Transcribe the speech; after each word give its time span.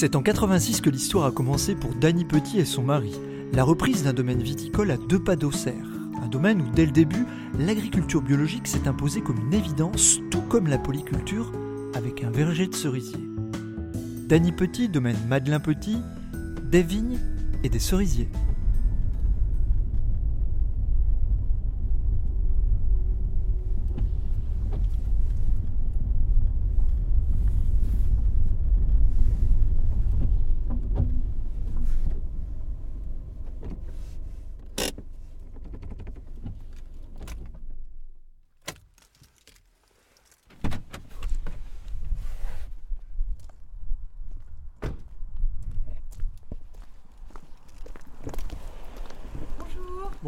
C'est 0.00 0.14
en 0.14 0.22
86 0.22 0.80
que 0.80 0.90
l'histoire 0.90 1.26
a 1.26 1.32
commencé 1.32 1.74
pour 1.74 1.92
Danny 1.92 2.24
Petit 2.24 2.60
et 2.60 2.64
son 2.64 2.84
mari. 2.84 3.18
La 3.52 3.64
reprise 3.64 4.04
d'un 4.04 4.12
domaine 4.12 4.40
viticole 4.40 4.92
à 4.92 4.96
deux 4.96 5.18
pas 5.18 5.34
d'Auxerre. 5.34 5.88
Un 6.22 6.28
domaine 6.28 6.62
où, 6.62 6.70
dès 6.72 6.86
le 6.86 6.92
début, 6.92 7.26
l'agriculture 7.58 8.22
biologique 8.22 8.68
s'est 8.68 8.86
imposée 8.86 9.22
comme 9.22 9.40
une 9.40 9.54
évidence, 9.54 10.20
tout 10.30 10.42
comme 10.42 10.68
la 10.68 10.78
polyculture, 10.78 11.50
avec 11.96 12.22
un 12.22 12.30
verger 12.30 12.68
de 12.68 12.76
cerisiers. 12.76 13.28
Danny 14.28 14.52
Petit, 14.52 14.88
domaine 14.88 15.18
Madeleine 15.26 15.60
Petit, 15.60 15.98
des 16.70 16.84
vignes 16.84 17.18
et 17.64 17.68
des 17.68 17.80
cerisiers. 17.80 18.28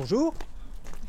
Bonjour. 0.00 0.32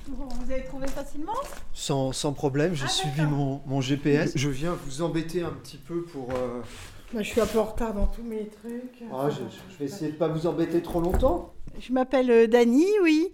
Vous 0.09 0.51
avez 0.51 0.63
trouvé 0.65 0.85
facilement 0.87 1.31
Sans, 1.73 2.11
sans 2.11 2.33
problème, 2.33 2.75
j'ai 2.75 2.83
Ah, 2.87 2.89
suivi 2.89 3.21
mon, 3.21 3.61
mon 3.65 3.79
GPS. 3.79 4.33
Je 4.35 4.49
viens 4.49 4.77
vous 4.85 5.01
embêter 5.01 5.41
un 5.43 5.51
petit 5.51 5.77
peu 5.77 6.01
pour... 6.03 6.27
euh, 6.31 6.59
Bah, 7.13 7.21
Je 7.23 7.29
suis 7.29 7.39
un 7.39 7.45
peu 7.45 7.59
en 7.59 7.63
retard 7.63 7.93
dans 7.93 8.07
tous 8.07 8.21
mes 8.23 8.49
trucs. 8.49 9.01
ah, 9.13 9.29
je, 9.29 9.37
je 9.71 9.77
vais 9.79 9.85
essayer 9.85 10.11
de 10.11 10.17
pas 10.17 10.27
vous 10.27 10.45
embêter 10.45 10.81
trop 10.81 10.99
longtemps. 10.99 11.53
Je 11.79 11.93
m'appelle 11.93 12.29
euh, 12.29 12.47
Dany, 12.47 12.85
oui. 13.01 13.29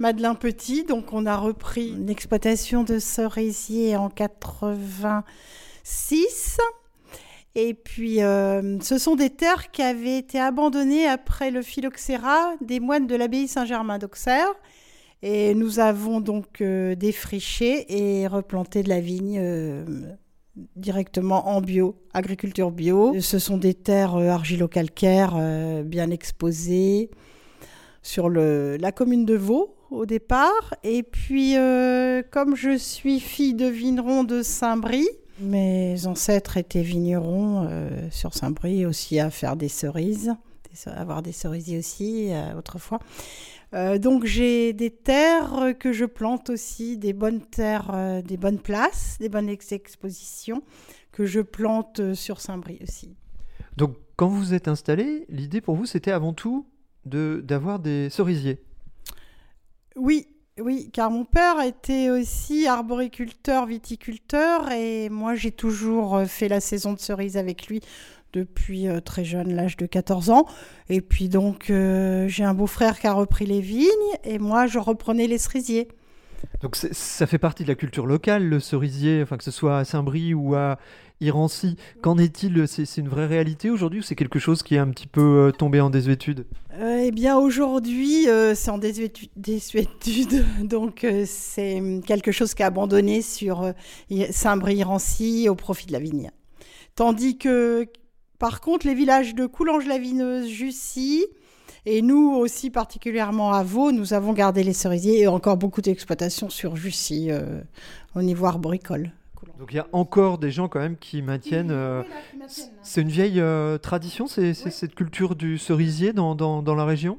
Madeleine 0.00 0.36
Petit, 0.36 0.82
donc 0.82 1.12
on 1.12 1.24
a 1.24 1.36
repris 1.36 1.90
une 1.90 2.10
exploitation 2.10 2.82
de 2.82 2.98
cerisier 2.98 3.96
en 3.96 4.10
86. 4.10 6.58
Et 7.54 7.74
puis, 7.74 8.24
euh, 8.24 8.80
ce 8.80 8.98
sont 8.98 9.14
des 9.14 9.30
terres 9.30 9.70
qui 9.70 9.82
avaient 9.82 10.18
été 10.18 10.40
abandonnées 10.40 11.06
après 11.06 11.52
le 11.52 11.62
phylloxéra 11.62 12.54
des 12.60 12.80
moines 12.80 13.06
de 13.06 13.14
l'abbaye 13.14 13.46
Saint-Germain 13.46 13.98
d'Auxerre. 13.98 14.48
Et 15.22 15.54
nous 15.54 15.78
avons 15.78 16.20
donc 16.20 16.60
euh, 16.60 16.94
défriché 16.94 17.86
et 17.88 18.26
replanté 18.26 18.82
de 18.82 18.88
la 18.88 19.00
vigne 19.00 19.38
euh, 19.40 19.84
directement 20.76 21.48
en 21.48 21.60
bio, 21.60 21.96
agriculture 22.12 22.70
bio. 22.70 23.18
Ce 23.20 23.38
sont 23.38 23.56
des 23.56 23.74
terres 23.74 24.16
euh, 24.16 24.28
argilo-calcaires 24.28 25.36
bien 25.84 26.10
exposées 26.10 27.10
sur 28.02 28.28
la 28.28 28.92
commune 28.92 29.24
de 29.24 29.34
Vaux 29.34 29.74
au 29.90 30.06
départ. 30.06 30.74
Et 30.84 31.02
puis, 31.02 31.56
comme 32.30 32.54
je 32.54 32.76
suis 32.78 33.18
fille 33.18 33.54
de 33.54 33.66
vigneron 33.66 34.22
de 34.22 34.42
Saint-Brie, 34.42 35.08
mes 35.40 36.06
ancêtres 36.06 36.56
étaient 36.56 36.82
vignerons 36.82 37.68
sur 38.12 38.32
Saint-Brie 38.32 38.86
aussi 38.86 39.18
à 39.18 39.30
faire 39.30 39.56
des 39.56 39.68
cerises, 39.68 40.32
avoir 40.86 41.20
des 41.22 41.32
cerisiers 41.32 41.78
aussi 41.78 42.30
autrefois. 42.56 43.00
Euh, 43.76 43.98
donc 43.98 44.24
j'ai 44.24 44.72
des 44.72 44.90
terres 44.90 45.74
que 45.78 45.92
je 45.92 46.06
plante 46.06 46.48
aussi, 46.48 46.96
des 46.96 47.12
bonnes 47.12 47.42
terres, 47.42 47.90
euh, 47.92 48.22
des 48.22 48.38
bonnes 48.38 48.58
places, 48.58 49.18
des 49.20 49.28
bonnes 49.28 49.50
ex- 49.50 49.72
expositions 49.72 50.62
que 51.12 51.26
je 51.26 51.40
plante 51.40 52.00
euh, 52.00 52.14
sur 52.14 52.40
Saint-Brie 52.40 52.78
aussi. 52.82 53.14
Donc, 53.76 53.96
quand 54.16 54.28
vous 54.28 54.38
vous 54.38 54.54
êtes 54.54 54.68
installé, 54.68 55.26
l'idée 55.28 55.60
pour 55.60 55.76
vous, 55.76 55.84
c'était 55.84 56.10
avant 56.10 56.32
tout 56.32 56.66
de 57.04 57.42
d'avoir 57.44 57.78
des 57.78 58.08
cerisiers. 58.08 58.62
Oui, 59.94 60.26
oui, 60.58 60.88
car 60.90 61.10
mon 61.10 61.26
père 61.26 61.60
était 61.60 62.08
aussi 62.08 62.66
arboriculteur, 62.66 63.66
viticulteur, 63.66 64.72
et 64.72 65.10
moi 65.10 65.34
j'ai 65.34 65.52
toujours 65.52 66.22
fait 66.26 66.48
la 66.48 66.60
saison 66.60 66.94
de 66.94 66.98
cerises 66.98 67.36
avec 67.36 67.66
lui 67.66 67.82
depuis 68.36 68.86
euh, 68.88 69.00
très 69.00 69.24
jeune, 69.24 69.54
l'âge 69.54 69.76
de 69.76 69.86
14 69.86 70.30
ans. 70.30 70.46
Et 70.88 71.00
puis 71.00 71.28
donc 71.28 71.70
euh, 71.70 72.28
j'ai 72.28 72.44
un 72.44 72.54
beau-frère 72.54 72.98
qui 72.98 73.06
a 73.06 73.12
repris 73.12 73.46
les 73.46 73.60
vignes, 73.60 73.88
et 74.24 74.38
moi 74.38 74.66
je 74.66 74.78
reprenais 74.78 75.26
les 75.26 75.38
cerisiers. 75.38 75.88
Donc, 76.60 76.76
ça 76.76 77.26
fait 77.26 77.38
partie 77.38 77.64
de 77.64 77.68
la 77.68 77.74
culture 77.74 78.06
locale, 78.06 78.44
le 78.44 78.60
cerisier, 78.60 79.20
enfin 79.22 79.36
que 79.36 79.44
ce 79.44 79.50
soit 79.50 79.78
à 79.78 79.84
Saint-Brie 79.84 80.32
ou 80.32 80.54
à 80.54 80.78
Irancy. 81.20 81.76
Qu'en 82.02 82.18
est-il 82.18 82.68
C'est 82.68 82.84
une 82.98 83.08
vraie 83.08 83.26
réalité 83.26 83.70
aujourd'hui 83.70 84.00
ou 84.00 84.02
c'est 84.02 84.14
quelque 84.14 84.38
chose 84.38 84.62
qui 84.62 84.74
est 84.74 84.78
un 84.78 84.88
petit 84.88 85.06
peu 85.06 85.48
euh, 85.48 85.50
tombé 85.50 85.80
en 85.80 85.90
désuétude? 85.90 86.46
Euh, 86.78 87.02
eh 87.04 87.10
bien, 87.10 87.36
aujourd'hui, 87.36 88.28
euh, 88.28 88.54
c'est 88.54 88.70
en 88.70 88.78
désuétu- 88.78 89.30
désuétude. 89.36 90.44
Donc, 90.62 91.06
c'est 91.26 91.82
quelque 92.06 92.32
chose 92.32 92.54
qui 92.54 92.62
est 92.62 92.66
abandonné 92.66 93.22
sur 93.22 93.72
Saint-Brie-Rancy 94.30 95.48
au 95.48 95.54
profit 95.54 95.86
de 95.86 95.92
la 95.92 95.98
vigne. 96.00 96.30
Tandis 96.94 97.38
que, 97.38 97.86
par 98.38 98.60
contre, 98.60 98.86
les 98.86 98.94
villages 98.94 99.34
de 99.34 99.46
Coulanges-la-Vineuse, 99.46 100.48
Jussy, 100.48 101.26
et 101.84 102.02
nous 102.02 102.32
aussi 102.34 102.70
particulièrement 102.70 103.52
à 103.52 103.62
Vaux, 103.62 103.92
nous 103.92 104.12
avons 104.12 104.32
gardé 104.32 104.62
les 104.64 104.72
cerisiers 104.72 105.20
et 105.20 105.26
encore 105.28 105.56
beaucoup 105.56 105.80
d'exploitations 105.80 106.50
sur 106.50 106.76
Jussy 106.76 107.30
euh, 107.30 107.60
au 108.14 108.22
niveau 108.22 108.46
arboricole. 108.46 109.12
Donc, 109.58 109.68
il 109.72 109.76
y 109.76 109.78
a 109.78 109.86
encore 109.92 110.36
des 110.38 110.50
gens 110.50 110.68
quand 110.68 110.80
même 110.80 110.96
qui 110.96 111.22
maintiennent. 111.22 111.70
euh, 111.70 112.02
c'est 112.82 113.00
une 113.00 113.08
vieille 113.08 113.40
euh, 113.40 113.78
tradition, 113.78 114.26
c'est 114.26 114.48
Ouais. 114.48 114.70
cette 114.70 114.94
culture 114.94 115.34
du 115.34 115.56
cerisier 115.58 116.12
dans, 116.12 116.34
dans, 116.34 116.62
dans 116.62 116.74
la 116.74 116.84
région? 116.84 117.18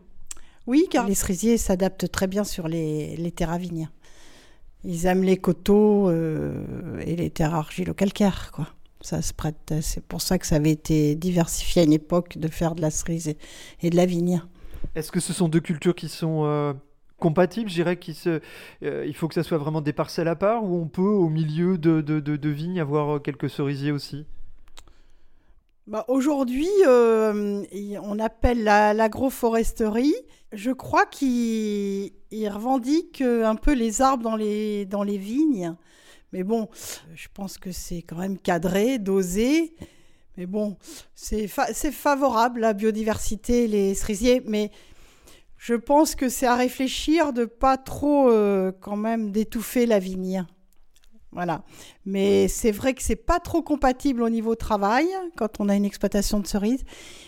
Oui, 0.67 0.85
car 0.91 1.07
les 1.07 1.15
cerisiers 1.15 1.57
s'adaptent 1.57 2.11
très 2.11 2.27
bien 2.27 2.43
sur 2.43 2.67
les, 2.67 3.15
les 3.15 3.31
terres. 3.31 3.57
Ils 4.83 5.05
aiment 5.05 5.23
les 5.23 5.37
coteaux 5.37 6.09
euh, 6.09 6.99
et 6.99 7.15
les 7.15 7.29
terres 7.29 7.55
argilo-calcaires, 7.55 8.51
quoi. 8.53 8.67
Ça 9.09 9.21
se 9.21 9.33
prête. 9.33 9.73
C'est 9.79 10.03
pour 10.03 10.19
ça 10.21 10.37
que 10.37 10.45
ça 10.45 10.57
avait 10.57 10.71
été 10.71 11.15
diversifié 11.15 11.81
à 11.81 11.85
une 11.85 11.93
époque 11.93 12.37
de 12.37 12.49
faire 12.49 12.75
de 12.75 12.81
la 12.81 12.91
cerise 12.91 13.29
et- 13.29 13.37
et 13.81 13.89
de 13.89 13.95
la 13.95 14.05
vigne. 14.05 14.41
Est-ce 14.95 15.13
que 15.13 15.21
ce 15.21 15.31
sont 15.31 15.47
deux 15.47 15.61
cultures 15.61 15.95
qui 15.95 16.09
sont 16.09 16.43
euh, 16.43 16.73
compatibles? 17.17 17.69
Je 17.69 17.75
dirais 17.75 17.97
qu'il 17.97 18.15
se, 18.15 18.41
euh, 18.83 19.05
il 19.07 19.15
faut 19.15 19.29
que 19.29 19.33
ça 19.33 19.43
soit 19.43 19.59
vraiment 19.59 19.79
des 19.79 19.93
parcelles 19.93 20.27
à 20.27 20.35
part 20.35 20.65
ou 20.65 20.75
on 20.81 20.87
peut 20.89 21.01
au 21.01 21.29
milieu 21.29 21.77
de, 21.77 22.01
de, 22.01 22.19
de- 22.19 22.35
de 22.35 22.49
vignes 22.49 22.81
avoir 22.81 23.15
euh, 23.15 23.19
quelques 23.19 23.49
cerisiers 23.49 23.93
aussi? 23.93 24.25
Bah, 25.87 26.03
Aujourd'hui, 26.09 26.67
euh, 26.85 27.63
on 28.03 28.19
appelle 28.19 28.65
la- 28.65 28.93
l'agroforesterie. 28.93 30.15
Je 30.51 30.71
crois 30.71 31.05
qu'ils 31.05 32.11
ils 32.31 32.49
revendiquent 32.49 33.21
un 33.21 33.55
peu 33.55 33.73
les 33.73 34.01
arbres 34.01 34.23
dans 34.23 34.35
les, 34.35 34.85
dans 34.85 35.03
les 35.03 35.17
vignes. 35.17 35.75
Mais 36.37 36.43
bon, 36.43 36.69
je 37.15 37.27
pense 37.33 37.57
que 37.57 37.71
c'est 37.71 38.03
quand 38.03 38.17
même 38.17 38.37
cadré, 38.37 38.99
dosé. 38.99 39.73
Mais 40.37 40.45
bon, 40.45 40.77
c'est 41.15 41.47
fa- 41.47 41.73
c'est 41.73 41.91
favorable, 41.91 42.59
la 42.59 42.73
biodiversité, 42.73 43.65
les 43.67 43.95
cerisiers. 43.95 44.43
Mais 44.45 44.69
je 45.57 45.73
pense 45.73 46.13
que 46.13 46.29
c'est 46.29 46.45
à 46.45 46.55
réfléchir 46.55 47.33
de 47.33 47.45
pas 47.45 47.75
trop, 47.77 48.29
euh, 48.29 48.71
quand 48.81 48.97
même, 48.97 49.31
d'étouffer 49.31 49.87
la 49.87 49.97
vigne. 49.97 50.45
Voilà. 51.37 51.61
Mais 52.07 52.47
c'est 52.47 52.71
vrai 52.71 52.95
que 52.95 53.03
c'est 53.03 53.15
pas 53.15 53.39
trop 53.39 53.61
compatible 53.61 54.23
au 54.23 54.29
niveau 54.29 54.55
travail 54.55 55.05
quand 55.35 55.59
on 55.59 55.69
a 55.69 55.75
une 55.75 55.85
exploitation 55.85 56.39
de 56.39 56.47
cerises 56.47 56.83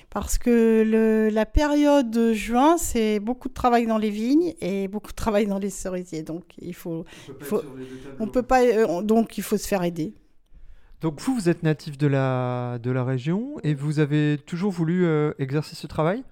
parce 0.10 0.40
que 0.40 0.84
le- 0.84 1.30
la 1.30 1.46
période 1.46 2.10
de 2.10 2.34
juin, 2.34 2.80
c'est 2.80 3.20
beaucoup 3.20 3.50
de 3.50 3.54
travail 3.54 3.86
dans 3.86 4.00
les 4.00 4.10
vignes 4.10 4.56
et 4.62 4.88
beaucoup 4.88 5.12
de 5.12 5.16
travail 5.16 5.46
dans 5.46 5.60
les 5.60 5.70
cerisiers. 5.70 6.24
Donc 6.24 6.44
il 6.60 6.74
faut, 6.74 7.06
Faut- 7.40 7.62
on 8.20 8.26
peut 8.28 8.42
pas, 8.42 8.64
euh, 8.64 8.88
on- 8.90 9.04
donc 9.04 9.38
il 9.38 9.44
faut 9.44 9.58
se 9.58 9.68
faire 9.68 9.84
aider. 9.84 10.16
Donc 11.02 11.22
vous, 11.22 11.36
vous 11.36 11.48
êtes 11.48 11.62
natif 11.62 11.96
de 11.96 12.08
la, 12.08 12.80
de 12.82 12.90
la 12.90 13.04
région 13.04 13.58
et 13.64 13.76
vous 13.76 14.00
avez 14.00 14.40
toujours 14.44 14.72
voulu 14.72 15.06
euh, 15.06 15.34
exercer 15.38 15.76
ce 15.76 15.86
travail? 15.86 16.24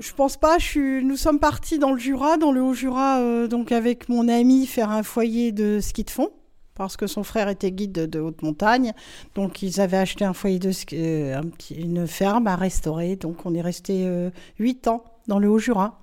Je 0.00 0.12
pense 0.14 0.36
pas. 0.36 0.58
Je 0.58 0.64
suis... 0.66 1.04
Nous 1.04 1.16
sommes 1.16 1.38
partis 1.38 1.78
dans 1.78 1.92
le 1.92 1.98
Jura, 1.98 2.38
dans 2.38 2.50
le 2.50 2.60
Haut-Jura, 2.60 3.20
euh, 3.20 3.46
donc 3.46 3.70
avec 3.70 4.08
mon 4.08 4.26
ami, 4.26 4.66
faire 4.66 4.90
un 4.90 5.04
foyer 5.04 5.52
de 5.52 5.78
ski 5.80 6.02
de 6.02 6.10
fond. 6.10 6.30
Parce 6.74 6.96
que 6.96 7.06
son 7.06 7.22
frère 7.22 7.48
était 7.48 7.70
guide 7.70 7.92
de, 7.92 8.06
de 8.06 8.18
haute 8.18 8.42
montagne. 8.42 8.92
Donc, 9.34 9.62
ils 9.62 9.80
avaient 9.80 9.98
acheté 9.98 10.24
un 10.24 10.32
foyer 10.32 10.58
de 10.58 10.70
ski, 10.72 10.96
euh, 10.98 11.38
un 11.38 11.42
petit- 11.42 11.74
une 11.74 12.06
ferme 12.06 12.46
à 12.46 12.56
restaurer. 12.56 13.16
Donc, 13.16 13.44
on 13.44 13.54
est 13.54 13.60
resté 13.60 14.06
euh, 14.06 14.30
8 14.58 14.88
ans 14.88 15.04
dans 15.28 15.38
le 15.38 15.50
Haut-Jura. 15.50 15.98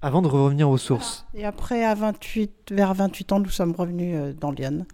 Avant 0.00 0.20
de 0.20 0.26
revenir 0.26 0.68
aux 0.68 0.78
sources. 0.78 1.24
Et 1.34 1.44
après, 1.44 1.84
à 1.84 1.94
28, 1.94 2.72
vers 2.72 2.92
28 2.94 3.32
ans, 3.32 3.38
nous 3.40 3.48
sommes 3.50 3.72
revenus 3.72 4.16
euh, 4.18 4.32
dans 4.32 4.50
Lyon. 4.50 4.84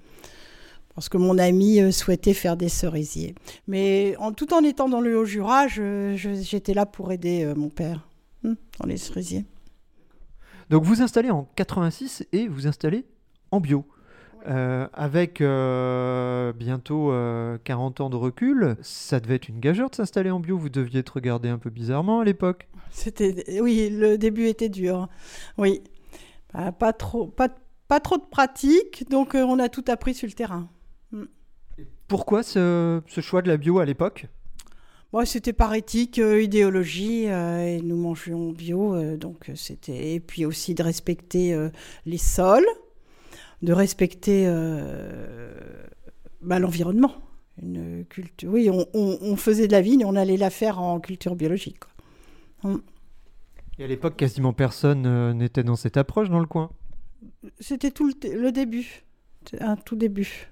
Parce 0.95 1.09
que 1.09 1.17
mon 1.17 1.39
ami 1.39 1.81
euh, 1.81 1.91
souhaitait 1.91 2.35
faire 2.35 2.59
des 2.59 2.69
cerisiers. 2.69 3.35
Mais 3.67 4.15
en, 4.19 4.33
tout 4.33 4.53
en 4.53 4.63
étant 4.63 4.91
dans 4.91 5.01
le 5.01 5.17
Haut-Jura, 5.19 5.69
j'étais 5.69 6.75
là 6.75 6.85
pour 6.85 7.13
aider 7.13 7.51
mon 7.57 7.71
père 7.71 8.07
hmm, 8.43 8.55
dans 8.79 8.87
les 8.87 8.99
cerisiers. 8.99 9.47
Donc 10.69 10.85
vous 10.85 11.01
installez 11.01 11.31
en 11.31 11.49
86 11.57 12.27
et 12.33 12.47
vous 12.47 12.67
installez 12.67 13.07
en 13.51 13.61
bio. 13.61 13.87
Euh, 14.49 14.89
avec 14.95 15.43
euh, 15.43 16.55
bientôt 16.55 17.13
euh, 17.13 17.59
40 17.65 18.01
ans 18.01 18.09
de 18.09 18.17
recul, 18.17 18.77
ça 18.81 19.21
devait 19.21 19.35
être 19.35 19.49
une 19.49 19.61
gageure 19.61 19.91
de 19.91 19.95
s'installer 19.95 20.31
en 20.31 20.41
bio. 20.41 20.57
Vous 20.57 20.71
deviez 20.71 21.01
être 21.01 21.11
regardé 21.11 21.51
un 21.51 21.59
peu 21.59 21.69
bizarrement 21.69 22.21
à 22.21 22.25
l'époque. 22.25 22.67
C'était, 22.91 23.61
oui, 23.61 23.91
le 23.91 24.17
début 24.17 24.47
était 24.47 24.71
dur. 24.71 25.09
Oui, 25.59 25.83
Bah, 26.55 26.73
pas 26.73 26.95
trop, 26.95 27.27
pas, 27.27 27.51
pas 27.89 28.01
trop 28.01 28.17
de 28.17 28.25
pratique, 28.25 29.09
donc 29.11 29.35
euh, 29.35 29.45
on 29.45 29.59
a 29.59 29.69
tout 29.69 29.85
appris 29.89 30.15
sur 30.15 30.27
le 30.27 30.33
terrain. 30.33 30.71
Pourquoi 32.07 32.43
ce, 32.43 33.03
ce 33.07 33.21
choix 33.21 33.43
de 33.43 33.49
la 33.49 33.59
bio 33.59 33.81
à 33.81 33.85
l'époque? 33.85 34.27
Moi, 35.13 35.27
c'était 35.27 35.53
par 35.53 35.75
éthique, 35.75 36.17
idéologie, 36.17 37.25
et 37.25 37.81
nous 37.83 37.97
mangions 37.97 38.53
bio, 38.53 39.17
donc 39.17 39.51
c'était. 39.55 40.15
Et 40.15 40.21
puis 40.21 40.45
aussi 40.45 40.75
de 40.75 40.83
respecter 40.83 41.69
les 42.05 42.19
sols, 42.19 42.67
de 43.63 43.73
respecter 43.73 44.45
euh, 44.47 45.53
bah, 46.43 46.59
l'environnement. 46.59 47.15
Une 47.61 48.05
culture. 48.05 48.51
Oui, 48.53 48.71
on, 48.71 48.87
on- 48.95 49.19
on 49.21 49.37
faisait 49.37 49.67
de 49.67 49.73
la 49.73 49.81
vigne, 49.81 50.05
on 50.05 50.15
allait 50.15 50.37
la 50.37 50.51
faire 50.51 50.81
en 50.81 51.01
culture 51.01 51.35
biologique. 51.35 51.79
quoi. 51.81 51.91
Et 53.79 53.85
à 53.85 53.87
l'époque, 53.87 54.17
quasiment 54.17 54.53
personne 54.53 55.07
euh, 55.07 55.33
n'était 55.33 55.63
dans 55.65 55.77
cette 55.77 55.97
approche 55.97 56.31
dans 56.31 56.41
le 56.41 56.47
coin. 56.47 56.71
C'était 57.61 57.91
tout 57.91 58.09
le, 58.09 58.15
le 58.41 58.53
début, 58.53 59.05
un 59.61 59.77
tout 59.77 59.97
début. 59.97 60.49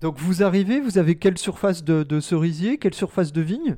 Donc 0.00 0.18
vous 0.18 0.42
arrivez, 0.42 0.80
vous 0.80 0.98
avez 0.98 1.16
quelle 1.16 1.38
surface 1.38 1.82
de, 1.82 2.02
de 2.02 2.20
cerisier, 2.20 2.78
quelle 2.78 2.94
surface 2.94 3.32
de 3.32 3.40
vigne? 3.40 3.76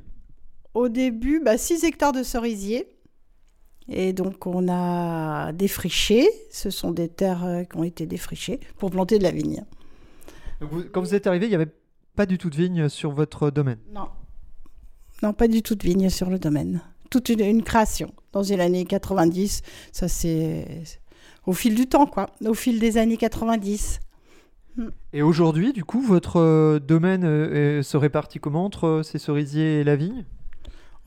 Au 0.73 0.89
début, 0.89 1.41
6 1.57 1.83
hectares 1.83 2.11
de 2.11 2.23
cerisiers. 2.23 2.87
Et 3.91 4.13
donc, 4.13 4.45
on 4.47 4.67
a 4.69 5.51
défriché. 5.53 6.27
Ce 6.51 6.69
sont 6.69 6.91
des 6.91 7.07
terres 7.09 7.43
euh, 7.45 7.63
qui 7.63 7.77
ont 7.77 7.83
été 7.83 8.05
défrichées 8.05 8.59
pour 8.77 8.91
planter 8.91 9.17
de 9.17 9.23
la 9.23 9.31
vigne. 9.31 9.63
Donc 10.61 10.71
vous- 10.71 10.83
Quand 10.91 11.01
vous 11.01 11.15
êtes 11.15 11.27
arrivé, 11.27 11.45
il 11.47 11.49
n'y 11.49 11.55
avait 11.55 11.71
pas 12.15 12.25
du 12.25 12.37
tout 12.37 12.49
de 12.49 12.55
vigne 12.55 12.89
sur 12.89 13.11
votre 13.11 13.49
domaine? 13.49 13.79
Non. 13.93 14.07
Non, 15.23 15.33
pas 15.33 15.47
du 15.47 15.61
tout 15.61 15.75
de 15.75 15.83
vigne 15.83 16.09
sur 16.09 16.29
le 16.29 16.39
domaine. 16.39 16.81
Toute 17.09 17.29
une, 17.29 17.41
une 17.41 17.63
création. 17.63 18.13
Dans 18.31 18.41
les 18.41 18.59
années 18.59 18.85
90, 18.85 19.61
ça 19.91 20.07
c'est 20.07 20.83
au 21.45 21.53
fil 21.53 21.73
du 21.75 21.87
temps, 21.87 22.05
quoi. 22.05 22.27
Au 22.45 22.53
fil 22.53 22.79
des 22.79 22.97
années 22.97 23.17
90. 23.17 23.99
Et 25.11 25.21
aujourd'hui, 25.23 25.73
du 25.73 25.83
coup, 25.83 25.99
votre 26.01 26.39
euh, 26.39 26.79
domaine 26.79 27.23
euh, 27.25 27.81
se 27.81 27.97
répartit 27.97 28.39
comment 28.39 28.63
entre 28.63 29.01
ces 29.03 29.17
cerisiers 29.17 29.79
et 29.79 29.83
la 29.83 29.95
vigne? 29.95 30.23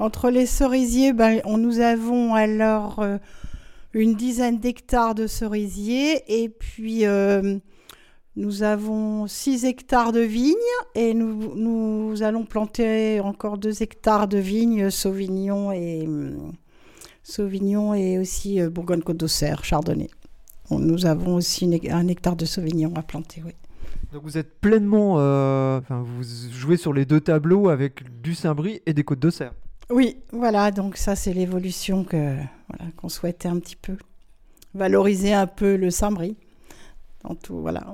Entre 0.03 0.31
les 0.31 0.47
cerisiers, 0.47 1.13
ben, 1.13 1.41
on, 1.45 1.59
nous 1.59 1.79
avons 1.79 2.35
alors 2.35 2.99
euh, 2.99 3.19
une 3.95 4.15
dizaine 4.15 4.59
d'hectares 4.59 5.15
de 5.15 5.29
cerisiers 5.29 6.25
et 6.43 6.49
puis 6.49 7.07
euh, 7.07 7.57
nous 8.35 8.65
avons 8.65 9.29
6 9.29 9.65
hectares 9.65 10.11
de 10.11 10.19
vignes 10.19 10.57
et 10.97 11.15
nous, 11.15 12.21
allons 12.25 12.45
planter 12.45 13.21
encore 13.21 13.59
2 13.59 13.81
hectares 13.81 14.27
de 14.27 14.39
vignes 14.39 14.91
Sauvignon 14.91 15.71
et, 15.71 16.03
hum, 16.05 16.51
Sauvignon 17.23 17.95
et 17.95 18.19
aussi 18.19 18.61
euh, 18.61 18.71
Bourgogne-Côte 18.71 19.19
d'Auxerre, 19.19 19.65
Chardonnay. 19.65 20.11
On- 20.71 20.81
Nous 20.81 21.07
avons 21.07 21.37
aussi 21.37 21.71
un 21.93 22.09
hectare 22.09 22.35
de 22.35 22.45
Sauvignon 22.45 22.93
à 22.97 23.03
planter, 23.03 23.41
oui. 23.47 23.53
Donc 24.13 24.25
vous 24.25 24.37
êtes 24.37 24.59
pleinement, 24.61 25.13
enfin 25.15 26.03
vous 26.05 26.25
jouez 26.51 26.77
sur 26.77 26.93
les 26.93 27.05
deux 27.05 27.21
tableaux 27.21 27.69
avec 27.69 28.21
du 28.21 28.35
Saint-Brie 28.35 28.81
et 28.85 28.95
des 28.95 29.05
Côtes 29.05 29.21
d'Auxerre. 29.21 29.53
Oui, 29.91 30.17
voilà, 30.33 30.71
donc 30.71 30.97
ça 30.97 31.17
c'est 31.17 31.33
l'évolution 31.33 32.05
que 32.05 32.37
voilà, 32.69 32.91
qu'on 32.97 33.09
souhaitait 33.09 33.49
un 33.49 33.59
petit 33.59 33.77
peu 33.77 33.97
valoriser 34.75 35.35
un 35.35 35.47
peu 35.47 35.77
le 35.77 35.91
Saint-Brie. 35.91 36.37
Dans 37.25 37.35
tout, 37.35 37.61
voilà. 37.61 37.85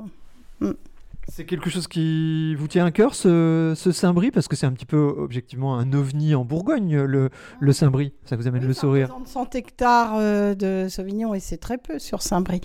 C'est 1.30 1.44
quelque 1.44 1.68
chose 1.68 1.86
qui 1.88 2.54
vous 2.54 2.68
tient 2.68 2.86
à 2.86 2.90
cœur, 2.90 3.14
ce, 3.14 3.74
ce 3.76 3.92
Saint-Brie, 3.92 4.30
parce 4.30 4.48
que 4.48 4.56
c'est 4.56 4.64
un 4.64 4.72
petit 4.72 4.86
peu 4.86 4.96
objectivement 4.96 5.76
un 5.76 5.92
ovni 5.92 6.34
en 6.34 6.42
Bourgogne, 6.46 7.02
le, 7.02 7.28
le 7.60 7.72
Saint-Brie. 7.74 8.14
Ça 8.24 8.36
vous 8.36 8.46
amène 8.46 8.62
Oui, 8.62 8.68
le 8.68 8.72
sourire. 8.72 9.08
représente 9.08 9.28
100 9.28 9.54
hectares 9.56 10.14
euh, 10.16 10.54
de 10.54 10.86
Sauvignon 10.88 11.34
et 11.34 11.40
c'est 11.40 11.58
très 11.58 11.76
peu 11.76 11.98
sur 11.98 12.22
Saint-Brie. 12.22 12.62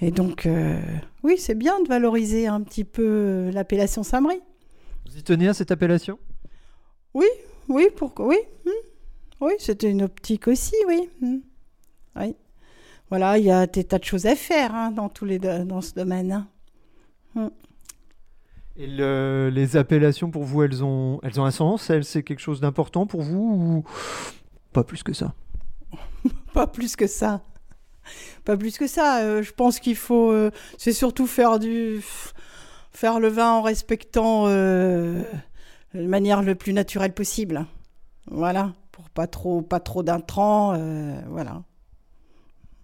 Et 0.00 0.10
donc, 0.10 0.46
euh, 0.46 0.80
oui, 1.22 1.36
c'est 1.38 1.54
bien 1.54 1.80
de 1.80 1.88
valoriser 1.88 2.48
un 2.48 2.62
petit 2.62 2.82
peu 2.84 3.04
euh, 3.06 3.52
l'appellation 3.52 4.02
Saint-Brie. 4.02 4.40
Vous 5.08 5.16
y 5.18 5.22
tenez 5.22 5.46
à 5.46 5.54
cette 5.54 5.70
appellation? 5.70 6.18
Oui, 7.14 7.26
pourquoi 7.96 8.26
Oui, 8.26 8.38
hmm. 8.64 8.70
oui, 9.40 9.52
c'était 9.58 9.90
une 9.90 10.02
optique 10.02 10.48
aussi, 10.48 10.74
oui. 10.86 11.08
hmm. 11.20 11.38
Oui. 12.16 12.36
Voilà, 13.10 13.38
il 13.38 13.44
y 13.44 13.50
a 13.50 13.66
des 13.66 13.84
tas 13.84 13.98
de 13.98 14.04
choses 14.04 14.26
à 14.26 14.34
faire 14.36 14.74
hein, 14.74 14.90
dans, 14.90 15.08
tous 15.08 15.24
les 15.24 15.38
dans 15.38 15.80
ce 15.80 15.94
domaine. 15.94 16.46
hein. 17.36 17.50
Et 18.76 18.86
le- 18.86 19.50
les 19.52 19.76
appellations 19.76 20.30
pour 20.30 20.44
vous, 20.44 20.62
elles 20.62 20.82
ont, 20.82 21.20
elles 21.22 21.38
ont 21.38 21.44
un 21.44 21.50
sens? 21.50 21.90
Elles, 21.90 22.04
c'est 22.04 22.22
quelque 22.22 22.40
chose 22.40 22.60
d'important 22.60 23.06
pour 23.06 23.20
vous 23.20 23.84
ou 23.84 23.84
pas 24.72 24.82
plus 24.84 25.02
que 25.02 25.12
ça? 25.12 25.34
Pas 26.54 26.66
plus 26.66 26.96
que 26.96 27.06
ça. 27.06 27.42
Pas 28.44 28.56
plus 28.56 28.78
que 28.78 28.86
ça. 28.86 29.20
Euh, 29.22 29.42
je 29.42 29.52
pense 29.52 29.78
qu'il 29.78 29.96
faut. 29.96 30.30
euh, 30.30 30.50
c'est 30.78 30.92
surtout 30.92 31.26
faire 31.26 31.58
du. 31.58 32.00
faire 32.92 33.20
le 33.20 33.28
vin 33.28 33.50
en 33.52 33.62
respectant 33.62 34.44
euh, 34.46 35.22
de 35.94 36.06
manière 36.06 36.42
le 36.42 36.54
plus 36.54 36.72
naturelle 36.72 37.12
possible. 37.14 37.66
Voilà. 38.30 38.72
Pour 38.92 39.08
pas 39.10 39.26
trop, 39.26 39.62
pas 39.62 39.80
trop 39.80 40.02
d'intrants. 40.02 40.74
euh, 40.76 41.20
voilà. 41.28 41.62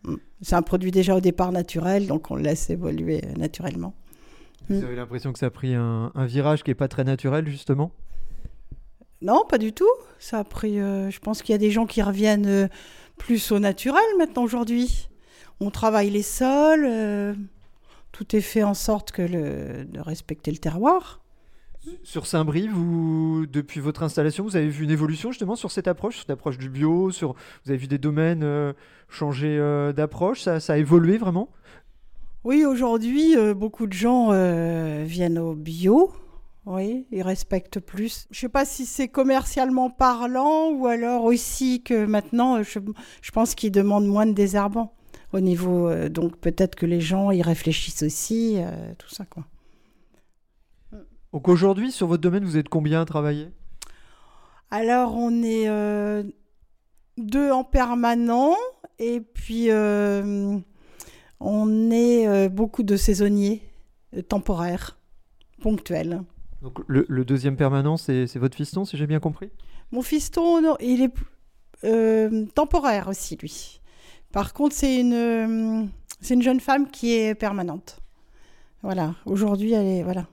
Mm. 0.05 0.15
C'est 0.43 0.55
un 0.55 0.63
produit 0.63 0.91
déjà 0.91 1.15
au 1.17 1.21
départ 1.21 1.53
naturel, 1.53 2.07
donc 2.07 2.31
on 2.31 2.37
le 2.37 2.43
laisse 2.43 2.71
évoluer 2.71 3.23
naturellement. 3.37 3.95
Vous 4.69 4.81
Mm. 4.81 4.85
avez 4.85 4.97
l'impression 4.97 5.33
que 5.33 5.39
ça 5.39 5.47
a 5.47 5.51
pris 5.51 5.75
un, 5.75 6.13
un 6.15 6.27
virage 6.27 6.63
qui 6.63 6.71
est 6.71 6.75
pas 6.75 6.89
très 6.89 7.05
naturel, 7.05 7.49
justement? 7.49 7.93
Non, 9.21 9.45
pas 9.49 9.59
du 9.59 9.73
tout. 9.73 9.89
Ça 10.19 10.39
a 10.41 10.45
pris. 10.45 10.79
euh, 10.81 11.11
je 11.11 11.19
pense 11.19 11.43
qu'il 11.43 11.53
y 11.53 11.57
a 11.57 11.59
des 11.59 11.71
gens 11.71 11.87
qui 11.87 12.03
reviennent 12.03 12.47
euh, 12.47 12.69
plus 13.17 13.51
au 13.53 13.59
naturel 13.59 14.05
maintenant 14.19 14.45
aujourd'hui. 14.45 15.09
On 15.61 15.71
travaille 15.71 16.11
les 16.11 16.23
sols. 16.23 16.87
euh, 16.89 17.35
tout 18.13 18.35
est 18.37 18.41
fait 18.41 18.63
en 18.63 18.75
sorte 18.75 19.11
que 19.13 19.23
le, 19.23 19.85
de 19.85 20.01
respecter 20.01 20.51
le 20.53 20.59
terroir. 20.59 21.21
Sur 22.03 22.27
Saint-Brie, 22.27 22.69
vous, 22.69 23.47
depuis 23.47 23.81
votre 23.81 24.03
installation, 24.03 24.45
vous 24.45 24.57
avez 24.57 24.69
vu 24.69 24.85
une 24.85 24.91
évolution 24.91 25.31
justement 25.31 25.57
sur 25.57 25.71
cette 25.71 25.89
approche, 25.89 26.17
sur 26.17 26.27
l'approche 26.29 26.59
du 26.59 26.69
bio, 26.69 27.11
sur, 27.11 27.35
vous 27.65 27.71
avez 27.71 27.79
vu 27.79 27.87
des 27.87 27.99
domaines 27.99 28.43
euh, 28.43 28.73
changer 29.09 29.59
euh, 29.59 29.93
d'approche, 29.93 30.43
ça, 30.43 30.59
a 30.69 30.77
évolué 30.77 31.19
vraiment? 31.19 31.49
Oui, 32.45 32.65
aujourd'hui, 32.65 33.37
euh, 33.37 33.55
beaucoup 33.55 33.87
de 33.87 33.93
gens 33.93 34.31
viennent 35.05 35.39
au 35.39 35.55
bio. 35.55 36.13
Oui, 36.67 37.07
ils 37.11 37.23
respectent 37.23 37.81
plus. 37.81 38.27
Je 38.31 38.41
sais 38.41 38.49
pas 38.49 38.65
si 38.65 38.85
c'est 38.85 39.09
commercialement 39.09 39.89
parlant 39.89 40.71
ou 40.71 40.87
alors 40.87 41.25
aussi 41.25 41.83
que 41.83 42.05
maintenant, 42.05 42.63
je, 42.63 42.79
pense 43.33 43.55
qu'ils 43.55 43.73
demandent 43.73 44.07
moins 44.07 44.27
de 44.27 44.33
désherbants. 44.33 44.93
Au 45.33 45.41
niveau, 45.41 45.93
donc 46.09 46.37
peut-être 46.37 46.75
que 46.75 46.87
les 46.87 47.01
gens 47.01 47.31
y 47.31 47.43
réfléchissent 47.43 48.03
aussi, 48.03 48.59
tout 48.99 49.09
ça 49.09 49.25
quoi. 49.25 49.45
Donc 51.33 51.49
aujourd'hui, 51.49 51.93
sur 51.93 52.07
votre 52.07 52.23
domaine, 52.23 52.45
vous 52.45 52.57
êtes 52.57 52.69
combien 52.69 53.03
à 53.03 53.05
travailler? 53.05 53.49
Alors, 54.71 55.15
on 55.15 55.43
est 55.43 55.69
euh, 55.69 56.23
deux 57.17 57.51
en 57.51 57.65
permanent 57.65 58.55
et 58.99 59.21
puis 59.21 59.71
euh, 59.71 60.59
on 61.41 61.91
est 61.91 62.27
euh, 62.27 62.49
beaucoup 62.49 62.83
de 62.83 62.97
saisonniers 62.97 63.63
temporaires, 64.29 64.99
ponctuels. 65.61 66.23
Donc 66.63 66.81
le, 66.87 67.05
le 67.09 67.25
deuxième 67.25 67.57
permanent, 67.57 67.97
c'est 67.97 68.37
votre 68.37 68.57
fiston, 68.57 68.85
si 68.85 68.97
j'ai 68.97 69.07
bien 69.07 69.21
compris? 69.21 69.51
Mon 69.93 70.03
fiston, 70.03 70.61
non, 70.61 70.77
il 70.81 71.03
est 71.03 71.13
temporaire 72.55 73.09
aussi, 73.09 73.37
lui. 73.37 73.81
Par 74.33 74.53
contre, 74.53 74.75
c'est 74.75 75.01
une, 75.01 75.89
c'est 76.21 76.35
une 76.35 76.43
jeune 76.43 76.61
femme 76.61 76.91
qui 76.91 77.15
est 77.15 77.35
permanente. 77.35 78.01
Voilà, 78.83 79.15
aujourd'hui, 79.25 79.73
elle 79.73 79.87
est. 79.87 80.03
Voilà. 80.03 80.27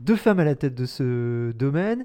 Deux 0.00 0.16
femmes 0.16 0.40
à 0.40 0.44
la 0.44 0.54
tête 0.54 0.74
de 0.74 0.86
ce 0.86 1.52
domaine 1.52 2.04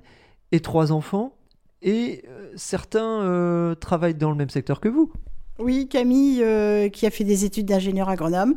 et 0.51 0.59
trois 0.59 0.91
enfants. 0.91 1.33
Et 1.81 2.23
euh, 2.29 2.51
certains 2.55 3.21
euh, 3.23 3.73
travaillent 3.75 4.13
dans 4.15 4.29
le 4.29 4.35
même 4.37 4.49
secteur 4.49 4.79
que 4.79 4.87
vous. 4.89 5.11
Oui, 5.59 5.87
Camille, 5.87 6.41
euh, 6.43 6.89
qui 6.89 7.05
a 7.05 7.11
fait 7.11 7.23
des 7.23 7.45
études 7.45 7.65
d'ingénieur 7.67 8.09
agronome, 8.09 8.55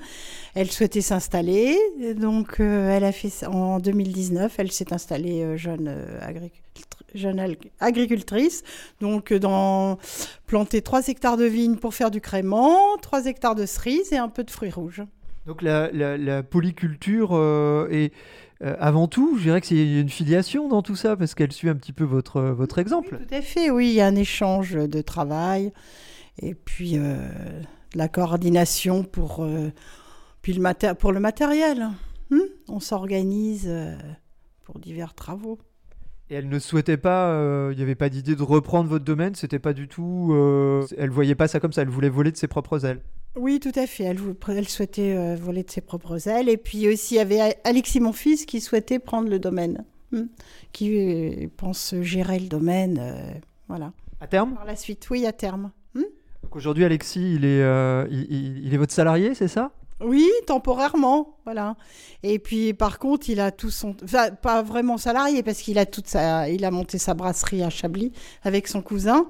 elle 0.54 0.70
souhaitait 0.70 1.00
s'installer. 1.02 1.76
Donc, 2.16 2.60
euh, 2.60 2.90
elle 2.96 3.04
a 3.04 3.12
fait 3.12 3.28
ça 3.30 3.50
en 3.50 3.78
2019. 3.78 4.54
Elle 4.58 4.72
s'est 4.72 4.92
installée 4.92 5.58
jeune, 5.58 5.94
agricultrice. 7.80 8.62
Donc, 9.00 9.32
dans 9.32 9.98
planter 10.46 10.82
3 10.82 11.08
hectares 11.08 11.36
de 11.36 11.44
vignes 11.44 11.76
pour 11.76 11.94
faire 11.94 12.10
du 12.10 12.20
crément, 12.20 12.96
3 13.02 13.26
hectares 13.26 13.54
de 13.54 13.66
cerises 13.66 14.12
et 14.12 14.16
un 14.18 14.28
peu 14.28 14.44
de 14.44 14.50
fruits 14.50 14.70
rouges. 14.70 15.02
Donc 15.46 15.60
la, 15.60 15.90
la- 15.92 16.16
la 16.16 16.42
polyculture 16.42 17.32
est 17.90 18.12
euh, 18.62 18.76
avant 18.78 19.08
tout, 19.08 19.36
je 19.36 19.42
dirais 19.44 19.60
que 19.60 19.66
c'est 19.66 20.00
une 20.00 20.08
filiation 20.08 20.68
dans 20.68 20.82
tout 20.82 20.96
ça 20.96 21.16
parce 21.16 21.34
qu'elle 21.34 21.52
suit 21.52 21.68
un 21.68 21.74
petit 21.74 21.92
peu 21.92 22.04
votre, 22.04 22.40
votre 22.40 22.78
exemple. 22.78 23.18
Tout 23.28 23.34
à 23.34 23.42
fait, 23.42 23.70
oui, 23.70 23.88
il 23.88 23.94
y 23.94 24.00
a 24.00 24.06
un 24.06 24.16
échange 24.16 24.74
de 24.74 25.00
travail 25.02 25.72
et 26.40 26.54
puis 26.54 26.96
euh, 26.96 27.16
de 27.92 27.98
la 27.98 28.08
coordination 28.08 29.02
pour, 29.04 29.44
euh, 29.44 29.70
puis 30.42 30.52
le 30.52 30.62
maté- 30.62 30.94
pour 30.94 31.12
le 31.12 31.20
matériel. 31.20 31.88
Hmm 32.30 32.38
On 32.68 32.80
s'organise 32.80 33.66
euh, 33.68 33.96
pour 34.64 34.78
divers 34.78 35.14
travaux. 35.14 35.58
Et 36.30 36.34
elle 36.36 36.48
ne 36.48 36.58
souhaitait 36.58 36.96
pas, 36.96 37.28
euh, 37.32 37.68
il 37.72 37.76
n'y 37.76 37.82
avait 37.82 37.94
pas 37.94 38.08
d'idée 38.08 38.34
de 38.34 38.42
reprendre 38.42 38.88
votre 38.88 39.04
domaine, 39.04 39.34
c'était 39.34 39.58
pas 39.58 39.74
du 39.74 39.88
tout, 39.88 40.30
euh, 40.32 40.86
elle 40.96 41.10
voyait 41.10 41.34
pas 41.34 41.48
ça 41.48 41.60
comme 41.60 41.72
ça, 41.72 41.82
elle 41.82 41.90
voulait 41.90 42.08
voler 42.08 42.32
de 42.32 42.36
ses 42.38 42.48
propres 42.48 42.86
ailes. 42.86 43.02
Oui, 43.36 43.58
tout 43.60 43.72
à 43.74 43.86
fait. 43.86 44.04
Elle, 44.04 44.68
souhaitait 44.68 45.14
euh, 45.16 45.34
voler 45.36 45.62
de 45.64 45.70
ses 45.70 45.80
propres 45.80 46.28
ailes. 46.28 46.48
Et 46.48 46.56
puis 46.56 46.88
aussi, 46.88 47.14
il 47.14 47.18
y 47.18 47.20
avait 47.20 47.56
Alexis, 47.64 48.00
mon 48.00 48.12
fils, 48.12 48.46
qui 48.46 48.60
souhaitait 48.60 48.98
prendre 48.98 49.28
le 49.28 49.38
domaine, 49.38 49.84
hmm 50.12 50.24
qui 50.72 50.96
euh, 50.98 51.46
pense 51.56 51.94
gérer 52.00 52.38
le 52.38 52.46
domaine. 52.48 52.98
euh, 53.00 53.32
voilà. 53.68 53.92
À 54.20 54.26
terme? 54.26 54.54
Par 54.54 54.64
la 54.64 54.76
suite, 54.76 55.06
oui, 55.10 55.26
à 55.26 55.32
terme. 55.32 55.70
Hmm 55.94 56.02
Donc 56.42 56.56
aujourd'hui 56.56 56.84
Alexis, 56.84 57.34
il 57.34 57.44
est, 57.44 57.60
il, 58.10 58.26
il- 58.30 58.66
il 58.66 58.74
est 58.74 58.76
votre 58.76 58.92
salarié, 58.92 59.34
c'est 59.34 59.48
ça? 59.48 59.72
Oui, 60.00 60.28
temporairement, 60.46 61.36
voilà. 61.44 61.76
Et 62.24 62.38
puis 62.40 62.74
par 62.74 62.98
contre, 62.98 63.30
il 63.30 63.38
a 63.38 63.52
tout 63.52 63.70
son, 63.70 63.94
enfin, 64.02 64.30
pas 64.30 64.60
vraiment 64.62 64.98
salarié 64.98 65.42
parce 65.44 65.60
qu'il 65.62 65.78
a 65.78 65.86
toute 65.86 66.08
sa, 66.08 66.48
il 66.48 66.64
a 66.64 66.70
monté 66.72 66.98
sa 66.98 67.14
brasserie 67.14 67.62
à 67.62 67.70
Chablis 67.70 68.12
avec 68.42 68.66
son 68.66 68.82
cousin. 68.82 69.26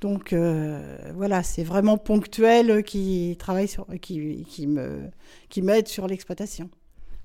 Donc 0.00 0.32
euh, 0.32 0.96
voilà, 1.14 1.42
c'est 1.42 1.64
vraiment 1.64 1.98
ponctuel 1.98 2.70
euh, 2.70 2.82
qui 2.82 3.36
travaille 3.38 3.66
sur, 3.68 3.86
qui, 4.00 4.44
qui 4.48 4.66
me, 4.66 5.10
qui 5.48 5.60
m'aide 5.62 5.88
sur 5.88 6.06
l'exploitation. 6.06 6.70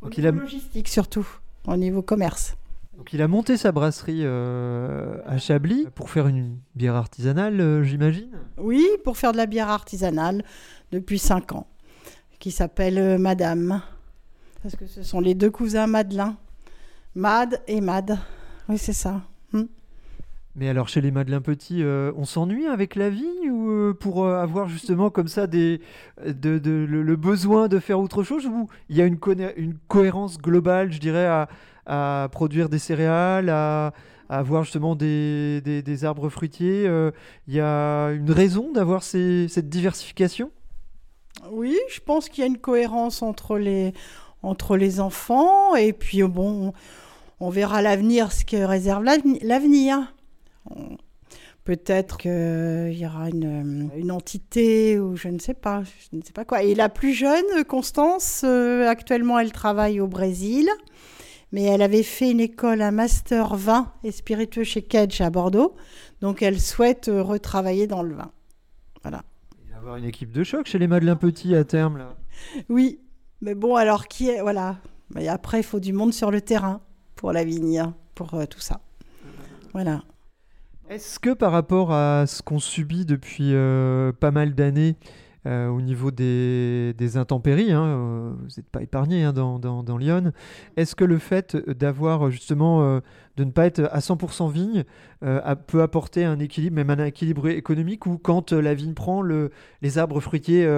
Au 0.02 0.06
Donc 0.06 0.18
niveau 0.18 0.30
il 0.30 0.40
a- 0.40 0.42
logistique 0.42 0.88
surtout, 0.88 1.28
au 1.68 1.76
niveau 1.78 2.02
commerce. 2.02 2.56
Donc 2.98 3.14
il 3.14 3.22
a 3.22 3.28
monté 3.28 3.58
sa 3.58 3.72
brasserie 3.72 4.22
euh, 4.24 5.18
à 5.26 5.38
Chablis 5.38 5.88
pour 5.96 6.10
faire 6.10 6.28
une 6.28 6.58
bière 6.76 6.96
artisanale, 6.96 7.60
euh, 7.60 7.84
j'imagine? 7.84 8.30
Oui, 8.58 8.86
pour 9.04 9.18
faire 9.18 9.32
de 9.32 9.38
la 9.38 9.46
bière 9.48 9.70
artisanale 9.70 10.44
depuis 10.92 11.18
5 11.20 11.54
ans, 11.54 11.68
qui 12.40 12.52
s'appelle 12.52 13.18
Madame. 13.20 13.82
Parce 14.62 14.76
que 14.76 14.86
ce 14.88 15.04
sont 15.04 15.20
les 15.20 15.34
deux 15.36 15.50
cousins 15.52 15.88
Madelin. 15.88 16.38
Mad 17.16 17.62
et 17.68 17.82
Mad. 17.82 18.18
Oui, 18.70 18.78
c'est 18.78 18.94
ça. 18.94 19.22
Mais 20.56 20.70
alors 20.70 20.88
chez 20.88 21.02
les 21.02 21.10
Madeleine 21.10 21.42
Petit, 21.42 21.82
euh, 21.82 22.12
on 22.16 22.26
s'ennuie 22.26 22.68
avec 22.68 22.96
la 22.96 23.10
vigne 23.10 23.50
ou 23.50 23.72
euh, 23.72 23.94
pour 23.94 24.24
euh, 24.24 24.40
avoir 24.40 24.70
justement 24.70 25.10
comme 25.10 25.28
ça 25.28 25.48
des, 25.48 25.82
de, 26.24 26.60
de- 26.60 26.86
le, 26.88 27.16
besoin 27.16 27.68
de 27.68 27.80
faire 27.80 28.00
autre 28.00 28.22
chose 28.24 28.46
ou 28.46 28.70
il 28.90 28.96
y 28.98 29.02
a 29.02 29.06
une, 29.06 29.18
cohérence 29.88 30.38
globale, 30.38 30.92
je 30.92 31.00
dirais, 31.00 31.28
à, 31.88 32.30
produire 32.32 32.70
des 32.70 32.78
céréales, 32.78 33.50
à, 33.50 33.94
avoir 34.30 34.64
justement 34.64 34.96
des, 34.96 35.62
des- 35.62 36.06
arbres 36.06 36.30
fruitiers 36.30 36.88
Il 37.48 37.54
y 37.54 37.60
a 37.60 38.10
une 38.10 38.32
raison 38.32 38.72
d'avoir 38.72 39.02
cette 39.02 39.70
diversification? 39.70 40.52
Oui, 41.52 41.78
je 41.90 42.00
pense 42.00 42.30
qu'il 42.30 42.44
y 42.44 42.46
a 42.46 42.48
une 42.48 42.58
cohérence 42.60 43.22
entre 43.22 43.58
les, 43.58 43.94
entre 44.44 44.78
les 44.78 45.00
enfants. 45.00 45.76
Et 45.76 45.94
puis, 45.94 46.24
bon, 46.24 46.74
on, 47.40 47.50
verra 47.50 47.82
l'avenir, 47.82 48.32
ce 48.32 48.46
que 48.46 48.58
réserve 48.58 49.04
l'aveni- 49.04 49.44
l'avenir. 49.44 50.13
On- 50.70 50.98
Peut-être 51.64 52.18
qu'il 52.18 52.94
y 52.94 53.06
aura 53.06 53.30
une, 53.30 53.90
une 53.96 54.12
entité 54.12 55.00
ou 55.00 55.16
je 55.16 55.30
ne 55.30 55.40
sais 55.40 55.54
pas, 55.54 55.84
je 56.12 56.18
ne 56.18 56.22
sais 56.22 56.34
pas 56.34 56.44
quoi. 56.44 56.62
Et 56.62 56.76
la 56.76 56.90
plus 56.90 57.14
jeune, 57.14 57.64
Constance, 57.66 58.42
euh, 58.44 58.86
actuellement, 58.90 59.40
elle 59.40 59.54
travaille 59.54 60.02
au 60.02 60.08
Brésil. 60.08 60.68
Mais 61.54 61.64
elle 61.64 61.82
avait 61.82 62.04
fait 62.04 62.32
une 62.32 62.42
école, 62.42 62.82
un 62.82 62.92
master 62.92 63.56
vin 63.56 63.94
et 64.04 64.12
spiritueux 64.12 64.64
chez 64.66 64.82
Kedge 64.82 65.22
à 65.22 65.30
Bordeaux. 65.30 65.76
Donc 66.20 66.42
elle 66.42 66.60
souhaite 66.60 67.08
euh, 67.08 67.24
retravailler 67.24 67.88
dans 67.88 68.04
le 68.04 68.16
vin. 68.16 68.32
Voilà. 69.04 69.24
Il 69.64 69.70
va 69.70 69.76
y 69.76 69.80
avoir 69.80 69.96
une 69.96 70.06
équipe 70.06 70.32
de 70.34 70.44
choc 70.44 70.66
chez 70.68 70.80
les 70.80 70.88
Madeleine 70.88 71.18
Petit 71.18 71.56
à 71.56 71.64
terme. 71.64 71.98
Là. 71.98 72.16
Oui, 72.68 73.00
mais 73.40 73.56
bon, 73.56 73.76
alors 73.76 74.08
qui 74.10 74.28
est. 74.30 74.42
Voilà. 74.42 74.78
Mais 75.16 75.28
après, 75.30 75.60
il 75.60 75.64
faut 75.64 75.80
du 75.80 75.94
monde 75.94 76.12
sur 76.14 76.30
le 76.30 76.42
terrain 76.42 76.82
pour 77.16 77.32
la 77.32 77.44
vigne, 77.46 77.86
pour 78.16 78.34
euh, 78.34 78.46
tout 78.48 78.60
ça. 78.60 78.82
Voilà. 79.74 80.04
Est-ce 80.90 81.18
que 81.18 81.34
par 81.34 81.54
rapport 81.54 81.94
à 81.94 82.28
ce 82.28 82.42
qu'on 82.42 82.60
subit 82.60 83.06
depuis 83.06 83.54
euh, 83.54 84.12
pas 84.12 84.32
mal 84.32 84.54
d'années 84.54 84.98
euh, 85.46 85.68
au 85.68 85.82
niveau 85.82 86.12
des, 86.12 86.94
intempéries, 87.16 87.72
hein, 87.72 87.86
euh, 87.86 88.34
vous 88.38 88.56
n'êtes 88.58 88.70
pas 88.70 88.82
épargné 88.82 89.24
hein, 89.24 89.32
dans, 89.32 89.98
Lyon, 89.98 90.34
est-ce 90.76 90.96
que 90.96 91.06
le 91.06 91.20
fait 91.20 91.56
d'avoir 91.56 92.32
justement 92.32 93.00
de 93.38 93.44
ne 93.44 93.52
pas 93.52 93.66
être 93.66 93.90
à 93.92 94.00
100% 94.00 94.52
vigne 94.52 94.84
peut 95.68 95.82
apporter 95.82 96.26
un 96.26 96.40
équilibre, 96.40 96.76
même 96.76 96.90
un 96.90 97.06
équilibre 97.06 97.48
économique, 97.48 98.06
ou 98.06 98.18
quand 98.18 98.52
la 98.52 98.74
vigne 98.74 98.94
prend, 98.94 99.22
le, 99.22 99.52
les 99.82 99.98
arbres 99.98 100.20
fruitiers 100.20 100.70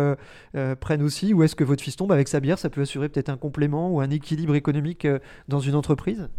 prennent 0.79 1.03
aussi, 1.03 1.33
ou 1.33 1.41
est-ce 1.41 1.55
que 1.55 1.63
votre 1.63 1.83
fils 1.83 1.95
tombe 1.95 2.11
avec 2.11 2.27
sa 2.27 2.39
bière, 2.39 2.59
ça 2.59 2.69
peut 2.69 2.81
assurer 2.81 3.09
peut-être 3.09 3.29
un 3.29 3.37
complément 3.37 3.91
ou 3.91 4.01
un 4.01 4.09
équilibre 4.11 4.55
économique 4.55 5.07
dans 5.47 5.59
une 5.59 5.75
entreprise? 5.75 6.29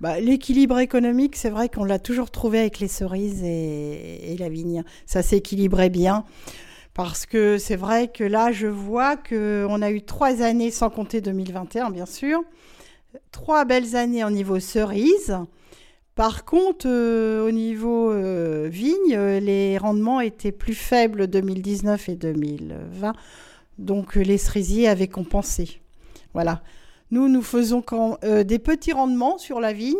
Bah, 0.00 0.20
L'équilibre 0.20 0.78
économique, 0.78 1.34
c'est 1.34 1.50
vrai 1.50 1.68
qu'on 1.68 1.84
l'a 1.84 1.98
toujours 1.98 2.30
trouvé 2.30 2.60
avec 2.60 2.78
les 2.78 2.88
cerises 2.88 3.42
et, 3.42 4.36
la 4.38 4.48
vigne. 4.48 4.84
Ça 5.06 5.22
s'équilibrait 5.22 5.90
bien. 5.90 6.24
Parce 6.94 7.26
que 7.26 7.58
c'est 7.58 7.76
vrai 7.76 8.08
que 8.08 8.24
là, 8.24 8.52
je 8.52 8.66
vois 8.66 9.16
qu'on 9.16 9.82
a 9.82 9.90
eu 9.90 10.02
trois 10.02 10.42
années, 10.42 10.70
sans 10.70 10.90
compter 10.90 11.20
2021, 11.20 11.90
bien 11.90 12.06
sûr. 12.06 12.42
Trois 13.32 13.64
belles 13.64 13.96
années 13.96 14.24
au 14.24 14.30
niveau 14.30 14.60
cerises. 14.60 15.36
Par 16.14 16.44
contre, 16.44 16.88
euh, 16.88 17.46
au 17.46 17.52
niveau 17.52 18.10
euh, 18.10 18.68
vigne, 18.68 19.14
euh, 19.14 19.38
les 19.38 19.78
rendements 19.78 20.20
étaient 20.20 20.50
plus 20.50 20.74
faibles 20.74 21.28
2019 21.28 22.08
et 22.08 22.16
2020. 22.16 23.12
Donc, 23.78 24.16
les 24.16 24.38
cerisiers 24.38 24.88
avaient 24.88 25.06
compensé. 25.06 25.80
Voilà. 26.34 26.62
Nous, 27.10 27.28
nous 27.28 27.42
faisons 27.42 27.80
quand, 27.82 28.18
euh, 28.24 28.44
des 28.44 28.58
petits 28.58 28.92
rendements 28.92 29.38
sur 29.38 29.60
la 29.60 29.72
vigne. 29.72 29.96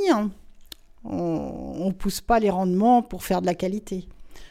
On 1.05 1.87
ne 1.87 1.93
pousse 1.93 2.21
pas 2.21 2.39
les 2.39 2.51
rendements 2.51 3.03
pour 3.03 3.23
faire 3.25 3.41
de 3.41 3.47
la 3.47 3.55
qualité. 3.55 4.07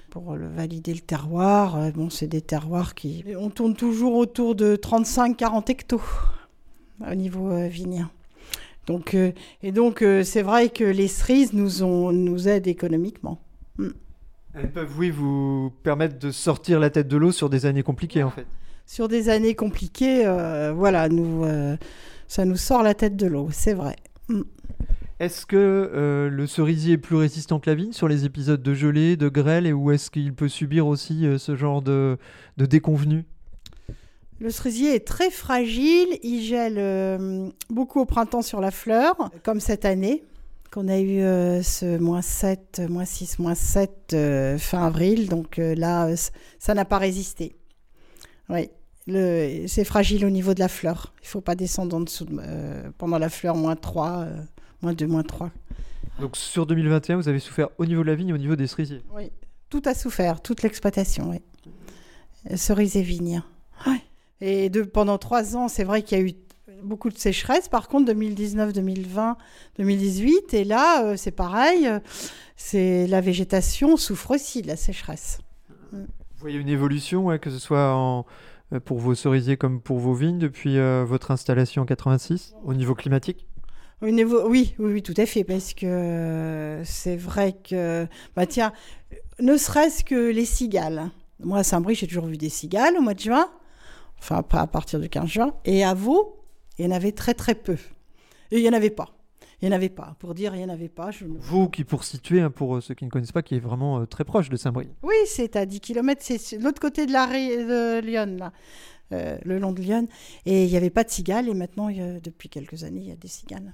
Pour 0.09 0.35
le- 0.35 0.47
valider 0.47 0.93
le 0.93 1.01
terroir, 1.01 1.75
euh, 1.75 1.91
bon, 1.91 2.09
c'est 2.09 2.27
des 2.27 2.41
terroirs 2.41 2.95
qui... 2.95 3.23
On 3.37 3.49
tourne 3.49 3.75
toujours 3.75 4.15
autour 4.15 4.55
de 4.55 4.75
35-40 4.75 5.69
hectos 5.69 6.01
au 7.09 7.13
niveau 7.13 7.51
euh, 7.51 7.67
vigne. 7.67 8.07
Donc, 8.87 9.13
euh, 9.13 9.31
et 9.61 9.71
donc, 9.71 10.01
euh, 10.01 10.23
c'est 10.23 10.41
vrai 10.41 10.69
que 10.69 10.83
les 10.85 11.07
cerises 11.09 11.53
nous, 11.53 11.83
ont, 11.83 12.11
nous 12.11 12.47
aident 12.47 12.67
économiquement. 12.67 13.39
Elles 14.55 14.71
peuvent, 14.71 14.97
oui, 14.97 15.11
vous 15.11 15.71
permettre 15.83 16.17
de 16.17 16.31
sortir 16.31 16.79
la 16.79 16.89
tête 16.89 17.07
de 17.07 17.17
l'eau 17.17 17.31
sur 17.31 17.49
des 17.49 17.65
années 17.67 17.83
compliquées, 17.83 18.23
en 18.23 18.31
fait. 18.31 18.47
Sur 18.87 19.09
des 19.09 19.27
années 19.29 19.53
compliquées, 19.53 20.25
euh, 20.25 20.71
voilà, 20.73 21.09
nous, 21.09 21.43
euh, 21.43 21.75
ça 22.27 22.45
nous 22.45 22.55
sort 22.55 22.83
la 22.83 22.93
tête 22.93 23.15
de 23.15 23.27
l'eau, 23.27 23.49
c'est 23.51 23.73
vrai. 23.73 23.95
Est-ce 25.19 25.47
que 25.47 25.55
euh, 25.57 26.29
le 26.29 26.45
cerisier 26.45 26.93
est 26.93 26.97
plus 26.97 27.15
résistant 27.15 27.59
que 27.59 27.69
la 27.69 27.75
vigne 27.75 27.91
sur 27.91 28.07
les 28.07 28.25
épisodes 28.25 28.61
de 28.61 28.73
gelée, 28.75 29.17
de 29.17 29.29
grêle, 29.29 29.65
et 29.65 29.73
ou 29.73 29.91
est-ce 29.91 30.11
qu'il 30.11 30.33
peut 30.33 30.47
subir 30.47 30.85
aussi 30.85 31.25
euh, 31.25 31.39
ce 31.39 31.55
genre 31.55 31.81
de, 31.81 32.19
de 32.57 32.65
déconvenus 32.67 33.23
Le 34.39 34.51
cerisier 34.51 34.93
est 34.93 35.07
très 35.07 35.31
fragile, 35.31 36.07
il 36.21 36.41
gèle 36.41 36.77
euh, 36.77 37.49
beaucoup 37.71 37.99
au 37.99 38.05
printemps 38.05 38.43
sur 38.43 38.61
la 38.61 38.69
fleur, 38.69 39.31
comme 39.43 39.59
cette 39.59 39.85
année, 39.85 40.23
qu'on 40.71 40.87
a 40.87 40.99
eu 40.99 41.19
ce 41.63 41.97
moins 41.97 42.21
7, 42.21 42.83
moins 42.87 43.05
6, 43.05 43.39
moins 43.39 43.55
7 43.55 44.13
euh, 44.13 44.57
fin 44.59 44.85
avril, 44.85 45.29
donc 45.29 45.57
là, 45.57 46.09
ça 46.59 46.73
n'a 46.75 46.85
pas 46.85 46.99
résisté. 46.99 47.55
Oui, 48.49 48.69
c'est 49.07 49.85
fragile 49.85 50.25
au 50.25 50.29
niveau 50.29 50.53
de 50.53 50.59
la 50.59 50.67
fleur. 50.67 51.13
Il 51.21 51.25
ne 51.25 51.29
faut 51.29 51.41
pas 51.41 51.55
descendre 51.55 51.95
en 51.95 52.01
dessous, 52.01 52.25
de, 52.25 52.37
euh, 52.39 52.89
pendant 52.97 53.17
la 53.17 53.29
fleur, 53.29 53.55
moins 53.55 53.75
3, 53.75 54.09
euh, 54.19 54.41
moins 54.81 54.93
2, 54.93 55.07
moins 55.07 55.23
3. 55.23 55.51
Donc 56.19 56.35
sur 56.35 56.65
2021, 56.65 57.17
vous 57.17 57.29
avez 57.29 57.39
souffert 57.39 57.69
au 57.77 57.85
niveau 57.85 58.01
de 58.01 58.07
la 58.07 58.15
vigne 58.15 58.29
et 58.29 58.33
au 58.33 58.37
niveau 58.37 58.55
des 58.55 58.67
cerisiers. 58.67 59.01
Oui, 59.15 59.31
tout 59.69 59.81
a 59.85 59.93
souffert, 59.93 60.41
toute 60.41 60.61
l'exploitation, 60.61 61.29
oui. 61.29 61.41
Euh, 62.51 62.57
Cerise 62.57 62.97
et 62.97 63.01
vigne. 63.01 63.41
Ouais. 63.85 64.01
Et 64.41 64.69
de, 64.69 64.81
pendant 64.81 65.17
trois 65.17 65.55
ans, 65.55 65.67
c'est 65.67 65.83
vrai 65.83 66.01
qu'il 66.01 66.17
y 66.17 66.21
a 66.21 66.23
eu 66.25 66.33
beaucoup 66.83 67.09
de 67.09 67.17
sécheresse, 67.17 67.69
par 67.69 67.87
contre, 67.87 68.05
2019, 68.07 68.73
2020, 68.73 69.37
2018. 69.77 70.53
Et 70.53 70.63
là, 70.63 71.05
euh, 71.05 71.17
c'est 71.17 71.31
pareil. 71.31 71.89
C'est 72.55 73.07
la 73.07 73.21
végétation 73.21 73.97
souffre 73.97 74.31
aussi 74.31 74.61
de 74.61 74.67
la 74.67 74.75
sécheresse. 74.75 75.39
Vous 75.91 76.05
voyez 76.41 76.59
une 76.59 76.69
évolution, 76.69 77.25
ouais, 77.25 77.39
que 77.39 77.49
ce 77.49 77.59
soit 77.59 77.93
en, 77.95 78.25
pour 78.85 78.99
vos 78.99 79.15
cerisiers 79.15 79.57
comme 79.57 79.81
pour 79.81 79.99
vos 79.99 80.13
vignes 80.13 80.39
depuis 80.39 80.77
euh, 80.77 81.05
votre 81.05 81.31
installation 81.31 81.83
en 81.83 81.85
86 81.85 82.53
au 82.65 82.73
niveau 82.73 82.95
climatique? 82.95 83.47
Une 84.01 84.19
évo- 84.19 84.45
oui, 84.47 84.75
oui, 84.77 84.93
oui, 84.93 85.01
tout 85.01 85.13
à 85.17 85.25
fait, 85.25 85.43
parce 85.43 85.73
que 85.73 85.85
euh, 85.85 86.83
c'est 86.83 87.15
vrai 87.15 87.53
que, 87.53 88.05
bah 88.35 88.45
tiens, 88.45 88.71
ne 89.39 89.57
serait-ce 89.57 90.03
que 90.03 90.31
les 90.31 90.45
cigales. 90.45 91.09
Moi, 91.39 91.59
à 91.59 91.63
Saint-Brie, 91.63 91.95
j'ai 91.95 92.07
toujours 92.07 92.25
vu 92.27 92.37
des 92.37 92.49
cigales 92.49 92.95
au 92.97 93.01
mois 93.01 93.15
de 93.15 93.19
juin, 93.19 93.49
enfin 94.19 94.43
pas 94.43 94.61
à 94.61 94.67
partir 94.67 94.99
du 94.99 95.09
15 95.09 95.27
juin, 95.29 95.53
et 95.65 95.83
à 95.83 95.93
Vaux, 95.95 96.43
il 96.77 96.85
y 96.85 96.87
en 96.87 96.91
avait 96.91 97.11
très 97.11 97.33
très 97.33 97.55
peu. 97.55 97.77
Et 98.51 98.57
il 98.59 98.61
n'y 98.61 98.69
en 98.69 98.73
avait 98.73 98.91
pas. 98.91 99.16
Il 99.61 99.67
n'y 99.67 99.73
en 99.73 99.75
avait 99.75 99.89
pas. 99.89 100.15
Pour 100.19 100.35
dire 100.35 100.53
il 100.53 100.59
n'y 100.59 100.65
en 100.65 100.69
avait 100.69 100.87
pas, 100.89 101.09
je 101.11 101.25
Vous, 101.25 101.67
qui 101.69 101.83
pour 101.83 102.03
situer, 102.03 102.41
hein, 102.41 102.51
pour 102.51 102.75
euh, 102.75 102.81
ceux 102.81 102.93
qui 102.93 103.05
ne 103.05 103.09
connaissent 103.09 103.31
pas, 103.31 103.41
qui 103.41 103.55
est 103.55 103.59
vraiment 103.59 104.01
euh, 104.01 104.05
très 104.05 104.23
proche 104.23 104.49
de 104.49 104.55
Saint-Brie. 104.55 104.89
Oui, 105.01 105.15
c'est 105.25 105.55
à 105.55 105.65
10 105.65 105.79
km, 105.79 106.21
c'est 106.23 106.57
l'autre 106.59 106.79
côté 106.79 107.05
de 107.07 107.11
la 107.11 107.25
ré- 107.25 107.57
de 107.57 107.99
Lyon, 108.01 108.37
là, 108.37 108.51
euh, 109.13 109.37
le 109.43 109.57
long 109.57 109.71
de 109.71 109.81
Lyon. 109.81 110.07
Et 110.45 110.65
il 110.65 110.69
n'y 110.69 110.77
avait 110.77 110.91
pas 110.91 111.03
de 111.03 111.09
cigales, 111.09 111.49
et 111.49 111.53
maintenant, 111.55 111.89
il 111.89 111.97
y 111.97 112.01
a- 112.01 112.19
depuis 112.19 112.49
quelques 112.49 112.83
années, 112.83 113.01
il 113.01 113.07
y 113.07 113.11
a 113.11 113.15
des 113.15 113.27
cigales. 113.27 113.73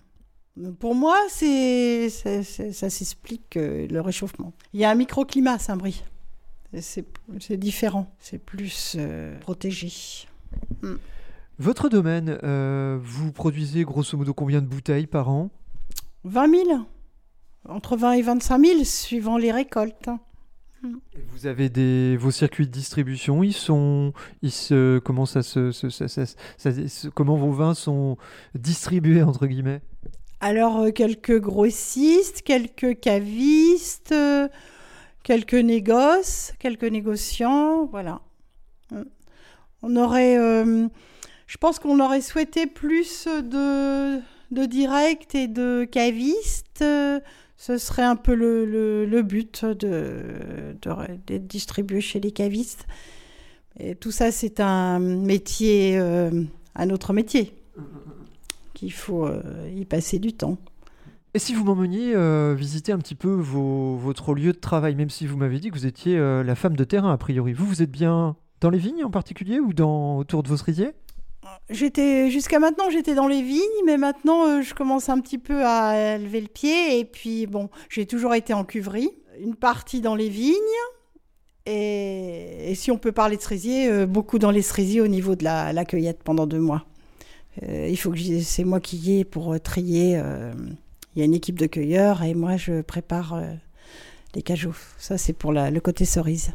Pour 0.79 0.95
moi, 0.95 1.17
c'est, 1.29 2.09
c'est- 2.09 2.43
c'est- 2.43 2.71
ça 2.71 2.89
s'explique 2.89 3.57
euh, 3.57 3.85
le 3.89 3.99
réchauffement. 4.01 4.53
Il 4.73 4.79
y 4.79 4.85
a 4.85 4.89
un 4.91 4.95
microclimat 4.95 5.53
à 5.53 5.59
Saint-Brie. 5.59 6.03
Et 6.73 6.81
C'est, 6.81 7.05
c'est 7.39 7.57
différent, 7.57 8.09
c'est 8.19 8.37
plus 8.39 8.95
protégé. 9.41 9.91
Votre 11.59 11.89
domaine, 11.89 12.39
euh, 12.43 12.97
vous 13.01 13.31
produisez 13.31 13.83
grosso 13.83 14.17
modo 14.17 14.33
combien 14.33 14.61
de 14.61 14.65
bouteilles 14.67 15.07
par 15.07 15.29
an? 15.29 15.49
20 16.23 16.49
000 16.65 16.79
Entre 17.67 17.95
20 17.97 18.13
et 18.13 18.21
25 18.21 18.65
000, 18.65 18.83
suivant 18.83 19.37
les 19.37 19.51
récoltes. 19.51 20.09
Vous 21.31 21.47
avez 21.47 21.69
des 21.69 22.17
vos 22.17 22.29
circuits 22.31 22.67
de 22.67 22.71
distribution, 22.71 23.41
ils 23.41 23.53
sont 23.53 24.11
ils 24.41 24.51
se 24.51 24.99
comment 24.99 25.25
ça 25.25 25.41
se, 25.41 25.71
se- 25.71 25.89
ça- 25.89 26.09
ça- 26.09 26.25
ça- 26.57 26.87
se- 26.89 27.07
comment 27.07 27.37
vos 27.37 27.51
vins 27.51 27.73
sont 27.73 28.17
distribués 28.53 29.23
entre 29.23 29.47
guillemets? 29.47 29.81
Alors, 30.41 30.79
euh, 30.79 30.91
quelques 30.91 31.39
grossistes, 31.39 32.41
quelques 32.41 32.99
cavistes, 32.99 34.11
euh, 34.11 34.49
quelques 35.23 35.53
négoces, 35.53 36.51
quelques 36.59 36.83
négociants, 36.83 37.85
voilà. 37.85 38.19
On 39.83 39.95
aurait, 39.95 40.37
euh, 40.37 40.87
je 41.47 41.57
pense 41.57 41.79
qu'on 41.79 42.01
aurait 42.01 42.19
souhaité 42.21 42.67
plus 42.67 43.25
de, 43.27 44.19
de 44.53 44.65
direct 44.65 45.35
et 45.35 45.47
de 45.47 45.85
cavistes. 45.85 46.81
euh, 46.81 47.19
Ce 47.57 47.77
serait 47.77 48.03
un 48.03 48.15
peu 48.15 48.33
le, 48.35 49.05
le- 49.05 49.21
but 49.23 49.63
de, 49.65 50.75
de- 50.81 51.17
d'être 51.27 51.47
distribué 51.47 52.01
chez 52.01 52.19
les 52.19 52.31
cavistes. 52.31 52.85
Et 53.79 53.95
tout 53.95 54.11
ça, 54.11 54.31
c'est 54.31 54.59
un 54.59 54.99
métier, 54.99 55.97
euh, 55.97 56.43
un 56.75 56.89
autre 56.89 57.13
métier 57.13 57.53
qu'il 58.73 58.91
faut 58.91 59.25
euh, 59.25 59.41
y 59.75 59.85
passer 59.85 60.19
du 60.19 60.33
temps. 60.33 60.57
Et 61.33 61.39
si 61.39 61.55
vous 61.55 61.63
m'emmeniez 61.63 62.13
visiter 62.55 62.91
un 62.91 62.99
petit 62.99 63.15
peu 63.15 63.31
votre 63.33 64.35
lieu 64.35 64.51
de 64.53 64.59
travail, 64.59 64.93
même 64.93 65.09
si 65.09 65.25
vous 65.25 65.35
m'avez 65.37 65.59
dit 65.59 65.69
que 65.71 65.75
vous 65.75 65.87
étiez 65.87 66.15
la 66.19 66.53
femme 66.53 66.75
de 66.75 66.83
terrain 66.83 67.11
a 67.11 67.17
priori, 67.17 67.53
vous 67.53 67.65
vous 67.65 67.81
êtes 67.81 67.89
bien 67.89 68.35
dans 68.61 68.69
les 68.69 68.77
vignes 68.77 69.03
en 69.03 69.09
particulier 69.09 69.59
ou 69.59 69.73
dans 69.73 70.17
autour 70.17 70.43
de 70.43 70.49
vos 70.49 70.57
cerisiers? 70.57 70.91
J'étais 71.69 72.29
jusqu'à 72.29 72.59
maintenant, 72.59 72.89
j'étais 72.89 73.15
dans 73.15 73.27
les 73.27 73.41
vignes, 73.41 73.61
mais 73.85 73.97
maintenant 73.97 74.45
euh, 74.47 74.61
je 74.61 74.73
commence 74.73 75.09
un 75.09 75.19
petit 75.19 75.37
peu 75.37 75.65
à 75.65 76.17
lever 76.17 76.41
le 76.41 76.47
pied. 76.47 76.99
Et 76.99 77.05
puis 77.05 77.47
bon, 77.47 77.69
j'ai 77.89 78.05
toujours 78.05 78.33
été 78.33 78.53
en 78.53 78.63
cuverie, 78.63 79.11
une 79.39 79.55
partie 79.55 80.01
dans 80.01 80.15
les 80.15 80.29
vignes. 80.29 80.53
Et, 81.65 82.73
si 82.75 82.91
on 82.91 82.97
peut 82.97 83.13
parler 83.13 83.37
de 83.37 83.41
cerisier, 83.41 83.89
euh, 83.89 84.05
beaucoup 84.05 84.37
dans 84.37 84.51
les 84.51 84.61
cerisiers 84.61 84.99
au 84.99 85.07
niveau 85.07 85.35
de 85.35 85.43
la, 85.43 85.85
cueillette 85.85 86.21
pendant 86.23 86.45
deux 86.45 86.59
mois. 86.59 86.85
Euh, 87.63 87.87
il 87.89 87.97
faut 87.97 88.11
que 88.11 88.41
c'est 88.41 88.63
moi 88.65 88.79
qui 88.79 88.97
y 88.97 89.19
ai 89.19 89.23
pour 89.23 89.59
trier. 89.61 90.21
Il 91.15 91.19
y 91.19 91.21
a 91.21 91.25
une 91.25 91.35
équipe 91.35 91.59
de 91.59 91.67
cueilleurs 91.67 92.23
et 92.23 92.33
moi 92.33 92.57
je 92.57 92.81
prépare 92.81 93.41
les 94.35 94.41
cajots. 94.41 94.75
Ça 94.97 95.17
c'est 95.17 95.33
pour 95.33 95.53
le 95.53 95.79
côté 95.79 96.05
cerise. 96.05 96.53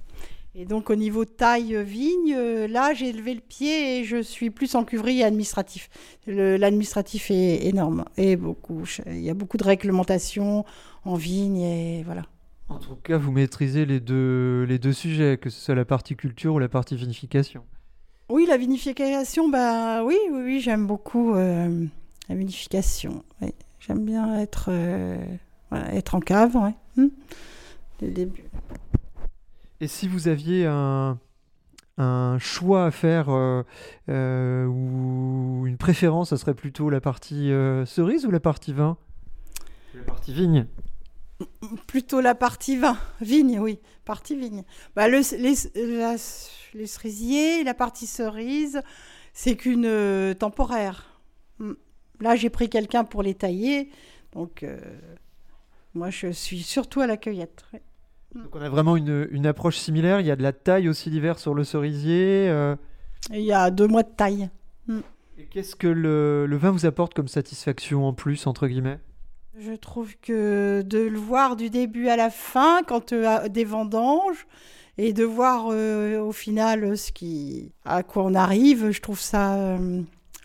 Et 0.60 0.64
donc 0.64 0.90
au 0.90 0.96
niveau 0.96 1.24
taille 1.24 1.76
euh, 1.76 1.84
vigne, 1.84 2.34
euh, 2.36 2.66
là 2.66 2.92
j'ai 2.92 3.12
levé 3.12 3.32
le 3.32 3.40
pied 3.40 4.00
et 4.00 4.04
je 4.04 4.20
suis 4.20 4.50
plus 4.50 4.74
en 4.74 4.84
cuverie 4.84 5.20
et 5.20 5.24
administratif. 5.24 5.88
L'administratif 6.26 7.30
est 7.30 7.64
énorme 7.66 8.04
et 8.16 8.34
beaucoup. 8.34 8.82
Il 9.06 9.20
y 9.20 9.30
a 9.30 9.34
beaucoup 9.34 9.56
de 9.56 9.62
réglementations 9.62 10.64
en 11.04 11.14
vigne 11.14 11.60
et 11.60 12.02
voilà. 12.02 12.24
En 12.68 12.78
tout 12.78 12.96
cas, 12.96 13.18
vous 13.18 13.30
maîtrisez 13.30 13.86
les 13.86 14.00
deux 14.00 14.64
les 14.64 14.80
deux 14.80 14.92
sujets, 14.92 15.38
que 15.38 15.48
ce 15.48 15.60
soit 15.60 15.76
la 15.76 15.84
partie 15.84 16.16
culture 16.16 16.54
ou 16.54 16.58
la 16.58 16.68
partie 16.68 16.96
vinification. 16.96 17.62
Oui, 18.28 18.44
la 18.46 18.56
vinification, 18.56 19.48
bah 19.48 20.02
oui, 20.04 20.16
oui, 20.32 20.40
oui, 20.42 20.60
j'aime 20.60 20.88
beaucoup 20.88 21.34
euh, 21.34 21.86
la 22.28 22.34
vinification. 22.34 23.22
oui. 23.40 23.54
J'aime 23.78 24.04
bien 24.04 24.40
être, 24.40 24.70
euh, 24.70 25.16
voilà, 25.70 25.94
être 25.94 26.16
en 26.16 26.20
cave, 26.20 26.56
ouais. 26.56 26.74
Le 28.02 28.08
début. 28.08 28.44
Et 29.80 29.86
si 29.86 30.08
vous 30.08 30.28
aviez 30.28 30.66
un, 30.66 31.18
choix 32.38 32.86
à 32.86 32.90
faire 32.90 33.28
euh, 33.28 33.62
euh, 34.08 34.66
ou 34.66 35.66
une 35.66 35.76
préférence, 35.76 36.30
ça 36.30 36.36
serait 36.36 36.54
plutôt 36.54 36.90
la 36.90 37.00
partie 37.00 37.52
euh, 37.52 37.84
cerise 37.86 38.26
ou 38.26 38.30
la 38.30 38.40
partie 38.40 38.72
vin? 38.72 38.96
La 39.94 40.02
partie 40.02 40.32
vigne. 40.32 40.66
Plutôt 41.86 42.20
la 42.20 42.34
partie 42.34 42.76
vin, 42.76 42.98
vigne, 43.20 43.60
oui, 43.60 43.78
partie 44.04 44.36
vigne. 44.36 44.64
Bah, 44.96 45.06
le, 45.06 45.20
les, 45.36 45.54
les 46.74 46.86
cerisiers, 46.86 47.62
la 47.62 47.74
partie 47.74 48.06
cerise, 48.06 48.82
c'est 49.32 49.56
qu'une 49.56 50.34
temporaire. 50.36 51.20
Hmm. 51.60 51.74
Là, 52.20 52.34
j'ai 52.34 52.50
pris 52.50 52.68
quelqu'un 52.68 53.04
pour 53.04 53.22
les 53.22 53.34
tailler, 53.34 53.90
donc 54.32 54.66
moi, 55.94 56.10
je 56.10 56.32
suis 56.32 56.62
surtout 56.64 57.00
à 57.00 57.06
la 57.06 57.16
cueillette. 57.16 57.64
ouais. 57.72 57.82
Donc 58.34 58.54
on 58.54 58.60
a 58.60 58.68
vraiment 58.68 58.96
une, 58.96 59.26
une 59.30 59.46
approche 59.46 59.76
similaire. 59.76 60.20
Il 60.20 60.26
y 60.26 60.30
a 60.30 60.36
de 60.36 60.42
la 60.42 60.52
taille 60.52 60.88
aussi 60.88 61.10
l'hiver 61.10 61.38
sur 61.38 61.54
le 61.54 61.64
cerisier. 61.64 62.48
euh. 62.48 62.76
Il 63.30 63.40
y 63.40 63.52
a 63.52 63.70
deux 63.70 63.86
mois 63.86 64.02
de 64.02 64.10
taille. 64.16 64.48
Et 65.38 65.44
qu'est-ce 65.50 65.76
que 65.76 65.88
le, 65.88 66.46
le 66.46 66.56
vin 66.56 66.70
vous 66.70 66.86
apporte 66.86 67.14
comme 67.14 67.28
satisfaction 67.28 68.06
en 68.06 68.12
plus, 68.12 68.46
entre 68.46 68.66
guillemets? 68.66 68.98
Je 69.58 69.72
trouve 69.72 70.14
que 70.22 70.82
de 70.82 70.98
le 70.98 71.18
voir 71.18 71.56
du 71.56 71.70
début 71.70 72.08
à 72.08 72.16
la 72.16 72.30
fin, 72.30 72.82
quand 72.86 73.12
euh, 73.12 73.48
des 73.48 73.64
vendanges, 73.64 74.46
et 74.98 75.12
de 75.12 75.24
voir 75.24 75.68
euh, 75.70 76.20
au 76.20 76.32
final 76.32 76.96
ce 76.96 77.12
qui, 77.12 77.72
à 77.84 78.02
quoi 78.02 78.24
on 78.24 78.34
arrive, 78.34 78.90
je 78.90 79.00
trouve 79.00 79.20
ça, 79.20 79.78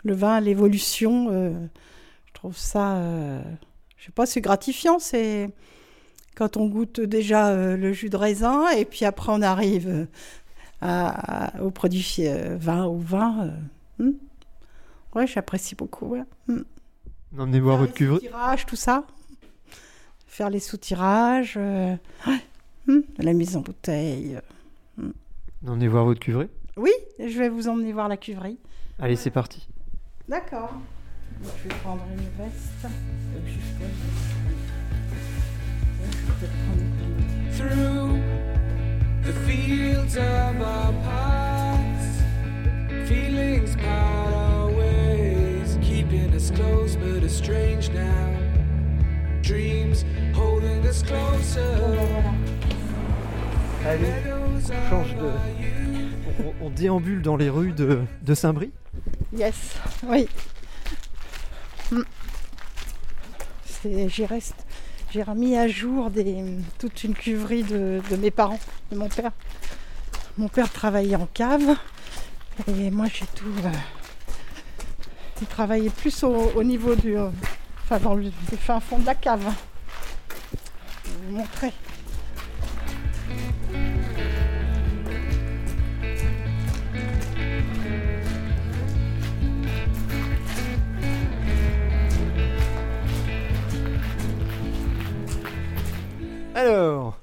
le 0.04 0.14
vin, 0.14 0.40
l'évolution, 0.40 1.30
je 2.26 2.32
trouve 2.34 2.56
ça, 2.56 3.42
je 3.96 4.04
sais 4.04 4.12
pas, 4.12 4.26
c'est 4.26 4.40
gratifiant, 4.40 4.98
c'est 4.98 5.50
quand 6.34 6.56
on 6.56 6.66
goûte 6.66 7.00
déjà 7.00 7.48
euh, 7.48 7.76
le 7.76 7.92
jus 7.92 8.10
de 8.10 8.16
raisin, 8.16 8.68
et 8.70 8.84
puis 8.84 9.04
après 9.04 9.32
on 9.32 9.42
arrive 9.42 9.88
euh, 9.88 10.06
à, 10.80 11.56
à- 11.58 11.62
au 11.62 11.70
produit 11.70 12.16
euh, 12.20 12.56
vin 12.58 12.86
ou 12.86 12.98
vin. 12.98 13.52
hmm. 13.98 14.10
Ouais, 15.14 15.26
j'apprécie 15.26 15.74
beaucoup. 15.74 16.06
Ouais. 16.06 16.22
Hmm. 16.48 16.62
Faire 17.36 17.78
votre 17.78 17.92
les 17.92 17.96
cuve. 17.98 18.14
soutirages, 18.14 18.66
tout 18.66 18.76
ça. 18.76 19.04
Faire 20.26 20.50
les 20.50 20.60
soutirages, 20.60 21.54
euh, 21.56 21.94
ouais, 22.26 22.40
hum, 22.88 23.02
la 23.18 23.32
mise 23.32 23.56
en 23.56 23.60
bouteille. 23.60 24.38
Emmenez 25.66 25.88
voir 25.88 26.04
votre 26.04 26.20
cuvrée. 26.20 26.48
Oui, 26.76 26.90
je 27.18 27.38
vais 27.38 27.48
vous 27.48 27.68
emmener 27.68 27.92
voir 27.92 28.08
la 28.08 28.16
cuverie. 28.16 28.58
Allez, 28.98 29.16
c'est 29.16 29.30
parti. 29.30 29.68
D'accord. 30.28 30.72
Je 31.42 31.68
vais 31.68 31.74
prendre 31.76 32.02
une 32.12 32.44
veste. 32.44 32.86
Through 37.52 38.20
the 39.22 39.32
fields 39.46 40.16
of 40.16 40.60
our 40.62 40.92
past. 41.04 42.20
Feelings 43.08 43.76
part 43.76 44.32
our 44.32 44.70
ways, 44.72 45.78
keeping 45.82 46.32
us 46.34 46.50
close 46.50 46.96
but 46.96 47.22
estranged 47.22 47.92
now. 47.94 48.30
Dreams 49.42 50.04
holding 50.34 50.86
us 50.86 51.02
closer. 51.02 52.22
Allez, 53.86 54.32
on 54.32 54.60
change 54.88 55.14
de. 55.16 55.30
On, 56.42 56.66
on 56.66 56.70
déambule 56.70 57.20
dans 57.22 57.36
les 57.36 57.50
rues 57.50 57.72
de, 57.72 58.00
de 58.22 58.34
Saint-Brie. 58.34 58.72
Yes, 59.36 59.76
oui. 60.06 60.26
Hmm. 61.90 62.02
C'est- 63.66 64.08
J'ai 64.08 64.24
reste- 64.24 64.63
j'ai 65.14 65.22
remis 65.22 65.56
à 65.56 65.68
jour 65.68 66.10
toute 66.80 67.04
une 67.04 67.14
cuverie 67.14 67.62
de, 67.62 68.02
mes 68.18 68.32
parents, 68.32 68.58
de 68.90 68.96
mon 68.96 69.08
père. 69.08 69.30
Mon 70.36 70.48
père 70.48 70.68
travaillait 70.72 71.14
en 71.14 71.28
cave 71.32 71.76
et 72.66 72.90
moi 72.90 73.06
j'ai 73.06 73.26
tout, 73.26 73.44
euh, 73.64 73.70
C'est 75.36 75.48
travailler 75.48 75.90
plus 75.90 76.24
au, 76.24 76.34
au 76.56 76.64
niveau 76.64 76.96
du. 76.96 77.16
euh, 77.16 77.28
enfin, 77.84 78.00
dans 78.00 78.16
le, 78.16 78.32
fin 78.58 78.80
fond 78.80 78.98
de 78.98 79.06
la 79.06 79.14
cave. 79.14 79.54
Je 81.04 81.10
vais 81.10 81.16
vous 81.28 81.36
montrer. 81.36 81.72
Alors, 96.54 97.18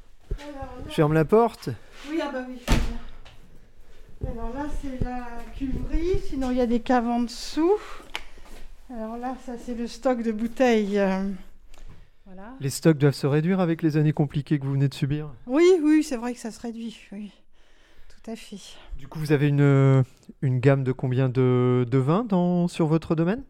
je 0.88 0.94
ferme 0.94 1.14
la 1.14 1.26
porte. 1.26 1.70
Oui, 2.10 2.20
ah 2.22 2.30
bah 2.32 2.46
oui. 2.48 2.62
Alors 4.28 4.54
là, 4.54 4.66
c'est 4.82 5.04
la 5.04 5.26
cuverie, 5.56 6.20
sinon 6.28 6.52
il 6.52 6.58
y 6.58 6.62
a 6.62 6.68
des 6.68 6.80
caves 6.80 7.08
en 7.08 7.22
dessous. 7.22 7.80
Alors 8.94 9.18
là, 9.18 9.36
ça 9.46 9.54
c'est 9.58 9.74
le 9.74 9.88
stock 9.88 10.22
de 10.22 10.32
bouteilles. 10.32 11.00
euh, 11.00 11.24
Voilà. 12.26 12.54
Les 12.60 12.70
stocks 12.70 12.98
doivent 12.98 13.14
se 13.16 13.26
réduire 13.26 13.60
avec 13.60 13.82
les 13.82 13.98
années 13.98 14.14
compliquées 14.14 14.60
que 14.60 14.66
vous 14.66 14.74
venez 14.74 14.90
de 14.90 14.94
subir. 14.94 15.30
Oui, 15.48 15.66
oui, 15.82 16.04
c'est 16.04 16.18
vrai 16.18 16.34
que 16.34 16.40
ça 16.40 16.52
se 16.52 16.60
réduit, 16.60 17.00
oui. 17.12 17.32
Tout 18.10 18.32
à 18.32 18.36
fait. 18.36 18.60
Du 19.00 19.08
coup, 19.08 19.18
vous 19.18 19.32
avez 19.32 19.48
une, 19.48 20.04
une 20.42 20.60
gamme 20.60 20.84
de 20.84 20.92
combien 20.92 21.30
de, 21.30 21.88
de 21.90 21.98
vins 21.98 22.24
dans, 22.26 22.68
sur 22.68 22.86
votre 22.86 23.16
domaine? 23.16 23.44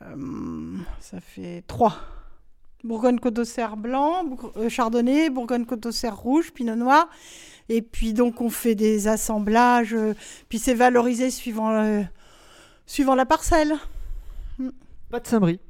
Euh, 0.00 0.76
ça 0.98 1.20
fait 1.20 1.62
trois. 1.68 1.96
Bourgogne-Côte 2.84 3.34
d'Auxerre 3.34 3.76
blanc, 3.76 4.24
euh, 4.56 4.68
Chardonnay, 4.68 5.30
Bourgogne-Côte 5.30 5.80
d'Auxerre 5.80 6.16
rouge, 6.16 6.52
Pinot 6.52 6.74
Noir. 6.76 7.08
Et 7.68 7.80
puis 7.80 8.12
donc 8.12 8.40
on 8.40 8.50
fait 8.50 8.74
des 8.74 9.06
assemblages, 9.08 9.94
euh, 9.94 10.14
puis 10.48 10.58
c'est 10.58 10.74
valorisé 10.74 11.30
suivant, 11.30 11.70
euh, 11.70 12.02
suivant 12.86 13.14
la 13.14 13.24
parcelle. 13.24 13.74
Pas 15.10 15.20
de 15.20 15.26
Saint-Brie. 15.26 15.60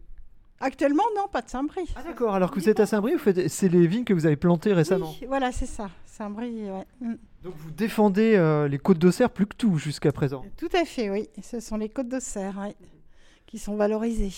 Actuellement, 0.60 1.02
non, 1.16 1.26
pas 1.30 1.42
de 1.42 1.50
Saint-Brie. 1.50 1.88
Ah 1.96 2.02
d'accord, 2.04 2.34
alors 2.34 2.50
que 2.50 2.60
vous 2.60 2.68
êtes 2.68 2.78
à 2.80 2.86
Saint-Brie, 2.86 3.12
vous 3.14 3.18
faites- 3.18 3.48
c'est 3.48 3.68
les 3.68 3.86
vignes 3.86 4.04
que 4.04 4.14
vous 4.14 4.26
avez 4.26 4.36
plantées 4.36 4.72
récemment. 4.72 5.12
Oui, 5.20 5.26
voilà, 5.26 5.50
c'est 5.52 5.66
ça. 5.66 5.90
Saint-Brie, 6.06 6.70
ouais. 6.70 6.86
Mm. 7.00 7.14
Donc 7.42 7.54
vous 7.56 7.70
défendez 7.72 8.36
euh, 8.36 8.68
les 8.68 8.78
côtes 8.78 8.98
d'Auxerre 8.98 9.30
plus 9.30 9.46
que 9.46 9.56
tout 9.56 9.76
jusqu'à 9.76 10.12
présent. 10.12 10.44
Tout 10.56 10.68
à 10.72 10.84
fait, 10.84 11.10
oui. 11.10 11.28
Ce 11.42 11.58
sont 11.58 11.76
les 11.76 11.88
côtes 11.88 12.08
d'Auxerre, 12.08 12.56
ouais, 12.58 12.76
qui 13.46 13.58
sont 13.58 13.74
valorisées. 13.74 14.32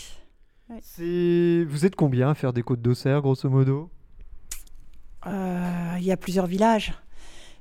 Vous 0.99 1.87
êtes 1.87 1.97
combien 1.97 2.31
à 2.31 2.35
faire 2.35 2.53
des 2.53 2.63
côtes 2.63 2.83
d'Auxerre, 2.83 3.21
grosso 3.23 3.49
modo? 3.49 3.91
Euh, 5.27 5.95
Il 5.99 6.05
y 6.05 6.13
a 6.13 6.17
plusieurs 6.17 6.47
villages. 6.47 6.95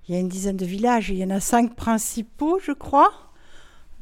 Il 0.07 0.15
y 0.15 0.17
a 0.17 0.21
une 0.21 0.27
dizaine 0.29 0.57
de 0.57 0.65
villages. 0.65 1.09
Il 1.09 1.15
y 1.17 1.23
en 1.23 1.29
a 1.29 1.39
cinq 1.39 1.75
principaux, 1.75 2.59
je 2.61 2.71
crois, 2.71 3.11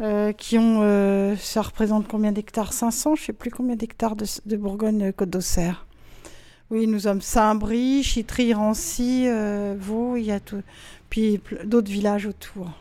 euh, 0.01 0.31
qui 0.33 0.57
ont. 0.57 0.79
euh, 0.81 1.35
ça 1.35 1.61
représente 1.61 2.07
combien 2.07 2.31
d'hectares? 2.31 2.73
500 2.73 3.15
Je 3.15 3.21
ne 3.21 3.25
sais 3.27 3.33
plus 3.33 3.51
combien 3.51 3.75
d'hectares 3.75 4.15
de, 4.15 4.25
de 4.45 4.57
Bourgogne-Côte 4.57 5.29
d'Auxerre. 5.29 5.85
Oui, 6.71 6.87
nous 6.87 6.99
sommes 7.01 7.21
Saint-Brie, 7.21 8.01
Chitry, 8.01 8.53
Rancy, 8.53 9.27
Vaux, 9.77 10.15
il 10.15 10.23
y 10.23 10.31
a 10.31 10.39
tout. 10.39 10.61
Puis 11.09 11.41
d'autres 11.65 11.91
villages 11.91 12.25
autour. 12.25 12.71